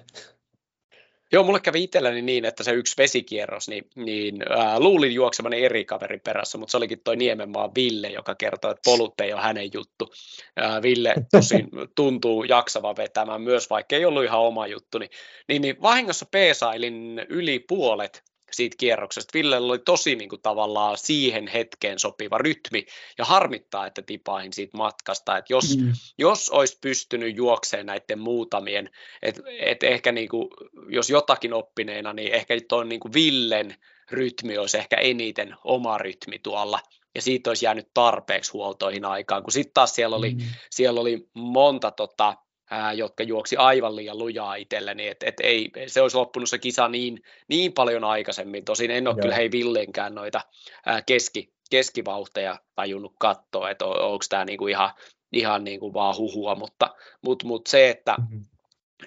Joo, 1.34 1.44
mulle 1.44 1.60
kävi 1.60 1.82
itselläni 1.82 2.22
niin, 2.22 2.44
että 2.44 2.64
se 2.64 2.72
yksi 2.72 2.94
vesikierros, 2.98 3.68
niin, 3.68 3.84
niin 3.96 4.42
ää, 4.50 4.80
luulin 4.80 5.14
juoksevani 5.14 5.64
eri 5.64 5.84
kaverin 5.84 6.20
perässä, 6.20 6.58
mutta 6.58 6.70
se 6.70 6.76
olikin 6.76 7.00
toi 7.04 7.16
Niemenmaan 7.16 7.70
Ville, 7.74 8.08
joka 8.08 8.34
kertoo, 8.34 8.70
että 8.70 8.80
polut 8.84 9.20
ei 9.20 9.32
ole 9.32 9.42
hänen 9.42 9.70
juttu. 9.72 10.12
Ää, 10.56 10.82
Ville 10.82 11.14
tosin 11.30 11.68
tuntuu 11.94 12.44
jaksavan 12.44 12.96
vetämään 12.96 13.42
myös, 13.42 13.70
vaikka 13.70 13.96
ei 13.96 14.04
ollut 14.04 14.24
ihan 14.24 14.40
oma 14.40 14.66
juttu, 14.66 14.98
niin, 14.98 15.10
niin, 15.48 15.62
niin 15.62 15.82
vahingossa 15.82 16.26
peesailin 16.30 17.26
yli 17.28 17.58
puolet 17.58 18.22
siitä 18.56 18.76
kierroksesta. 18.78 19.30
Villellä 19.34 19.68
oli 19.72 19.78
tosi 19.78 20.16
niin 20.16 20.28
kuin, 20.28 20.42
tavallaan 20.42 20.98
siihen 20.98 21.48
hetkeen 21.48 21.98
sopiva 21.98 22.38
rytmi 22.38 22.86
ja 23.18 23.24
harmittaa, 23.24 23.86
että 23.86 24.02
tipahin 24.02 24.52
siitä 24.52 24.76
matkasta. 24.76 25.38
Että 25.38 25.52
jos, 25.52 25.76
mm. 25.76 25.92
jos 26.18 26.50
olisi 26.50 26.78
pystynyt 26.80 27.36
juokseen 27.36 27.86
näiden 27.86 28.18
muutamien, 28.18 28.90
että 29.22 29.42
et 29.60 29.82
ehkä 29.82 30.12
niin 30.12 30.28
kuin, 30.28 30.48
jos 30.88 31.10
jotakin 31.10 31.52
oppineena, 31.52 32.12
niin 32.12 32.32
ehkä 32.32 32.54
tuon 32.68 32.88
niin 32.88 33.00
Villen 33.14 33.76
rytmi 34.10 34.58
olisi 34.58 34.78
ehkä 34.78 34.96
eniten 34.96 35.54
oma 35.64 35.98
rytmi 35.98 36.38
tuolla 36.38 36.80
ja 37.14 37.22
siitä 37.22 37.50
olisi 37.50 37.64
jäänyt 37.64 37.88
tarpeeksi 37.94 38.52
huoltoihin 38.52 39.04
aikaan, 39.04 39.42
kun 39.42 39.52
sitten 39.52 39.74
taas 39.74 39.94
siellä 39.94 40.16
oli, 40.16 40.34
mm. 40.34 40.40
siellä 40.70 41.00
oli 41.00 41.28
monta 41.34 41.90
tota, 41.90 42.36
ää, 42.70 42.92
jotka 42.92 43.22
juoksi 43.22 43.56
aivan 43.56 43.96
liian 43.96 44.18
lujaa 44.18 44.54
itselleni, 44.54 45.08
että 45.08 45.26
et 45.26 45.40
ei, 45.42 45.70
se 45.86 46.00
olisi 46.00 46.16
loppunut 46.16 46.48
se 46.48 46.58
kisa 46.58 46.88
niin, 46.88 47.22
niin 47.48 47.72
paljon 47.72 48.04
aikaisemmin, 48.04 48.64
tosin 48.64 48.90
en 48.90 49.06
ole 49.06 49.14
Joo. 49.14 49.22
kyllä 49.22 49.34
hei 49.34 49.50
Villenkään 49.50 50.14
noita 50.14 50.40
ää, 50.86 51.02
keski, 51.02 51.52
keskivauhteja 51.70 52.58
tajunnut 52.74 53.14
katsoa, 53.18 53.70
että 53.70 53.84
on, 53.84 54.00
onko 54.00 54.24
tämä 54.28 54.44
niinku 54.44 54.66
ihan, 54.66 54.90
ihan 55.32 55.64
niinku 55.64 55.92
vaan 55.92 56.16
huhua, 56.16 56.54
mutta 56.54 56.94
mut, 57.22 57.44
mut 57.44 57.66
se, 57.66 57.90
että 57.90 58.14
mm-hmm. 58.18 58.44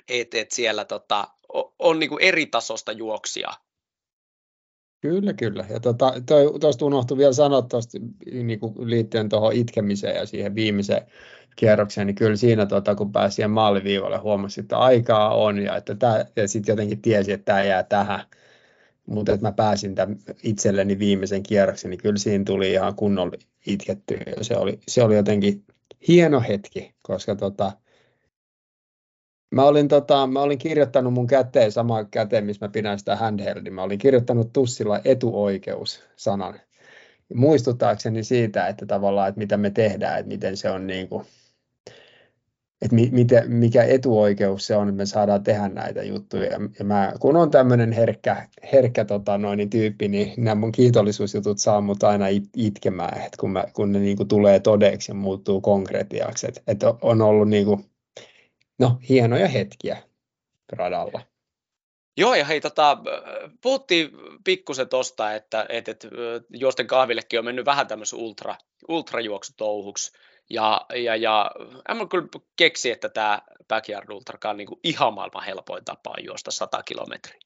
et, 0.09 0.33
et 0.33 0.51
siellä 0.51 0.85
tota, 0.85 1.27
on, 1.53 1.73
on 1.79 1.99
niinku 1.99 2.17
eri 2.21 2.45
tasosta 2.45 2.91
juoksia 2.91 3.49
Kyllä, 5.01 5.33
kyllä. 5.33 5.65
Ja 5.69 5.79
tuosta 5.79 6.11
tota, 6.61 6.85
unohtui 6.85 7.17
vielä 7.17 7.33
sanoa 7.33 7.61
tuosta 7.61 7.97
niin 8.31 8.59
liittyen 8.85 9.29
tuohon 9.29 9.53
itkemiseen 9.53 10.15
ja 10.15 10.25
siihen 10.25 10.55
viimeiseen 10.55 11.07
kierrokseen, 11.57 12.07
niin 12.07 12.15
kyllä 12.15 12.35
siinä 12.35 12.65
tota, 12.65 12.95
kun 12.95 13.11
pääsi 13.11 13.35
siihen 13.35 13.51
maaliviivalle 13.51 14.17
huomasi, 14.17 14.61
että 14.61 14.77
aikaa 14.77 15.35
on 15.35 15.59
ja, 15.59 15.75
että 15.75 15.95
tää, 15.95 16.25
ja 16.35 16.47
sitten 16.47 16.73
jotenkin 16.73 17.01
tiesi, 17.01 17.31
että 17.31 17.45
tämä 17.45 17.63
jää 17.63 17.83
tähän. 17.83 18.23
Mutta 19.05 19.33
että 19.33 19.47
mä 19.47 19.51
pääsin 19.51 19.95
tämän 19.95 20.17
itselleni 20.43 20.99
viimeisen 20.99 21.43
kierroksen, 21.43 21.91
niin 21.91 22.01
kyllä 22.01 22.17
siinä 22.17 22.43
tuli 22.43 22.71
ihan 22.71 22.95
kunnolla 22.95 23.37
itketty. 23.67 24.17
Se 24.41 24.57
oli, 24.57 24.79
se 24.87 25.03
oli 25.03 25.15
jotenkin 25.15 25.63
hieno 26.07 26.41
hetki, 26.41 26.95
koska 27.01 27.35
tota, 27.35 27.71
Mä 29.51 29.63
olin, 29.63 29.87
tota, 29.87 30.27
mä 30.27 30.41
olin 30.41 30.57
kirjoittanut 30.57 31.13
mun 31.13 31.27
käteen, 31.27 31.71
sama 31.71 32.03
käteen, 32.03 32.45
missä 32.45 32.65
mä 32.65 32.69
pidän 32.69 32.99
sitä 32.99 33.15
handheldin, 33.15 33.73
mä 33.73 33.83
olin 33.83 33.99
kirjoittanut 33.99 34.53
tussilla 34.53 35.01
etuoikeus-sanan. 35.03 36.59
Muistuttaakseni 37.33 38.23
siitä, 38.23 38.67
että 38.67 38.85
tavallaan, 38.85 39.29
että 39.29 39.39
mitä 39.39 39.57
me 39.57 39.69
tehdään, 39.69 40.19
että 40.19 40.27
miten 40.27 40.57
se 40.57 40.69
on 40.69 40.87
niin 40.87 41.09
kuin, 41.09 41.25
että 42.81 42.95
mi, 42.95 43.09
miten, 43.11 43.51
mikä 43.51 43.83
etuoikeus 43.83 44.67
se 44.67 44.75
on, 44.75 44.89
että 44.89 44.97
me 44.97 45.05
saadaan 45.05 45.43
tehdä 45.43 45.69
näitä 45.69 46.03
juttuja. 46.03 46.59
Ja 46.79 46.85
mä, 46.85 47.13
kun 47.19 47.35
on 47.35 47.51
tämmöinen 47.51 47.91
herkkä, 47.91 48.47
herkkä 48.73 49.05
tota, 49.05 49.37
noin, 49.37 49.69
tyyppi, 49.69 50.07
niin 50.07 50.33
nämä 50.37 50.55
mun 50.55 50.71
kiitollisuusjutut 50.71 51.57
saa 51.57 51.81
mut 51.81 52.03
aina 52.03 52.27
it, 52.27 52.43
itkemään, 52.55 53.17
että 53.17 53.37
kun, 53.39 53.51
mä, 53.51 53.63
kun 53.73 53.91
ne 53.91 53.99
niin 53.99 54.17
kuin, 54.17 54.27
tulee 54.27 54.59
todeksi 54.59 55.11
ja 55.11 55.15
muuttuu 55.15 55.61
konkretiaksi. 55.61 56.47
Että, 56.47 56.61
että 56.67 56.93
on 57.01 57.21
ollut 57.21 57.49
niin 57.49 57.65
kuin, 57.65 57.85
no, 58.79 58.99
hienoja 59.09 59.47
hetkiä 59.47 59.97
radalla. 60.71 61.21
Joo, 62.17 62.35
ja 62.35 62.45
hei, 62.45 62.61
tota, 62.61 62.97
puhuttiin 63.61 64.09
pikkusen 64.43 64.89
tuosta, 64.89 65.33
että, 65.33 65.65
että, 65.69 65.91
että 65.91 66.07
juosten 66.49 66.87
kahvillekin 66.87 67.39
on 67.39 67.45
mennyt 67.45 67.65
vähän 67.65 67.87
tämmöisen 67.87 68.19
ultra, 68.19 68.55
ultrajuoksutouhuksi, 68.87 70.11
ja, 70.49 70.85
ja, 70.95 71.15
ja 71.15 71.51
en 71.89 72.09
kyllä 72.09 72.27
keksi, 72.55 72.91
että 72.91 73.09
tämä 73.09 73.41
Backyard 73.67 74.09
Ultrakaan 74.09 74.53
on 74.53 74.57
niin 74.57 74.67
kuin 74.67 74.79
ihan 74.83 75.13
maailman 75.13 75.43
helpoin 75.43 75.85
tapa 75.85 76.15
juosta 76.25 76.51
100 76.51 76.83
kilometriä. 76.83 77.39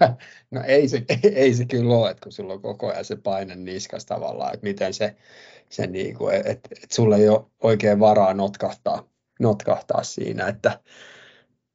No 0.50 0.62
ei 0.66 0.88
se, 0.88 1.04
ei 1.34 1.54
se 1.54 1.64
kyllä 1.64 1.94
ole, 1.94 2.10
että 2.10 2.22
kun 2.22 2.32
sulla 2.32 2.52
on 2.52 2.62
koko 2.62 2.88
ajan 2.88 3.04
se 3.04 3.16
paine 3.16 3.56
niskas 3.56 4.06
tavallaan, 4.06 4.54
että 4.54 4.66
miten 4.66 4.94
se, 4.94 5.16
se 5.68 5.86
niin 5.86 6.16
kuin, 6.16 6.34
että, 6.34 6.52
että 6.52 6.94
sulla 6.94 7.16
ei 7.16 7.28
ole 7.28 7.44
oikein 7.62 8.00
varaa 8.00 8.34
notkahtaa 8.34 9.08
notkahtaa 9.40 10.02
siinä. 10.02 10.46
Että, 10.46 10.80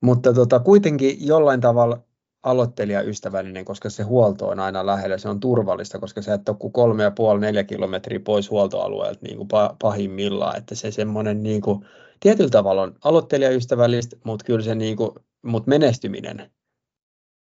mutta 0.01 0.33
tota, 0.33 0.59
kuitenkin 0.59 1.27
jollain 1.27 1.61
tavalla 1.61 2.03
aloittelijaystävällinen, 2.43 3.65
koska 3.65 3.89
se 3.89 4.03
huolto 4.03 4.47
on 4.47 4.59
aina 4.59 4.85
lähellä, 4.85 5.17
se 5.17 5.29
on 5.29 5.39
turvallista, 5.39 5.99
koska 5.99 6.21
sä 6.21 6.33
et 6.33 6.49
ole 6.49 6.57
kuin 6.57 6.73
kolme 6.73 7.03
ja 7.03 7.11
puoli, 7.11 7.39
neljä 7.39 7.63
kilometriä 7.63 8.19
pois 8.19 8.49
huoltoalueelta 8.49 9.19
niin 9.21 9.37
kuin 9.37 9.49
pahimmillaan, 9.81 10.57
että 10.57 10.75
se 10.75 10.91
semmoinen 10.91 11.43
niin 11.43 11.61
kuin, 11.61 11.85
tietyllä 12.19 12.49
tavalla 12.49 12.81
on 12.81 12.95
aloittelijaystävällistä, 13.03 14.15
mutta 14.23 14.45
kyllä 14.45 14.61
se 14.61 14.75
niin 14.75 14.97
kuin, 14.97 15.11
mutta 15.41 15.69
menestyminen 15.69 16.51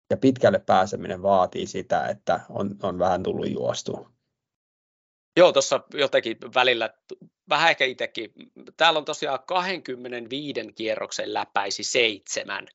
ja 0.09 0.17
pitkälle 0.17 0.59
pääseminen 0.59 1.21
vaatii 1.21 1.67
sitä, 1.67 2.07
että 2.07 2.39
on, 2.49 2.75
on 2.83 2.99
vähän 2.99 3.23
tullut 3.23 3.51
juostua. 3.51 4.09
Joo, 5.37 5.51
tuossa 5.51 5.79
jotenkin 5.93 6.37
välillä, 6.55 6.93
vähän 7.49 7.69
ehkä 7.69 7.85
itsekin, 7.85 8.33
täällä 8.77 8.97
on 8.97 9.05
tosiaan 9.05 9.39
25 9.45 10.53
kierroksen 10.75 11.33
läpäisi 11.33 11.83
seitsemän 11.83 12.67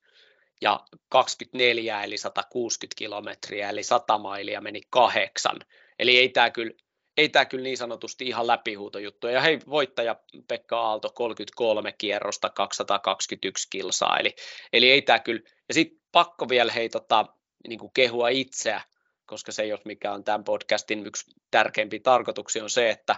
ja 0.61 0.81
24 1.09 2.03
eli 2.03 2.19
160 2.19 2.99
kilometriä 2.99 3.69
eli 3.69 3.83
100 3.83 4.19
mailia 4.19 4.61
meni 4.61 4.81
kahdeksan. 4.91 5.57
Eli 5.99 6.19
ei 6.19 6.29
tämä 6.29 6.51
kyllä, 6.51 6.73
ei 7.17 7.29
tämä 7.29 7.45
kyllä 7.45 7.63
niin 7.63 7.77
sanotusti 7.77 8.27
ihan 8.27 8.47
läpihuutojuttu. 8.47 9.27
Ja 9.27 9.41
hei, 9.41 9.59
voittaja 9.71 10.17
Pekka 10.49 10.81
Aalto 10.81 11.11
33 11.15 11.93
kierrosta 11.93 12.51
221 12.51 13.67
kilsaa. 13.71 14.19
Eli, 14.19 14.35
eli 14.73 14.91
ei 14.91 15.03
tämä 15.03 15.19
kyllä, 15.19 15.43
ja 15.69 15.75
sitten 15.75 16.01
pakko 16.13 16.49
vielä 16.49 16.73
hei 16.73 16.89
tota, 16.89 17.27
niin 17.69 17.79
kuin 17.79 17.93
kehua 17.95 18.29
itseä, 18.29 18.81
koska 19.27 19.53
se 19.53 19.63
ole 19.63 19.81
mikä 19.85 20.13
on 20.13 20.25
tämän 20.25 20.45
podcastin 20.45 21.07
yksi 21.07 21.31
tärkeimpiä 21.51 22.01
tarkoituksia, 22.03 22.63
on 22.63 22.71
se, 22.71 22.91
että 22.91 23.17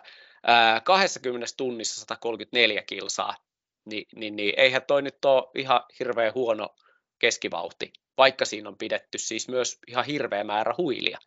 20 0.84 1.47
tunnissa 1.57 2.01
134 2.01 2.82
kilsaa, 2.82 3.36
niin, 3.84 4.07
niin, 4.16 4.36
niin 4.36 4.55
eihän 4.57 4.82
toi 4.86 5.03
nyt 5.03 5.24
ole 5.24 5.51
ihan 5.55 5.80
hirveän 5.99 6.34
huono 6.34 6.74
keskivauhti, 7.20 7.92
vaikka 8.16 8.44
siinä 8.44 8.68
on 8.68 8.76
pidetty 8.78 9.18
siis 9.18 9.48
myös 9.48 9.78
ihan 9.88 10.04
hirveä 10.04 10.44
määrä 10.44 10.74
huilia. 10.78 11.18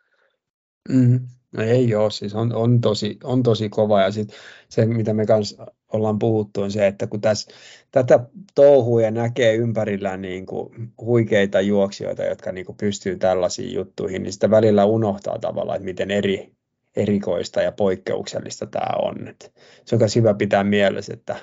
Mm, 0.88 1.20
no 1.52 1.62
ei 1.62 1.94
ole, 1.94 2.10
siis 2.10 2.34
on, 2.34 2.54
on, 2.54 2.80
tosi, 2.80 3.18
on 3.24 3.42
tosi 3.42 3.68
kova 3.68 4.00
ja 4.00 4.10
sit 4.10 4.28
se, 4.68 4.86
mitä 4.86 5.14
me 5.14 5.26
kanssa 5.26 5.66
ollaan 5.92 6.18
puhuttu, 6.18 6.62
on 6.62 6.70
se, 6.70 6.86
että 6.86 7.06
kun 7.06 7.20
tässä, 7.20 7.54
tätä 7.90 8.20
touhuja 8.54 9.10
näkee 9.10 9.54
ympärillä 9.54 10.16
niin 10.16 10.46
kuin 10.46 10.92
huikeita 11.00 11.60
juoksijoita, 11.60 12.24
jotka 12.24 12.52
niin 12.52 12.66
kuin 12.66 12.76
pystyy 12.76 13.16
tällaisiin 13.16 13.74
juttuihin, 13.74 14.22
niin 14.22 14.32
sitä 14.32 14.50
välillä 14.50 14.84
unohtaa 14.84 15.38
tavallaan, 15.38 15.76
että 15.76 15.84
miten 15.84 16.10
eri, 16.10 16.52
erikoista 16.96 17.62
ja 17.62 17.72
poikkeuksellista 17.72 18.66
tämä 18.66 18.96
on. 19.02 19.28
Et 19.28 19.52
se 19.84 19.94
on 19.94 20.00
myös 20.00 20.16
hyvä 20.16 20.34
pitää 20.34 20.64
mielessä, 20.64 21.14
että 21.14 21.36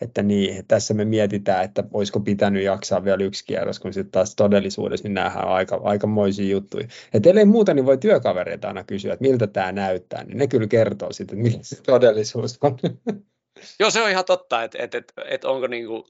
että 0.00 0.22
niin, 0.22 0.66
tässä 0.66 0.94
me 0.94 1.04
mietitään, 1.04 1.64
että 1.64 1.84
olisiko 1.92 2.20
pitänyt 2.20 2.64
jaksaa 2.64 3.04
vielä 3.04 3.24
yksi 3.24 3.44
kierros, 3.44 3.80
kun 3.80 3.92
sitten 3.92 4.12
taas 4.12 4.34
todellisuudessa 4.36 5.08
niin 5.08 5.14
nähdään 5.14 5.48
aika, 5.48 5.80
aikamoisia 5.84 6.50
juttuja. 6.50 6.88
Että 7.14 7.30
ellei 7.30 7.44
muuta, 7.44 7.74
niin 7.74 7.86
voi 7.86 7.98
työkavereita 7.98 8.68
aina 8.68 8.84
kysyä, 8.84 9.12
että 9.12 9.22
miltä 9.22 9.46
tämä 9.46 9.72
näyttää, 9.72 10.24
niin 10.24 10.38
ne 10.38 10.46
kyllä 10.46 10.66
kertoo 10.66 11.12
sitten, 11.12 11.38
että 11.38 11.50
miltä 11.50 11.64
se 11.64 11.82
todellisuus 11.82 12.58
on. 12.62 12.78
Joo, 13.80 13.90
se 13.90 14.02
on 14.02 14.10
ihan 14.10 14.24
totta, 14.24 14.62
että, 14.62 14.78
että, 14.82 14.98
että, 14.98 15.12
että 15.28 15.48
onko 15.48 15.66
niin 15.66 15.86
kuin, 15.86 16.04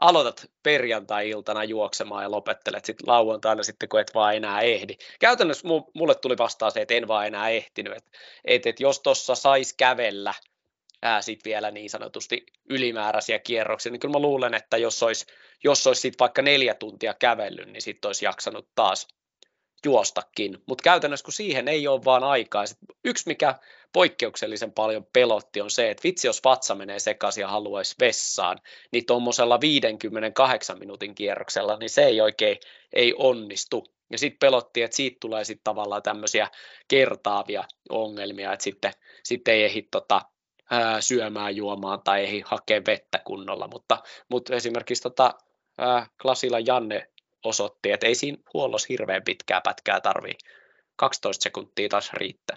aloitat 0.00 0.50
perjantai-iltana 0.62 1.64
juoksemaan 1.64 2.22
ja 2.22 2.30
lopettelet 2.30 2.84
sitten 2.84 3.08
lauantaina 3.08 3.62
sitten, 3.62 3.88
kun 3.88 4.00
et 4.00 4.14
vaan 4.14 4.36
enää 4.36 4.60
ehdi. 4.60 4.94
Käytännössä 5.20 5.68
mulle 5.94 6.14
tuli 6.14 6.38
vastaan 6.38 6.72
se, 6.72 6.80
että 6.80 6.94
en 6.94 7.08
vaan 7.08 7.26
enää 7.26 7.48
ehtinyt, 7.48 7.96
että, 7.96 8.10
että, 8.44 8.68
että 8.68 8.82
jos 8.82 9.00
tuossa 9.00 9.34
saisi 9.34 9.74
kävellä– 9.78 10.34
ää, 11.06 11.22
sit 11.22 11.44
vielä 11.44 11.70
niin 11.70 11.90
sanotusti 11.90 12.46
ylimääräisiä 12.70 13.38
kierroksia, 13.38 13.92
niin 13.92 14.00
kyllä 14.00 14.12
mä 14.12 14.18
luulen, 14.18 14.54
että 14.54 14.76
jos 14.76 15.02
olisi, 15.02 15.26
jos 15.64 15.86
olisi 15.86 16.00
sit 16.00 16.14
vaikka 16.20 16.42
neljä 16.42 16.74
tuntia 16.74 17.14
kävellyt, 17.14 17.68
niin 17.68 17.82
sitten 17.82 18.08
olisi 18.08 18.24
jaksanut 18.24 18.68
taas 18.74 19.08
juostakin, 19.84 20.58
mutta 20.66 20.82
käytännössä 20.82 21.24
kun 21.24 21.32
siihen 21.32 21.68
ei 21.68 21.88
ole 21.88 22.04
vaan 22.04 22.24
aikaa. 22.24 22.66
Sit 22.66 22.78
yksi, 23.04 23.24
mikä 23.26 23.54
poikkeuksellisen 23.92 24.72
paljon 24.72 25.06
pelotti, 25.12 25.60
on 25.60 25.70
se, 25.70 25.90
että 25.90 26.02
vitsi, 26.04 26.26
jos 26.26 26.44
vatsa 26.44 26.74
menee 26.74 26.98
sekaisin 26.98 27.42
ja 27.42 27.48
haluaisi 27.48 27.94
vessaan, 28.00 28.58
niin 28.92 29.06
tuommoisella 29.06 29.60
58 29.60 30.78
minuutin 30.78 31.14
kierroksella, 31.14 31.76
niin 31.76 31.90
se 31.90 32.04
ei 32.04 32.20
oikein 32.20 32.56
ei 32.92 33.14
onnistu. 33.18 33.86
Ja 34.10 34.18
sitten 34.18 34.38
pelotti, 34.38 34.82
että 34.82 34.96
siitä 34.96 35.16
tulee 35.20 35.44
sitten 35.44 35.64
tavallaan 35.64 36.02
tämmöisiä 36.02 36.48
kertaavia 36.88 37.64
ongelmia, 37.88 38.52
että 38.52 38.64
sitten, 38.64 38.92
sitten 39.22 39.54
ei 39.54 39.64
ehdi 39.64 39.82
tota, 39.82 40.22
ää, 40.70 41.00
syömään, 41.00 41.56
juomaan 41.56 42.00
tai 42.04 42.24
ei 42.24 42.42
hakea 42.46 42.80
vettä 42.86 43.18
kunnolla, 43.18 43.68
mutta, 43.68 44.02
mutta 44.28 44.54
esimerkiksi 44.54 45.02
tota, 45.02 45.34
ää, 45.78 46.06
Klasilla 46.22 46.60
Janne 46.60 47.10
osoitti, 47.44 47.92
että 47.92 48.06
ei 48.06 48.14
siinä 48.14 48.38
huollossa 48.54 48.86
hirveän 48.88 49.22
pitkää 49.22 49.60
pätkää 49.60 50.00
tarvii. 50.00 50.34
12 50.96 51.42
sekuntia 51.42 51.88
taas 51.88 52.12
riittää. 52.12 52.56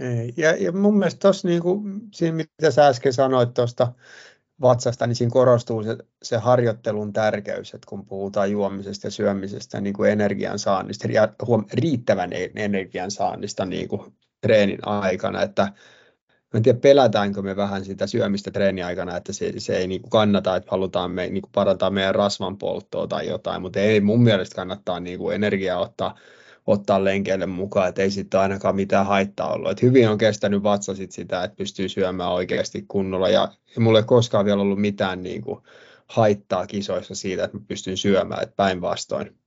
Ei. 0.00 0.32
Ja, 0.36 0.56
ja 0.56 0.72
mun 0.72 0.98
mielestä 0.98 1.20
tuossa, 1.20 1.48
niin 1.48 1.62
kuin, 1.62 2.00
siinä 2.14 2.36
mitä 2.36 2.70
sä 2.70 2.86
äsken 2.86 3.12
sanoit 3.12 3.54
tuosta 3.54 3.92
vatsasta, 4.60 5.06
niin 5.06 5.16
siinä 5.16 5.30
korostuu 5.30 5.82
se, 5.82 5.96
se 6.22 6.36
harjoittelun 6.36 7.12
tärkeys, 7.12 7.74
että 7.74 7.86
kun 7.88 8.06
puhutaan 8.06 8.50
juomisesta 8.50 9.06
ja 9.06 9.10
syömisestä, 9.10 9.80
niin 9.80 9.94
kuin 9.94 10.10
energian 10.10 10.58
saannista, 10.58 11.08
riittävän 11.72 12.32
e-, 12.32 12.50
energian 12.56 13.10
saannista 13.10 13.64
niin 13.64 13.88
kuin 13.88 14.14
treenin 14.40 14.86
aikana, 14.88 15.42
että 15.42 15.72
en 16.56 16.62
tiedä 16.62 16.78
pelätäänkö 16.78 17.42
me 17.42 17.56
vähän 17.56 17.84
sitä 17.84 18.06
syömistä 18.06 18.50
treeniaikana, 18.50 19.16
että 19.16 19.32
se, 19.32 19.52
se 19.58 19.76
ei 19.76 19.88
kuin 20.00 20.10
kannata, 20.10 20.56
että 20.56 20.70
halutaan 20.70 21.10
me, 21.10 21.28
niin 21.28 21.42
parantaa 21.52 21.90
meidän 21.90 22.14
rasvan 22.14 22.58
polttoa 22.58 23.06
tai 23.06 23.28
jotain, 23.28 23.62
mutta 23.62 23.80
ei 23.80 24.00
mun 24.00 24.22
mielestä 24.22 24.56
kannattaa 24.56 25.00
kuin 25.18 25.34
energiaa 25.34 25.80
ottaa, 25.80 26.18
ottaa 26.66 27.04
lenkeille 27.04 27.46
mukaan, 27.46 27.88
että 27.88 28.02
ei 28.02 28.10
sitten 28.10 28.40
ainakaan 28.40 28.76
mitään 28.76 29.06
haittaa 29.06 29.52
ollut. 29.52 29.70
Et 29.70 29.82
hyvin 29.82 30.08
on 30.08 30.18
kestänyt 30.18 30.62
vatsa 30.62 30.94
sit 30.94 31.12
sitä, 31.12 31.44
että 31.44 31.56
pystyy 31.56 31.88
syömään 31.88 32.32
oikeasti 32.32 32.84
kunnolla 32.88 33.28
ja, 33.28 33.52
ja 33.74 33.80
mulla 33.80 33.98
ei 33.98 34.04
koskaan 34.04 34.44
vielä 34.44 34.62
ollut 34.62 34.80
mitään 34.80 35.22
niin 35.22 35.42
kuin 35.42 35.60
haittaa 36.06 36.66
kisoissa 36.66 37.14
siitä, 37.14 37.44
että 37.44 37.56
mä 37.56 37.64
pystyn 37.68 37.96
syömään, 37.96 38.42
että 38.42 38.56
päinvastoin. 38.56 39.45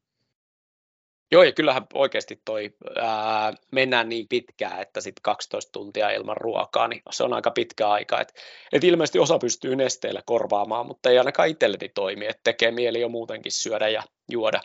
Joo, 1.32 1.44
ja 1.44 1.52
kyllähän 1.52 1.86
oikeasti 1.94 2.42
toi 2.46 2.74
ää, 2.96 3.54
mennään 3.72 4.10
niin 4.10 4.28
pitkään, 4.28 4.82
että 4.82 5.02
sitten 5.02 5.22
12 5.22 5.72
tuntia 5.72 6.12
ilman 6.12 6.38
ruokaa, 6.38 6.88
niin 6.88 7.02
se 7.12 7.24
on 7.24 7.34
aika 7.34 7.52
pitkä 7.52 7.90
aika. 7.90 8.22
Et, 8.22 8.34
et 8.74 8.84
ilmeisesti 8.84 9.20
osa 9.20 9.40
pystyy 9.40 9.76
nesteellä 9.76 10.22
korvaamaan, 10.26 10.86
mutta 10.86 11.10
ei 11.10 11.18
ainakaan 11.18 11.50
itselleni 11.50 11.90
toimi, 11.90 12.26
että 12.26 12.42
tekee 12.44 12.72
mieli 12.72 13.02
jo 13.02 13.10
muutenkin 13.10 13.52
syödä 13.52 13.88
ja 13.88 14.04
juoda. 14.32 14.62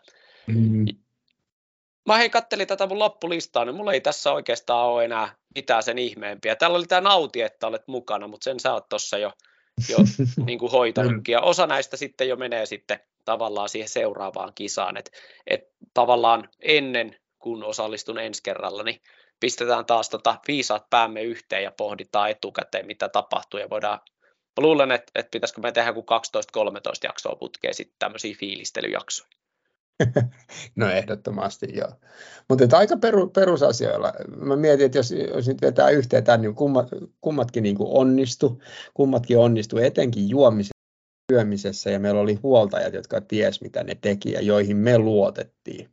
Mm. 0.47 0.85
Mä 2.07 2.17
hei 2.17 2.31
kattelin 2.31 2.67
tätä 2.67 2.87
mun 2.87 2.99
loppulistaa, 2.99 3.65
niin 3.65 3.75
mulla 3.75 3.93
ei 3.93 4.01
tässä 4.01 4.33
oikeastaan 4.33 4.89
ole 4.89 5.05
enää 5.05 5.37
mitään 5.55 5.83
sen 5.83 5.99
ihmeempiä. 5.99 6.57
Täällä 6.57 6.77
oli 6.77 6.87
tämä 6.87 7.01
nauti, 7.01 7.43
että 7.43 7.67
olet 7.67 7.89
mukana, 7.89 8.29
mutta 8.29 8.45
sen 8.45 8.61
sä 8.61 8.73
oot 8.73 8.89
tuossa 8.89 9.19
jo, 9.19 9.33
jo 9.89 9.97
niin 10.47 10.59
kuin 10.59 10.73
hoitanutkin. 10.73 11.33
Ja 11.33 11.41
osa 11.41 11.67
näistä 11.67 11.97
sitten 11.97 12.29
jo 12.29 12.37
menee 12.37 12.67
sitten 12.67 13.01
tavallaan 13.25 13.69
siihen 13.69 13.89
seuraavaan 13.89 14.53
kisaan. 14.55 14.97
Et, 14.97 15.11
et 15.47 15.61
tavallaan 15.95 16.49
ennen 16.61 17.17
kuin 17.39 17.65
osallistun 17.65 18.19
ensi 18.19 18.43
kerralla, 18.43 18.83
niin 18.83 19.01
pistetään 19.41 19.87
taas 19.87 20.11
tota 20.11 20.37
viisaat 20.49 20.91
päämme 20.91 21.23
yhteen 21.23 21.63
ja 21.63 21.73
pohditaan 21.77 22.31
etukäteen, 22.31 22.87
mitä 22.87 23.09
tapahtuu 23.09 23.61
ja 23.61 23.71
voidaan 23.71 24.01
Mä 24.61 24.67
luulen, 24.67 24.93
että, 24.93 25.13
että 25.15 25.31
pitäisikö 25.31 25.61
me 25.61 25.73
tehdä 25.73 25.93
kuin 25.93 26.07
12-13 26.57 26.59
jaksoa 27.05 27.37
putkeen 27.37 27.75
sitten 27.75 27.97
tämmöisiä 27.99 28.35
fiilistelyjaksoja. 28.41 29.29
No 30.77 30.91
ehdottomasti 30.91 31.67
joo. 31.75 31.93
Mutta 32.49 32.79
aika 32.79 32.97
peru, 32.97 33.29
perusasioilla. 33.29 34.13
Mä 34.37 34.57
mietin, 34.57 34.87
että 34.87 34.99
jos, 34.99 35.11
jos 35.11 35.49
nyt 35.49 35.63
vetää 35.63 35.91
yhteen 35.91 36.25
tämän, 36.25 36.43
niin 36.43 36.55
kummat, 36.55 36.89
kummatkin 37.21 37.63
niin 37.63 37.77
onnistu, 37.81 38.63
kummatkin 38.95 39.39
onnistu, 39.39 39.79
etenkin 39.79 40.29
juomisen 40.29 40.74
syömisessä 41.33 41.91
ja 41.91 42.01
meillä 42.01 42.21
oli 42.21 42.35
huoltajat, 42.35 42.95
jotka 42.95 43.21
ties 43.21 43.61
mitä 43.61 43.85
ne 43.85 43.95
teki 43.95 44.33
ja 44.33 44.43
joihin 44.43 44.77
me 44.77 44.99
luotettiin. 44.99 45.91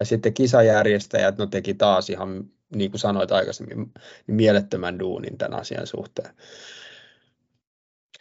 Ja 0.00 0.06
sitten 0.06 0.34
kisajärjestäjät 0.34 1.38
no, 1.38 1.46
teki 1.46 1.74
taas 1.74 2.10
ihan, 2.10 2.44
niin 2.74 2.90
kuin 2.90 3.00
sanoit 3.00 3.32
aikaisemmin, 3.32 3.76
niin 3.76 3.92
mielettömän 4.26 4.98
duunin 4.98 5.38
tämän 5.38 5.60
asian 5.60 5.86
suhteen. 5.86 6.30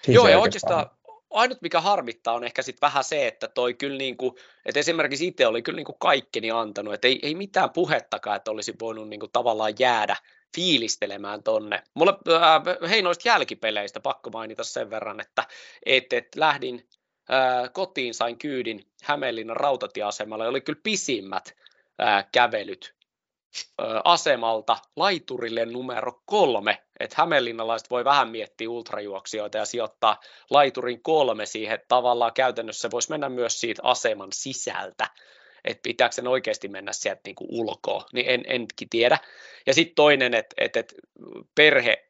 Siis 0.03 0.15
Joo, 0.15 0.27
ja 0.27 0.39
oikeastaan 0.39 0.89
ainut 1.29 1.61
mikä 1.61 1.81
harmittaa 1.81 2.33
on 2.33 2.43
ehkä 2.43 2.61
sitten 2.61 2.87
vähän 2.87 3.03
se, 3.03 3.27
että 3.27 3.47
toi 3.47 3.73
kyllä 3.73 3.97
niin 3.97 4.17
kuin, 4.17 4.35
että 4.65 4.79
esimerkiksi 4.79 5.27
itse 5.27 5.47
oli 5.47 5.61
kyllä 5.61 5.75
niin 5.75 5.85
kuin 5.85 5.99
kaikkeni 5.99 6.51
antanut, 6.51 6.93
että 6.93 7.07
ei, 7.07 7.19
ei 7.23 7.35
mitään 7.35 7.69
puhettakaan, 7.69 8.37
että 8.37 8.51
olisi 8.51 8.73
voinut 8.81 9.09
niin 9.09 9.19
kuin 9.19 9.31
tavallaan 9.31 9.73
jäädä 9.79 10.15
fiilistelemään 10.55 11.43
tonne. 11.43 11.83
Mulle, 11.93 12.13
äh, 12.29 12.89
hei 12.89 13.01
noista 13.01 13.27
jälkipeleistä 13.27 13.99
pakko 13.99 14.29
mainita 14.29 14.63
sen 14.63 14.89
verran, 14.89 15.19
että 15.19 15.43
et, 15.85 16.13
et 16.13 16.35
lähdin 16.35 16.87
äh, 17.31 17.73
kotiin, 17.73 18.13
sain 18.13 18.37
kyydin 18.37 18.87
Hämeenlinnan 19.03 19.57
rautatieasemalle, 19.57 20.47
oli 20.47 20.61
kyllä 20.61 20.79
pisimmät 20.83 21.55
äh, 22.01 22.25
kävelyt 22.31 22.95
äh, 23.81 23.87
asemalta 24.03 24.77
laiturille 24.95 25.65
numero 25.65 26.21
kolme, 26.25 26.83
että 26.99 27.15
Hämeenlinnalaiset 27.19 27.89
voi 27.89 28.05
vähän 28.05 28.29
miettiä 28.29 28.69
ultrajuoksijoita 28.69 29.57
ja 29.57 29.65
sijoittaa 29.65 30.19
laiturin 30.49 31.03
kolme 31.03 31.45
siihen, 31.45 31.79
tavallaan 31.87 32.33
käytännössä 32.33 32.91
voisi 32.91 33.09
mennä 33.09 33.29
myös 33.29 33.59
siitä 33.59 33.81
aseman 33.85 34.29
sisältä, 34.33 35.07
että 35.65 35.81
pitääkö 35.81 36.15
sen 36.15 36.27
oikeasti 36.27 36.67
mennä 36.67 36.93
sieltä 36.93 37.21
niin 37.25 37.35
kuin 37.35 37.47
ulkoa, 37.51 38.05
niin 38.13 38.25
en, 38.29 38.43
enkin 38.47 38.89
tiedä. 38.89 39.17
Ja 39.67 39.73
sitten 39.73 39.95
toinen, 39.95 40.33
että 40.33 40.55
et, 40.57 40.77
et 40.77 40.93
perhe 41.55 42.07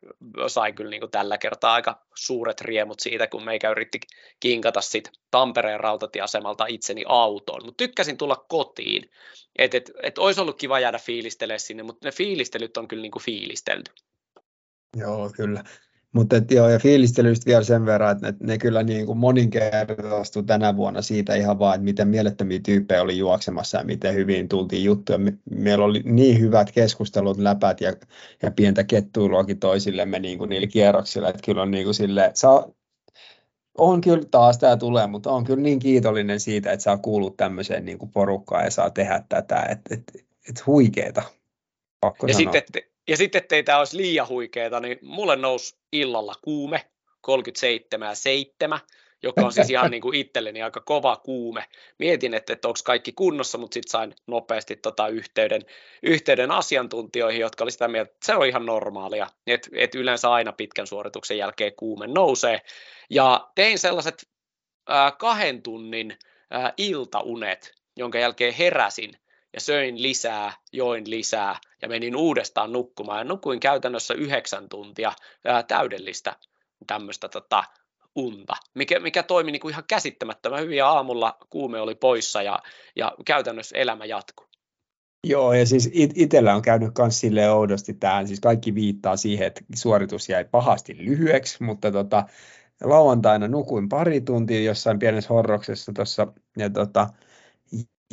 sai 0.47 0.73
kyllä 0.73 0.89
niin 0.89 0.99
kuin 0.99 1.11
tällä 1.11 1.37
kertaa 1.37 1.73
aika 1.73 2.05
suuret 2.15 2.61
riemut 2.61 2.99
siitä, 2.99 3.27
kun 3.27 3.45
meikä 3.45 3.71
yritti 3.71 3.99
kinkata 4.39 4.81
sit 4.81 5.11
Tampereen 5.31 5.79
rautatieasemalta 5.79 6.65
itseni 6.65 7.03
autoon, 7.07 7.65
mutta 7.65 7.83
tykkäsin 7.83 8.17
tulla 8.17 8.45
kotiin, 8.49 9.11
että 9.57 9.77
et, 9.77 9.91
et 10.03 10.17
olisi 10.17 10.41
ollut 10.41 10.57
kiva 10.57 10.79
jäädä 10.79 10.99
fiilistelemään 10.99 11.59
sinne, 11.59 11.83
mutta 11.83 12.07
ne 12.07 12.11
fiilistelyt 12.11 12.77
on 12.77 12.87
kyllä 12.87 13.01
niin 13.01 13.11
kuin 13.11 13.23
fiilistelty. 13.23 13.91
Joo, 14.97 15.31
kyllä. 15.35 15.63
Mutta 16.15 16.35
joo, 16.51 16.69
ja 16.69 16.79
fiilistelyistä 16.79 17.45
vielä 17.45 17.63
sen 17.63 17.85
verran, 17.85 18.11
että 18.11 18.27
ne, 18.27 18.35
ne 18.39 18.57
kyllä 18.57 18.83
niin 18.83 19.05
kuin 19.05 19.17
moninkertaistu 19.17 20.43
tänä 20.43 20.77
vuonna 20.77 21.01
siitä 21.01 21.35
ihan 21.35 21.59
vaan, 21.59 21.75
että 21.75 21.83
miten 21.83 22.07
mielettömiä 22.07 22.59
tyyppejä 22.65 23.01
oli 23.01 23.17
juoksemassa 23.17 23.77
ja 23.77 23.83
miten 23.83 24.15
hyvin 24.15 24.49
tultiin 24.49 24.83
juttuja. 24.83 25.17
Me, 25.17 25.33
meillä 25.49 25.85
oli 25.85 26.01
niin 26.05 26.39
hyvät 26.39 26.71
keskustelut, 26.71 27.37
läpät 27.37 27.81
ja, 27.81 27.93
ja 28.41 28.51
pientä 28.51 28.83
kettuiluakin 28.83 29.59
toisillemme 29.59 30.19
niin 30.19 30.37
kuin 30.37 30.49
niillä 30.49 30.67
kierroksilla, 30.67 31.29
että 31.29 31.41
kyllä 31.45 31.61
on 31.61 31.71
niin 31.71 31.83
kuin 31.83 31.95
sille, 31.95 32.31
saa, 32.33 32.67
on 33.77 34.01
kyllä 34.01 34.23
taas 34.31 34.57
tämä 34.57 34.77
tulee, 34.77 35.07
mutta 35.07 35.31
on 35.31 35.43
kyllä 35.43 35.61
niin 35.61 35.79
kiitollinen 35.79 36.39
siitä, 36.39 36.71
että 36.71 36.83
saa 36.83 36.97
kuulua 36.97 37.33
tämmöiseen 37.37 37.85
niin 37.85 37.97
kuin 37.97 38.11
porukkaan 38.11 38.63
ja 38.63 38.71
saa 38.71 38.89
tehdä 38.89 39.23
tätä, 39.29 39.61
että 39.61 39.95
et, 39.95 40.03
et 40.49 40.65
huikeeta. 40.65 41.21
Pakko 42.01 42.27
ja 42.27 42.33
sanoa. 42.33 42.53
sitten, 42.53 42.83
ja 43.07 43.17
sitten, 43.17 43.41
ettei 43.41 43.63
tämä 43.63 43.79
olisi 43.79 43.97
liian 43.97 44.27
huikeeta, 44.27 44.79
niin 44.79 44.99
mulle 45.01 45.35
nousi 45.35 45.77
illalla 45.91 46.35
kuume, 46.41 46.85
37 47.21 48.09
ja 48.09 48.15
7, 48.15 48.79
joka 49.23 49.41
on 49.41 49.51
siis 49.51 49.69
ihan 49.69 49.91
niin 49.91 50.01
kuin 50.01 50.15
itselleni 50.15 50.61
aika 50.61 50.79
kova 50.79 51.15
kuume. 51.15 51.65
Mietin, 51.99 52.33
että, 52.33 52.53
että 52.53 52.67
onko 52.67 52.79
kaikki 52.85 53.11
kunnossa, 53.11 53.57
mutta 53.57 53.73
sitten 53.73 53.91
sain 53.91 54.15
nopeasti 54.27 54.75
tota 54.75 55.07
yhteyden, 55.07 55.61
yhteyden 56.03 56.51
asiantuntijoihin, 56.51 57.41
jotka 57.41 57.63
oli 57.63 57.71
sitä 57.71 57.87
mieltä, 57.87 58.11
että 58.11 58.25
se 58.25 58.35
on 58.35 58.47
ihan 58.47 58.65
normaalia, 58.65 59.27
että 59.47 59.69
et 59.73 59.95
yleensä 59.95 60.31
aina 60.31 60.51
pitkän 60.51 60.87
suorituksen 60.87 61.37
jälkeen 61.37 61.75
kuume 61.75 62.07
nousee. 62.07 62.61
Ja 63.09 63.47
tein 63.55 63.79
sellaiset 63.79 64.29
äh, 64.91 65.17
kahden 65.17 65.61
tunnin 65.61 66.17
äh, 66.55 66.73
iltaunet, 66.77 67.73
jonka 67.97 68.19
jälkeen 68.19 68.53
heräsin 68.53 69.13
ja 69.53 69.61
söin 69.61 70.01
lisää, 70.01 70.53
join 70.71 71.09
lisää 71.09 71.59
ja 71.85 71.89
menin 71.89 72.15
uudestaan 72.15 72.71
nukkumaan. 72.71 73.19
Ja 73.19 73.23
nukuin 73.23 73.59
käytännössä 73.59 74.13
yhdeksän 74.13 74.69
tuntia 74.69 75.11
ää, 75.45 75.63
täydellistä 75.63 76.35
tämmöistä 76.87 77.29
tota, 77.29 77.63
unta, 78.15 78.53
mikä, 78.73 78.99
mikä 78.99 79.23
toimi 79.23 79.51
niin 79.51 79.59
kuin 79.59 79.71
ihan 79.71 79.83
käsittämättömän 79.87 80.59
hyvin 80.59 80.77
ja 80.77 80.87
aamulla 80.87 81.37
kuume 81.49 81.79
oli 81.79 81.95
poissa 81.95 82.41
ja, 82.41 82.59
ja 82.95 83.11
käytännössä 83.25 83.77
elämä 83.77 84.05
jatkuu. 84.05 84.45
Joo, 85.27 85.53
ja 85.53 85.65
siis 85.65 85.89
it- 85.93 86.13
itsellä 86.15 86.55
on 86.55 86.61
käynyt 86.61 86.91
myös 86.97 87.19
silleen 87.19 87.51
oudosti 87.51 87.93
tähän, 87.93 88.27
siis 88.27 88.39
kaikki 88.39 88.75
viittaa 88.75 89.17
siihen, 89.17 89.47
että 89.47 89.61
suoritus 89.75 90.29
jäi 90.29 90.45
pahasti 90.45 90.95
lyhyeksi, 90.97 91.63
mutta 91.63 91.91
tota, 91.91 92.23
lauantaina 92.83 93.47
nukuin 93.47 93.89
pari 93.89 94.21
tuntia 94.21 94.61
jossain 94.61 94.99
pienessä 94.99 95.33
horroksessa 95.33 95.91
tuossa, 95.95 96.27
ja 96.57 96.69
tota, 96.69 97.07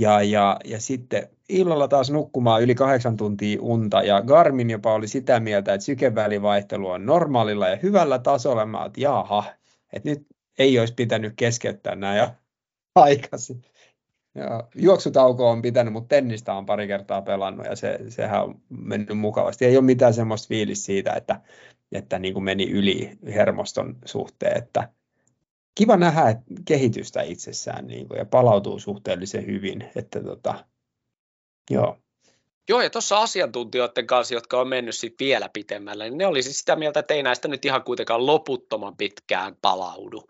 ja, 0.01 0.23
ja, 0.23 0.57
ja 0.65 0.81
sitten 0.81 1.29
illalla 1.49 1.89
taas 1.89 2.11
nukkumaan 2.11 2.63
yli 2.63 2.75
kahdeksan 2.75 3.17
tuntia 3.17 3.59
unta 3.61 4.03
ja 4.03 4.23
Garmin 4.23 4.71
jopa 4.71 4.95
oli 4.95 5.09
sitä 5.09 5.41
mieltä, 5.41 5.75
että 5.75 5.85
sykevälivaihtelu 5.85 6.89
on 6.89 7.07
normaalilla 7.07 7.69
ja 7.69 7.77
hyvällä 7.77 8.19
tasolla. 8.19 8.67
Mä 8.67 8.85
että 8.85 9.01
jaha, 9.01 9.45
että 9.93 10.09
nyt 10.09 10.27
ei 10.59 10.79
olisi 10.79 10.95
pitänyt 10.95 11.33
keskeyttää 11.37 11.95
näin 11.95 12.19
jo 12.19 12.29
aikaisin. 12.95 13.63
Ja 14.35 14.69
juoksutauko 14.75 15.51
on 15.51 15.63
pitänyt, 15.63 15.93
mutta 15.93 16.09
tennistä 16.09 16.55
on 16.55 16.67
pari 16.67 16.87
kertaa 16.87 17.23
pelannut 17.23 17.67
ja 17.67 17.77
se, 17.77 17.99
sehän 18.09 18.45
on 18.45 18.61
mennyt 18.69 19.19
mukavasti. 19.19 19.65
Ei 19.65 19.77
ole 19.77 19.85
mitään 19.85 20.15
semmoista 20.15 20.49
fiilis 20.49 20.85
siitä, 20.85 21.13
että, 21.13 21.41
että 21.93 22.19
niin 22.19 22.35
kuin 22.35 22.45
meni 22.45 22.71
yli 22.71 23.19
hermoston 23.25 23.97
suhteen, 24.05 24.59
että 24.59 24.89
kiva 25.75 25.97
nähdä 25.97 26.43
kehitystä 26.65 27.23
itsessään 27.23 27.87
niin 27.87 28.09
kuin, 28.09 28.19
ja 28.19 28.25
palautuu 28.25 28.79
suhteellisen 28.79 29.47
hyvin. 29.47 29.91
Että, 29.97 30.23
tota, 30.23 30.65
joo. 31.71 31.99
Joo, 32.69 32.81
ja 32.81 32.91
tuossa 32.91 33.19
asiantuntijoiden 33.19 34.07
kanssa, 34.07 34.35
jotka 34.35 34.61
on 34.61 34.69
mennyt 34.69 34.95
sit 34.95 35.15
vielä 35.21 35.49
pitemmälle, 35.53 36.05
niin 36.05 36.19
ne 36.19 36.27
oli 36.27 36.43
siis 36.43 36.59
sitä 36.59 36.77
mieltä, 36.77 37.01
että 37.01 37.15
ei 37.15 37.23
näistä 37.23 37.49
nyt 37.49 37.65
ihan 37.65 37.83
kuitenkaan 37.83 38.27
loputtoman 38.27 38.97
pitkään 38.97 39.57
palaudu. 39.63 40.25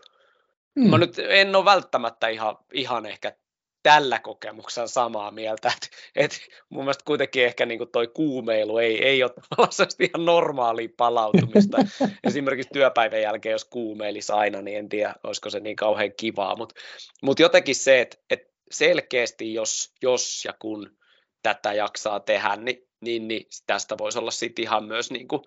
Hmm. 0.80 0.90
Mä 0.90 0.98
nyt 0.98 1.18
en 1.18 1.56
ole 1.56 1.64
välttämättä 1.64 2.28
ihan, 2.28 2.56
ihan 2.72 3.06
ehkä 3.06 3.36
tällä 3.82 4.18
kokemuksella 4.18 4.86
samaa 4.86 5.30
mieltä, 5.30 5.72
että 5.76 5.88
et 6.16 6.40
mun 6.68 6.84
mielestä 6.84 7.04
kuitenkin 7.04 7.44
ehkä 7.44 7.66
niin 7.66 7.88
toi 7.92 8.08
kuumeilu 8.08 8.78
ei, 8.78 9.04
ei 9.04 9.22
ole 9.22 9.32
tavallaan 9.50 9.88
ihan 10.00 10.24
normaalia 10.24 10.88
palautumista. 10.96 11.78
Esimerkiksi 12.24 12.72
työpäivän 12.72 13.22
jälkeen, 13.22 13.52
jos 13.52 13.64
kuumeilisi 13.64 14.32
aina, 14.32 14.62
niin 14.62 14.78
en 14.78 14.88
tiedä, 14.88 15.14
olisiko 15.24 15.50
se 15.50 15.60
niin 15.60 15.76
kauhean 15.76 16.12
kivaa, 16.16 16.56
mutta 16.56 16.74
mut 17.22 17.40
jotenkin 17.40 17.74
se, 17.74 18.00
että 18.00 18.16
et 18.30 18.52
selkeästi 18.70 19.54
jos, 19.54 19.94
jos 20.02 20.44
ja 20.44 20.54
kun 20.58 20.96
tätä 21.42 21.72
jaksaa 21.72 22.20
tehdä, 22.20 22.56
niin, 22.56 22.88
niin, 23.00 23.28
niin 23.28 23.46
tästä 23.66 23.98
voisi 23.98 24.18
olla 24.18 24.30
sitten 24.30 24.62
ihan 24.62 24.84
myös 24.84 25.10
niin 25.10 25.28
kuin, 25.28 25.42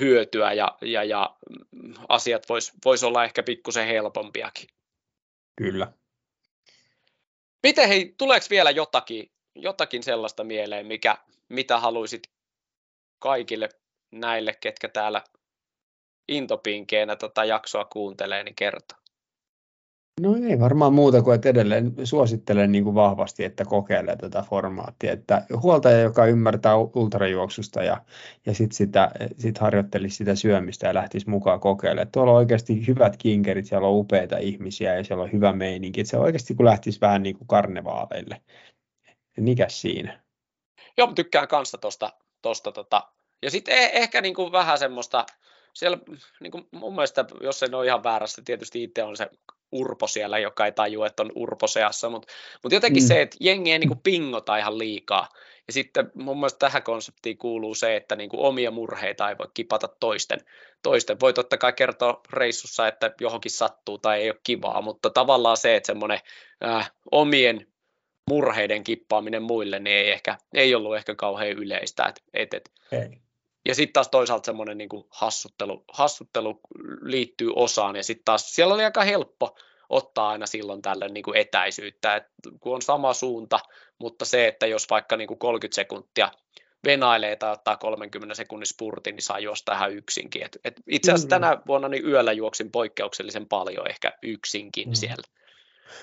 hyötyä 0.00 0.52
ja, 0.52 0.76
ja, 0.82 1.04
ja 1.04 1.36
asiat 2.08 2.48
voisi 2.48 2.72
vois 2.84 3.04
olla 3.04 3.24
ehkä 3.24 3.42
pikkusen 3.42 3.86
helpompiakin. 3.86 4.68
Kyllä, 5.56 5.92
Miten 7.64 7.88
hei, 7.88 8.14
tuleeko 8.18 8.46
vielä 8.50 8.70
jotakin, 8.70 9.30
jotakin 9.54 10.02
sellaista 10.02 10.44
mieleen, 10.44 10.86
mikä, 10.86 11.16
mitä 11.48 11.78
haluaisit 11.78 12.22
kaikille 13.18 13.68
näille, 14.12 14.54
ketkä 14.60 14.88
täällä 14.88 15.24
intopinkeenä 16.28 17.16
tätä 17.16 17.44
jaksoa 17.44 17.84
kuuntelee, 17.84 18.44
niin 18.44 18.54
kertoa? 18.54 19.03
No 20.20 20.36
ei 20.50 20.60
varmaan 20.60 20.92
muuta 20.92 21.22
kuin, 21.22 21.34
että 21.34 21.48
edelleen 21.48 21.94
suosittelen 22.04 22.72
niin 22.72 22.84
kuin 22.84 22.94
vahvasti, 22.94 23.44
että 23.44 23.64
kokeilee 23.64 24.16
tätä 24.16 24.44
formaattia. 24.50 25.12
Että 25.12 25.46
huoltaja, 25.62 26.00
joka 26.00 26.26
ymmärtää 26.26 26.76
ultrajuoksusta 26.76 27.82
ja, 27.82 28.04
ja 28.46 28.54
sitten 28.54 28.76
sitä, 28.76 29.10
sit 29.38 29.58
harjoittelisi 29.58 30.16
sitä 30.16 30.34
syömistä 30.34 30.86
ja 30.86 30.94
lähtisi 30.94 31.30
mukaan 31.30 31.60
kokeilemaan. 31.60 32.12
Tuolla 32.12 32.32
on 32.32 32.38
oikeasti 32.38 32.86
hyvät 32.86 33.16
kinkerit, 33.16 33.66
siellä 33.66 33.88
on 33.88 33.94
upeita 33.94 34.38
ihmisiä 34.38 34.94
ja 34.94 35.04
siellä 35.04 35.22
on 35.22 35.32
hyvä 35.32 35.52
meininki. 35.52 36.00
Että 36.00 36.10
se 36.10 36.16
oikeasti 36.16 36.54
kun 36.54 36.66
lähtisi 36.66 37.00
vähän 37.00 37.22
niin 37.22 37.36
kuin 37.36 37.48
karnevaaleille. 37.48 38.40
Mikä 39.36 39.66
siinä? 39.68 40.20
Joo, 40.96 41.12
tykkään 41.12 41.48
kanssa 41.48 41.78
tuosta. 41.78 42.12
Tosta, 42.42 42.72
tota. 42.72 43.08
Ja 43.42 43.50
sitten 43.50 43.78
eh, 43.78 43.90
ehkä 43.94 44.20
niin 44.20 44.34
kuin 44.34 44.52
vähän 44.52 44.78
semmoista, 44.78 45.26
siellä 45.72 45.98
niin 46.40 46.50
kuin 46.50 46.68
mun 46.70 46.94
mielestä, 46.94 47.24
jos 47.40 47.62
en 47.62 47.74
ole 47.74 47.86
ihan 47.86 48.04
väärässä, 48.04 48.42
tietysti 48.44 48.82
itse 48.82 49.02
on 49.02 49.16
se 49.16 49.30
urpo 49.72 50.06
siellä, 50.06 50.38
joka 50.38 50.66
ei 50.66 50.72
tajua, 50.72 51.06
että 51.06 51.22
on 51.22 51.32
urposeassa, 51.34 52.10
mutta, 52.10 52.32
mutta 52.62 52.76
jotenkin 52.76 53.02
mm. 53.02 53.06
se, 53.06 53.22
että 53.22 53.36
jengi 53.40 53.72
ei 53.72 53.78
niin 53.78 53.88
kuin 53.88 54.00
pingota 54.02 54.56
ihan 54.56 54.78
liikaa. 54.78 55.28
Ja 55.66 55.72
sitten 55.72 56.10
mun 56.14 56.36
mielestä 56.36 56.58
tähän 56.58 56.82
konseptiin 56.82 57.38
kuuluu 57.38 57.74
se, 57.74 57.96
että 57.96 58.16
niin 58.16 58.30
kuin 58.30 58.40
omia 58.40 58.70
murheita 58.70 59.28
ei 59.28 59.38
voi 59.38 59.48
kipata 59.54 59.88
toisten. 60.00 60.40
toisten. 60.82 61.20
Voi 61.20 61.32
totta 61.32 61.58
kai 61.58 61.72
kertoa 61.72 62.20
reissussa, 62.32 62.88
että 62.88 63.14
johonkin 63.20 63.50
sattuu 63.50 63.98
tai 63.98 64.20
ei 64.20 64.30
ole 64.30 64.40
kivaa, 64.42 64.82
mutta 64.82 65.10
tavallaan 65.10 65.56
se, 65.56 65.76
että 65.76 65.86
semmoinen 65.86 66.18
äh, 66.64 66.92
omien 67.12 67.66
murheiden 68.30 68.84
kippaaminen 68.84 69.42
muille, 69.42 69.78
niin 69.78 69.96
ei, 69.96 70.10
ehkä, 70.10 70.38
ei 70.54 70.74
ollut 70.74 70.96
ehkä 70.96 71.14
kauhean 71.14 71.50
yleistä. 71.50 72.04
Et, 72.06 72.22
et, 72.34 72.54
et. 72.54 72.72
Ei. 72.92 73.23
Ja 73.66 73.74
sitten 73.74 73.92
taas 73.92 74.08
toisaalta 74.08 74.46
semmoinen 74.46 74.78
niin 74.78 74.88
hassuttelu, 75.08 75.84
hassuttelu 75.92 76.60
liittyy 77.00 77.52
osaan, 77.56 77.96
ja 77.96 78.02
sitten 78.02 78.24
taas 78.24 78.54
siellä 78.54 78.74
oli 78.74 78.84
aika 78.84 79.02
helppo 79.02 79.56
ottaa 79.90 80.28
aina 80.28 80.46
silloin 80.46 80.82
tällöin 80.82 81.14
niin 81.14 81.24
kuin 81.24 81.36
etäisyyttä, 81.36 82.16
että 82.16 82.30
kun 82.60 82.74
on 82.74 82.82
sama 82.82 83.14
suunta, 83.14 83.60
mutta 83.98 84.24
se, 84.24 84.48
että 84.48 84.66
jos 84.66 84.90
vaikka 84.90 85.16
niin 85.16 85.28
kuin 85.28 85.38
30 85.38 85.74
sekuntia 85.74 86.30
venailee 86.84 87.36
tai 87.36 87.52
ottaa 87.52 87.76
30 87.76 88.34
sekunnin 88.34 88.66
spurtin, 88.66 89.16
niin 89.16 89.22
saa 89.22 89.38
juosta 89.38 89.72
tähän 89.72 89.92
yksinkin. 89.92 90.44
Et, 90.44 90.58
et 90.64 90.74
itse 90.86 91.12
asiassa 91.12 91.26
mm. 91.26 91.30
tänä 91.30 91.58
vuonna 91.66 91.88
niin 91.88 92.06
yöllä 92.06 92.32
juoksin 92.32 92.70
poikkeuksellisen 92.70 93.46
paljon 93.46 93.90
ehkä 93.90 94.12
yksinkin 94.22 94.88
mm. 94.88 94.94
siellä. 94.94 95.24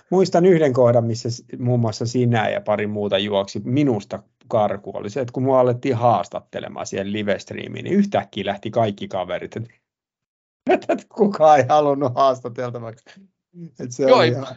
Muistan 0.10 0.46
yhden 0.46 0.74
kohdan, 0.74 1.04
missä 1.04 1.30
muun 1.60 1.80
muassa 1.80 2.06
sinä 2.06 2.50
ja 2.50 2.62
pari 2.62 2.88
muuta 2.88 3.18
juoksi 3.18 3.62
minusta 3.64 4.24
karku. 4.52 4.92
Oli 4.94 5.10
se, 5.10 5.22
että 5.22 5.32
kun 5.32 5.44
mua 5.44 5.60
alettiin 5.60 5.96
haastattelemaan 5.96 6.86
siihen 6.86 7.14
live-striimiin, 7.14 7.84
niin 7.84 7.96
yhtäkkiä 7.96 8.46
lähti 8.46 8.72
kaikki 8.72 9.08
kaverit. 9.08 9.56
Että 10.70 10.96
kukaan 11.16 11.60
ei 11.60 11.66
halunnut 11.70 12.16
haastateltavaksi. 12.16 13.06
Että 13.80 13.96
se 13.96 14.04
Joo, 14.04 14.22
ihan, 14.22 14.56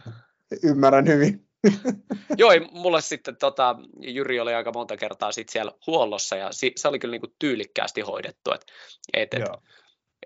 ymmärrän 0.63 1.07
hyvin. 1.07 1.49
Joo, 2.39 2.51
mulle 2.73 3.01
sitten 3.01 3.37
tota, 3.37 3.77
Jyri 4.01 4.41
oli 4.41 4.55
aika 4.55 4.73
monta 4.73 4.97
kertaa 4.97 5.33
sit 5.33 5.49
siellä 5.49 5.73
huollossa 5.87 6.37
ja 6.37 6.53
si, 6.53 6.73
se 6.77 6.89
oli 6.89 6.99
kyllä 6.99 7.13
niinku 7.13 7.35
tyylikkäästi 7.39 8.01
hoidettu. 8.01 8.53
Et, 8.53 8.65
et, 9.13 9.35
et, 9.35 9.43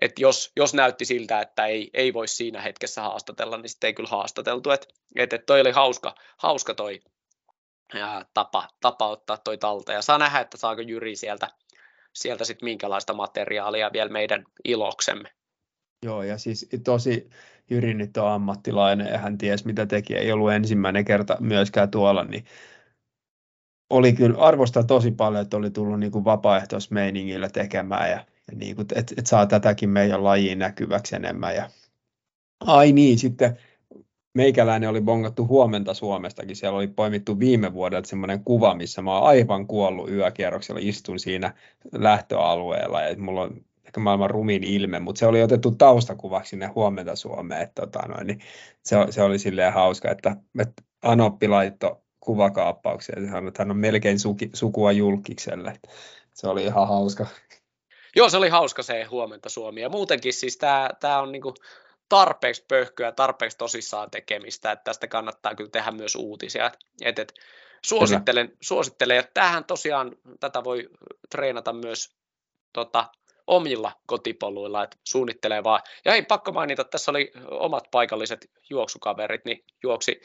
et 0.01 0.19
jos, 0.19 0.51
jos 0.55 0.73
näytti 0.73 1.05
siltä, 1.05 1.41
että 1.41 1.65
ei, 1.65 1.89
ei 1.93 2.13
voi 2.13 2.27
siinä 2.27 2.61
hetkessä 2.61 3.01
haastatella, 3.01 3.57
niin 3.57 3.69
sitten 3.69 3.87
ei 3.87 3.93
kyllä 3.93 4.09
haastateltu. 4.09 4.71
Et, 4.71 4.87
et, 5.15 5.33
et 5.33 5.45
toi 5.45 5.61
oli 5.61 5.71
hauska, 5.71 6.15
hauska 6.37 6.73
toi 6.73 6.99
tapa, 8.33 8.67
tapa 8.81 9.07
ottaa 9.07 9.37
toi 9.37 9.57
talta 9.57 9.93
ja 9.93 10.01
saa 10.01 10.17
nähdä, 10.17 10.39
että 10.39 10.57
saako 10.57 10.81
Jyri 10.81 11.15
sieltä, 11.15 11.47
sieltä 12.13 12.45
sitten 12.45 12.65
minkälaista 12.65 13.13
materiaalia 13.13 13.93
vielä 13.93 14.09
meidän 14.09 14.45
iloksemme. 14.65 15.29
Joo, 16.05 16.23
ja 16.23 16.37
siis 16.37 16.69
tosi 16.83 17.29
Jyri 17.69 17.93
nyt 17.93 18.17
on 18.17 18.27
ammattilainen 18.27 19.07
ja 19.07 19.17
hän 19.17 19.37
ties 19.37 19.65
mitä 19.65 19.85
teki, 19.85 20.15
ei 20.15 20.31
ollut 20.31 20.51
ensimmäinen 20.51 21.05
kerta 21.05 21.37
myöskään 21.39 21.91
tuolla, 21.91 22.23
niin 22.23 22.45
oli 23.89 24.13
kyllä 24.13 24.39
arvostaa 24.39 24.83
tosi 24.83 25.11
paljon, 25.11 25.41
että 25.41 25.57
oli 25.57 25.71
tullut 25.71 25.99
niin 25.99 26.11
kuin 26.11 26.25
vapaaehtoismeiningillä 26.25 27.49
tekemään 27.49 28.09
ja 28.09 28.25
niin 28.55 28.75
kuin, 28.75 28.83
että, 28.95 29.13
että 29.17 29.29
saa 29.29 29.45
tätäkin 29.45 29.89
meidän 29.89 30.23
lajiin 30.23 30.59
näkyväksi 30.59 31.15
enemmän. 31.15 31.55
Ja, 31.55 31.69
ai 32.59 32.91
niin, 32.91 33.19
sitten 33.19 33.57
meikäläinen 34.39 34.89
oli 34.89 35.01
bongattu 35.01 35.47
huomenta 35.47 35.93
Suomestakin. 35.93 36.55
Siellä 36.55 36.77
oli 36.77 36.87
poimittu 36.87 37.39
viime 37.39 37.73
vuodelta 37.73 38.09
semmoinen 38.09 38.43
kuva, 38.43 38.75
missä 38.75 39.01
mä 39.01 39.17
oon 39.17 39.27
aivan 39.27 39.67
kuollut 39.67 40.09
yökierroksella, 40.09 40.81
istun 40.83 41.19
siinä 41.19 41.53
lähtöalueella 41.91 43.01
ja 43.01 43.17
mulla 43.17 43.41
on 43.41 43.61
ehkä 43.85 43.99
maailman 43.99 44.29
rumin 44.29 44.63
ilme, 44.63 44.99
mutta 44.99 45.19
se 45.19 45.25
oli 45.25 45.43
otettu 45.43 45.71
taustakuvaksi 45.71 46.49
sinne 46.49 46.67
huomenta 46.67 47.15
Suomeen. 47.15 47.61
Että, 47.61 47.81
tota, 47.81 48.07
noin, 48.07 48.27
niin 48.27 48.39
se, 48.83 48.95
se, 49.09 49.23
oli 49.23 49.39
silleen 49.39 49.73
hauska, 49.73 50.11
että, 50.11 50.35
että 50.59 50.83
Anoppi 51.03 51.47
laittoi 51.47 51.95
kuvakaappauksia 52.19 53.19
ja 53.19 53.31
sanoi, 53.31 53.47
että 53.47 53.63
hän 53.63 53.71
on 53.71 53.77
melkein 53.77 54.19
suki, 54.19 54.49
sukua 54.53 54.91
julkikselle. 54.91 55.73
Se 56.33 56.47
oli 56.47 56.63
ihan 56.63 56.87
hauska. 56.87 57.27
Joo, 58.15 58.29
se 58.29 58.37
oli 58.37 58.49
hauska 58.49 58.83
se 58.83 59.03
huomenta 59.03 59.49
Suomi. 59.49 59.81
Ja 59.81 59.89
muutenkin 59.89 60.33
siis 60.33 60.57
tämä, 60.57 61.19
on 61.19 61.31
niinku 61.31 61.53
tarpeeksi 62.09 62.65
pöhköä, 62.67 63.11
tarpeeksi 63.11 63.57
tosissaan 63.57 64.11
tekemistä, 64.11 64.71
että 64.71 64.83
tästä 64.83 65.07
kannattaa 65.07 65.55
kyllä 65.55 65.69
tehdä 65.69 65.91
myös 65.91 66.15
uutisia. 66.15 66.71
Et, 67.01 67.19
et, 67.19 67.33
suosittelen, 67.85 68.57
suosittelen, 68.61 69.17
ja 69.17 69.23
tähän 69.33 69.65
tosiaan 69.65 70.15
tätä 70.39 70.63
voi 70.63 70.89
treenata 71.29 71.73
myös 71.73 72.15
tota, 72.73 73.05
omilla 73.47 73.91
kotipoluilla, 74.05 74.83
että 74.83 74.97
suunnittelee 75.03 75.63
vaan. 75.63 75.81
Ja 76.05 76.11
hei, 76.11 76.21
pakko 76.21 76.51
mainita, 76.51 76.83
tässä 76.83 77.11
oli 77.11 77.31
omat 77.51 77.83
paikalliset 77.91 78.51
juoksukaverit, 78.69 79.45
niin 79.45 79.65
juoksi 79.83 80.21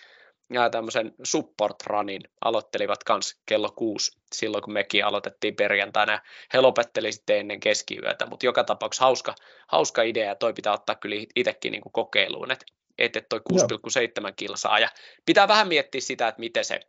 ja 0.53 0.71
tämmöisen 0.71 1.15
support 1.23 1.77
runin 1.87 2.23
aloittelivat 2.45 3.05
kans 3.05 3.41
kello 3.47 3.71
kuusi 3.71 4.21
silloin, 4.35 4.63
kun 4.63 4.73
mekin 4.73 5.05
aloitettiin 5.05 5.57
perjantaina. 5.57 6.21
He 6.53 6.61
lopetteli 6.61 7.13
sitten 7.13 7.39
ennen 7.39 7.61
keskiyötä, 7.61 8.27
mutta 8.27 8.47
joka 8.47 8.65
tapauksessa 8.65 9.05
hauska, 9.05 9.35
hauska 9.69 10.03
idea 10.03 10.29
ja 10.29 10.35
toi 10.35 10.53
pitää 10.53 10.73
ottaa 10.73 10.95
kyllä 10.95 11.17
itsekin 11.37 11.73
niin 11.73 11.83
kokeiluun, 11.93 12.51
että 12.51 12.67
että 12.99 13.21
toi 13.29 13.41
6,7 13.53 14.33
kilsaa 14.37 14.79
ja 14.79 14.89
pitää 15.27 15.49
vähän 15.49 15.69
miettiä 15.69 16.01
sitä, 16.01 16.29
että 16.29 16.41
miten 16.41 16.65
se 16.65 16.81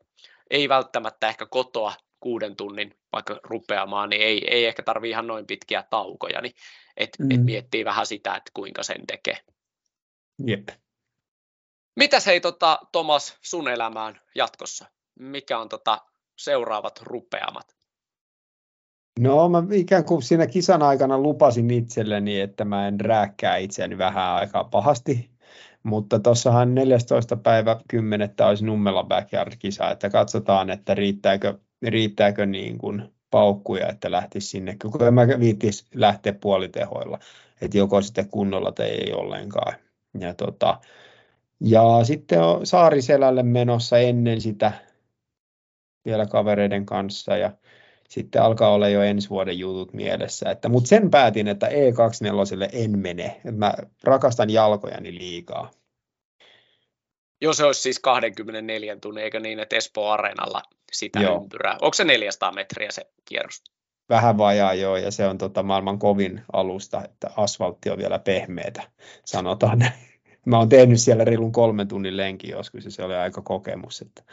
ei 0.50 0.70
välttämättä 0.70 1.28
ehkä 1.28 1.46
kotoa 1.46 1.94
kuuden 2.20 2.56
tunnin 2.56 2.96
vaikka 3.12 3.40
rupeamaan, 3.44 4.10
niin 4.10 4.22
ei, 4.22 4.48
ei 4.50 4.66
ehkä 4.66 4.84
tarvi 4.84 5.10
ihan 5.10 5.28
noin 5.28 5.48
pitkiä 5.48 5.84
taukoja, 5.90 6.42
niin 6.42 6.54
että 6.98 7.24
mm. 7.24 7.32
et 7.32 7.44
miettii 7.44 7.86
vähän 7.86 8.06
sitä, 8.06 8.36
että 8.36 8.52
kuinka 8.54 8.84
sen 8.84 9.08
tekee. 9.08 9.38
Jep. 10.48 10.70
Mitäs 11.96 12.26
hei 12.26 12.42
tota, 12.42 12.80
Tomas 12.92 13.38
sun 13.42 13.68
elämään 13.68 14.20
jatkossa? 14.36 14.86
Mikä 15.20 15.60
on 15.60 15.70
tota, 15.70 16.02
seuraavat 16.36 17.02
rupeamat? 17.02 17.76
No 19.20 19.50
mä 19.50 19.64
ikään 19.72 20.06
kuin 20.06 20.22
siinä 20.22 20.48
kisan 20.48 20.82
aikana 20.82 21.18
lupasin 21.18 21.72
itselleni, 21.72 22.40
että 22.40 22.66
mä 22.66 22.88
en 22.88 23.00
rääkkää 23.00 23.58
itseäni 23.58 23.98
vähän 23.98 24.32
aikaa 24.32 24.64
pahasti, 24.64 25.30
mutta 25.84 26.20
tuossahan 26.20 26.76
14. 26.76 27.36
päivä 27.36 27.80
10. 27.88 28.30
olisi 28.48 28.66
Nummela 28.66 29.04
Backyard-kisa, 29.04 29.92
että 29.92 30.10
katsotaan, 30.10 30.70
että 30.70 30.96
riittääkö, 30.96 31.60
riittääkö 31.88 32.46
niin 32.46 32.78
kuin 32.78 33.14
paukkuja, 33.32 33.88
että 33.88 34.12
lähtisi 34.12 34.48
sinne, 34.48 34.78
kun 34.82 35.14
mä 35.14 35.28
viittisi 35.40 35.86
lähteä 35.94 36.34
puolitehoilla, 36.34 37.20
että 37.62 37.78
joko 37.78 38.02
sitten 38.02 38.30
kunnolla 38.30 38.72
tai 38.72 38.88
ei 38.88 39.14
ollenkaan. 39.14 39.74
Ja 40.20 40.34
tota, 40.34 40.82
ja 41.62 41.84
sitten 42.04 42.42
on 42.42 42.66
Saariselälle 42.66 43.44
menossa 43.44 43.98
ennen 43.98 44.42
sitä 44.42 44.72
vielä 46.06 46.26
kavereiden 46.26 46.86
kanssa 46.86 47.38
ja 47.38 47.52
sitten 48.10 48.42
alkaa 48.42 48.72
olla 48.72 48.90
jo 48.90 49.02
ensi 49.02 49.30
vuoden 49.30 49.60
jutut 49.60 49.94
mielessä. 49.94 50.50
Että, 50.50 50.70
mutta 50.70 50.88
sen 50.88 51.12
päätin, 51.12 51.48
että 51.48 51.68
E24 51.68 52.70
en 52.74 53.00
mene. 53.00 53.42
Mä 53.52 53.74
rakastan 54.04 54.50
jalkojani 54.50 55.14
liikaa. 55.14 55.72
Joo, 57.42 57.54
se 57.54 57.66
olisi 57.66 57.82
siis 57.82 58.00
24 58.00 58.98
tunnin, 59.02 59.24
eikö 59.24 59.40
niin, 59.40 59.60
että 59.60 59.76
Espoo 59.76 60.10
Areenalla 60.10 60.62
sitä 60.92 61.20
joo. 61.20 61.42
ympyrää. 61.42 61.78
Onko 61.82 61.94
se 61.94 62.04
400 62.04 62.52
metriä 62.52 62.92
se 62.92 63.02
kierros? 63.26 63.64
Vähän 64.10 64.38
vajaa 64.38 64.74
joo, 64.74 64.98
ja 64.98 65.12
se 65.12 65.28
on 65.28 65.38
tota 65.38 65.64
maailman 65.64 66.00
kovin 66.00 66.42
alusta, 66.54 67.04
että 67.06 67.30
asfaltti 67.38 67.90
on 67.90 67.98
vielä 67.98 68.20
pehmeätä, 68.20 68.84
sanotaan 69.26 69.80
näin 69.80 70.15
mä 70.46 70.58
oon 70.58 70.70
tehnyt 70.70 71.00
siellä 71.00 71.24
reilun 71.24 71.52
kolmen 71.52 71.88
tunnin 71.88 72.18
lenki 72.18 72.50
joskus 72.50 72.86
ja 72.86 72.92
se 72.92 73.04
oli 73.04 73.16
aika 73.16 73.42
kokemus. 73.42 74.02
Että... 74.02 74.24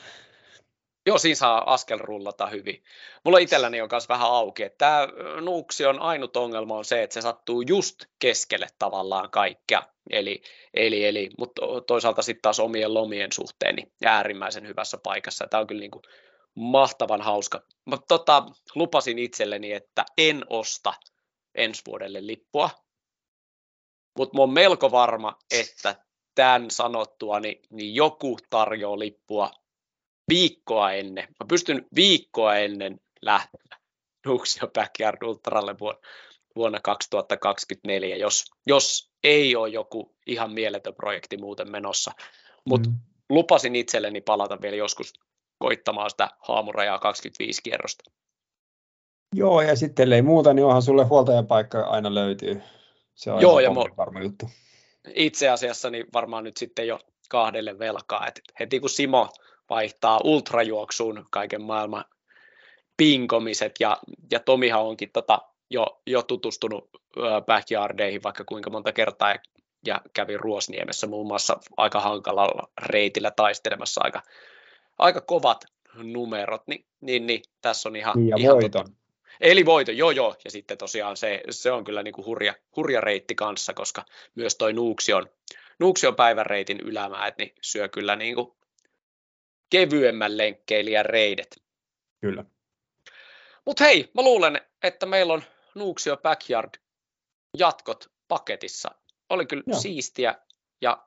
Joo, 1.06 1.18
siinä 1.18 1.34
saa 1.34 1.72
askel 1.72 1.98
rullata 1.98 2.46
hyvin. 2.46 2.82
Mulla 3.24 3.38
itselläni 3.38 3.80
on 3.80 3.88
myös 3.92 4.08
vähän 4.08 4.28
auki, 4.30 4.62
että 4.62 4.78
tämä 4.78 5.08
Nuuksion 5.40 6.00
ainut 6.00 6.36
ongelma 6.36 6.76
on 6.76 6.84
se, 6.84 7.02
että 7.02 7.14
se 7.14 7.20
sattuu 7.20 7.62
just 7.62 8.04
keskelle 8.18 8.66
tavallaan 8.78 9.30
kaikkea. 9.30 9.82
Eli, 10.10 10.42
eli, 10.74 11.04
eli 11.04 11.30
mutta 11.38 11.62
toisaalta 11.86 12.22
sitten 12.22 12.42
taas 12.42 12.60
omien 12.60 12.94
lomien 12.94 13.32
suhteen 13.32 13.74
niin 13.76 13.92
äärimmäisen 14.04 14.66
hyvässä 14.66 14.98
paikassa. 15.02 15.46
Tämä 15.46 15.60
on 15.60 15.66
kyllä 15.66 15.80
niin 15.80 15.90
kuin 15.90 16.02
mahtavan 16.54 17.20
hauska. 17.20 17.62
Mutta 17.84 18.06
tota, 18.08 18.46
lupasin 18.74 19.18
itselleni, 19.18 19.72
että 19.72 20.04
en 20.18 20.44
osta 20.50 20.94
ensi 21.54 21.82
vuodelle 21.86 22.26
lippua, 22.26 22.70
mutta 24.18 24.36
mä 24.36 24.42
oon 24.42 24.52
melko 24.52 24.90
varma, 24.90 25.38
että 25.50 25.96
tämän 26.34 26.70
sanottua, 26.70 27.40
niin, 27.40 27.62
niin 27.70 27.94
joku 27.94 28.38
tarjoaa 28.50 28.98
lippua 28.98 29.50
viikkoa 30.28 30.92
ennen. 30.92 31.24
Mä 31.28 31.46
pystyn 31.48 31.86
viikkoa 31.94 32.56
ennen 32.56 33.00
lähteä 33.22 33.76
Nuuksio 34.26 34.68
Backyard 34.74 35.22
Ultralle 35.22 35.76
vuonna 36.56 36.80
2024, 36.80 38.16
jos, 38.16 38.44
jos 38.66 39.10
ei 39.24 39.56
ole 39.56 39.68
joku 39.68 40.14
ihan 40.26 40.52
mieletön 40.52 40.94
projekti 40.94 41.36
muuten 41.36 41.70
menossa. 41.70 42.12
Mutta 42.64 42.90
mm. 42.90 42.96
lupasin 43.30 43.76
itselleni 43.76 44.20
palata 44.20 44.60
vielä 44.62 44.76
joskus 44.76 45.12
koittamaan 45.58 46.10
sitä 46.10 46.28
haamurajaa 46.38 46.98
25 46.98 47.62
kierrosta. 47.62 48.10
Joo, 49.34 49.60
ja 49.60 49.76
sitten 49.76 50.12
ei 50.12 50.22
muuta, 50.22 50.54
niin 50.54 50.64
onhan 50.64 50.82
sulle 50.82 51.04
huoltajapaikka 51.04 51.80
aina 51.80 52.14
löytyy. 52.14 52.62
Se 53.14 53.30
on 53.30 53.40
Joo, 53.40 53.60
ja 53.60 53.70
mo- 53.70 53.96
varma 53.96 54.20
juttu. 54.20 54.50
Itse 55.14 55.48
asiassa 55.48 55.90
niin 55.90 56.06
varmaan 56.12 56.44
nyt 56.44 56.56
sitten 56.56 56.86
jo 56.86 56.98
kahdelle 57.28 57.78
velkaa. 57.78 58.26
Et 58.26 58.40
heti 58.60 58.80
kun 58.80 58.90
Simo 58.90 59.28
vaihtaa 59.70 60.20
ultrajuoksuun 60.24 61.26
kaiken 61.30 61.62
maailman 61.62 62.04
pinkomiset 62.96 63.72
ja, 63.80 63.96
ja 64.30 64.40
Tomihan 64.40 64.82
onkin 64.82 65.10
tota 65.12 65.38
jo, 65.70 66.00
jo 66.06 66.22
tutustunut 66.22 66.90
backyardeihin 67.46 68.22
vaikka 68.22 68.44
kuinka 68.44 68.70
monta 68.70 68.92
kertaa 68.92 69.30
ja, 69.30 69.38
ja 69.86 70.00
kävi 70.12 70.36
Ruosniemessä 70.36 71.06
muun 71.06 71.26
muassa 71.26 71.60
aika 71.76 72.00
hankalalla 72.00 72.68
reitillä 72.82 73.30
taistelemassa 73.30 74.00
aika, 74.04 74.22
aika 74.98 75.20
kovat 75.20 75.64
numerot, 75.94 76.62
niin, 76.66 76.86
niin, 77.00 77.26
niin 77.26 77.42
tässä 77.60 77.88
on 77.88 77.96
ihan... 77.96 78.28
Ja 78.28 78.36
ihan 78.38 78.54
voiton. 78.54 78.84
Tota, 78.84 79.01
Eli 79.41 79.66
voito, 79.66 79.93
joo 79.93 80.11
joo, 80.11 80.37
ja 80.45 80.51
sitten 80.51 80.78
tosiaan 80.78 81.16
se, 81.16 81.43
se 81.51 81.72
on 81.72 81.85
kyllä 81.85 82.03
niin 82.03 82.14
kuin 82.14 82.26
hurja, 82.26 82.55
hurja 82.76 83.01
reitti 83.01 83.35
kanssa, 83.35 83.74
koska 83.74 84.05
myös 84.35 84.55
toi 84.55 84.72
Nuuksion, 84.72 85.30
Nuuksion 85.78 86.16
päivän 86.16 86.47
reitin 86.47 86.80
ylämäät 86.80 87.39
niin 87.39 87.55
syö 87.61 87.89
kyllä 87.89 88.16
niin 88.16 88.35
kuin 88.35 88.53
kevyemmän 89.70 90.39
lenkkeilijän 90.39 91.07
reidet. 91.07 91.62
Kyllä. 92.20 92.45
Mutta 93.64 93.85
hei, 93.85 94.11
mä 94.14 94.22
luulen, 94.22 94.61
että 94.83 95.07
meillä 95.07 95.33
on 95.33 95.43
Nuuksio 95.74 96.16
Backyard 96.16 96.74
jatkot 97.59 98.11
paketissa. 98.28 98.91
Oli 99.28 99.47
kyllä 99.47 99.62
joo. 99.66 99.80
siistiä 99.80 100.35
ja 100.80 101.07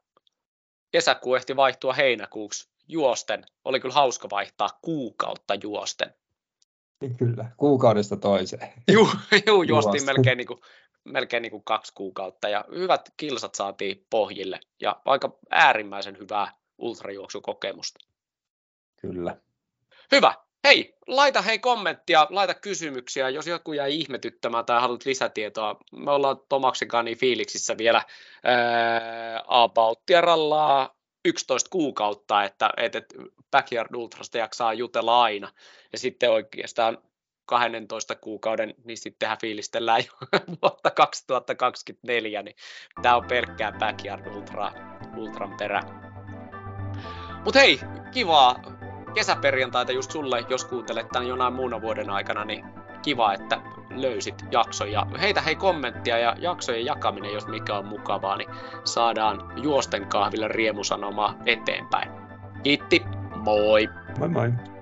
kesäkuu 0.92 1.36
ehti 1.36 1.56
vaihtua 1.56 1.94
heinäkuuksi 1.94 2.70
juosten. 2.88 3.46
Oli 3.66 3.80
kyllä 3.80 3.94
hauska 3.94 4.30
vaihtaa 4.30 4.80
kuukautta 4.82 5.56
juosten. 5.56 6.16
Kyllä, 7.20 7.52
kuukaudesta 7.58 8.18
toiseen. 8.18 8.74
Juu, 8.92 9.08
juu 9.48 9.64
juostiin 9.64 10.06
melkein, 10.06 10.38
niin 10.38 10.48
kuin, 10.48 10.60
melkein 11.04 11.42
niin 11.42 11.52
kuin 11.52 11.64
kaksi 11.64 11.94
kuukautta 11.96 12.50
ja 12.50 12.66
hyvät 12.76 13.10
kilsat 13.18 13.56
saatiin 13.56 14.06
pohjille 14.10 14.60
ja 14.82 15.02
aika 15.06 15.38
äärimmäisen 15.50 16.18
hyvää 16.18 16.52
ultrajuoksukokemusta. 16.78 18.00
Kyllä. 19.02 19.38
Hyvä. 20.12 20.34
Hei, 20.64 20.98
laita 21.08 21.42
hei 21.42 21.60
kommenttia, 21.60 22.28
laita 22.30 22.54
kysymyksiä, 22.54 23.30
jos 23.30 23.48
joku 23.48 23.74
jäi 23.74 23.96
ihmetyttämään 23.96 24.66
tai 24.66 24.82
haluat 24.82 25.06
lisätietoa. 25.06 25.78
Me 25.92 26.12
ollaan 26.12 26.38
Tomaksen 26.50 26.88
kanssa 26.88 27.04
niin 27.04 27.18
fiiliksissä 27.18 27.78
vielä 27.78 28.02
ää, 28.44 29.44
about 29.48 30.00
11 31.26 31.70
kuukautta, 31.70 32.44
että, 32.44 32.70
että 32.78 33.02
Backyard 33.52 33.96
Ultrasta 33.96 34.38
jaksaa 34.38 34.74
jutella 34.74 35.24
aina. 35.24 35.52
Ja 35.92 35.98
sitten 35.98 36.32
oikeastaan 36.32 36.98
12 37.46 38.16
kuukauden, 38.16 38.74
niin 38.84 38.98
sittenhän 38.98 39.38
fiilistellään 39.42 40.04
jo 40.06 40.28
vuotta 40.62 40.92
2024, 40.92 42.44
niin 42.44 42.56
tämä 43.02 43.16
on 43.16 43.26
pelkkää 43.26 43.72
Backyard 43.72 44.36
Ultra, 44.36 44.72
Ultran 45.18 45.58
perä. 45.58 45.82
Mutta 47.44 47.60
hei, 47.60 47.80
kivaa 48.12 48.60
kesäperjantaita 49.14 49.92
just 49.92 50.12
sulle, 50.12 50.46
jos 50.50 50.66
kuuntelet 50.66 51.08
tämän 51.12 51.28
jonain 51.28 51.54
muuna 51.54 51.82
vuoden 51.82 52.10
aikana, 52.10 52.46
niin 52.46 52.66
kiva, 53.06 53.34
että 53.34 53.62
löysit 53.90 54.46
jakson. 54.52 54.92
Ja 54.92 55.08
heitä 55.22 55.42
hei 55.42 55.56
kommenttia 55.56 56.18
ja 56.18 56.36
jaksojen 56.40 56.86
jakaminen, 56.86 57.34
jos 57.34 57.48
mikä 57.48 57.78
on 57.78 57.86
mukavaa, 57.86 58.38
niin 58.38 58.50
saadaan 58.84 59.52
juosten 59.64 60.08
kahville 60.08 60.48
riemusanoma 60.48 61.36
eteenpäin. 61.46 62.12
Kiitti, 62.64 63.02
moi! 63.36 63.90
Moi 64.20 64.30
moi! 64.30 64.75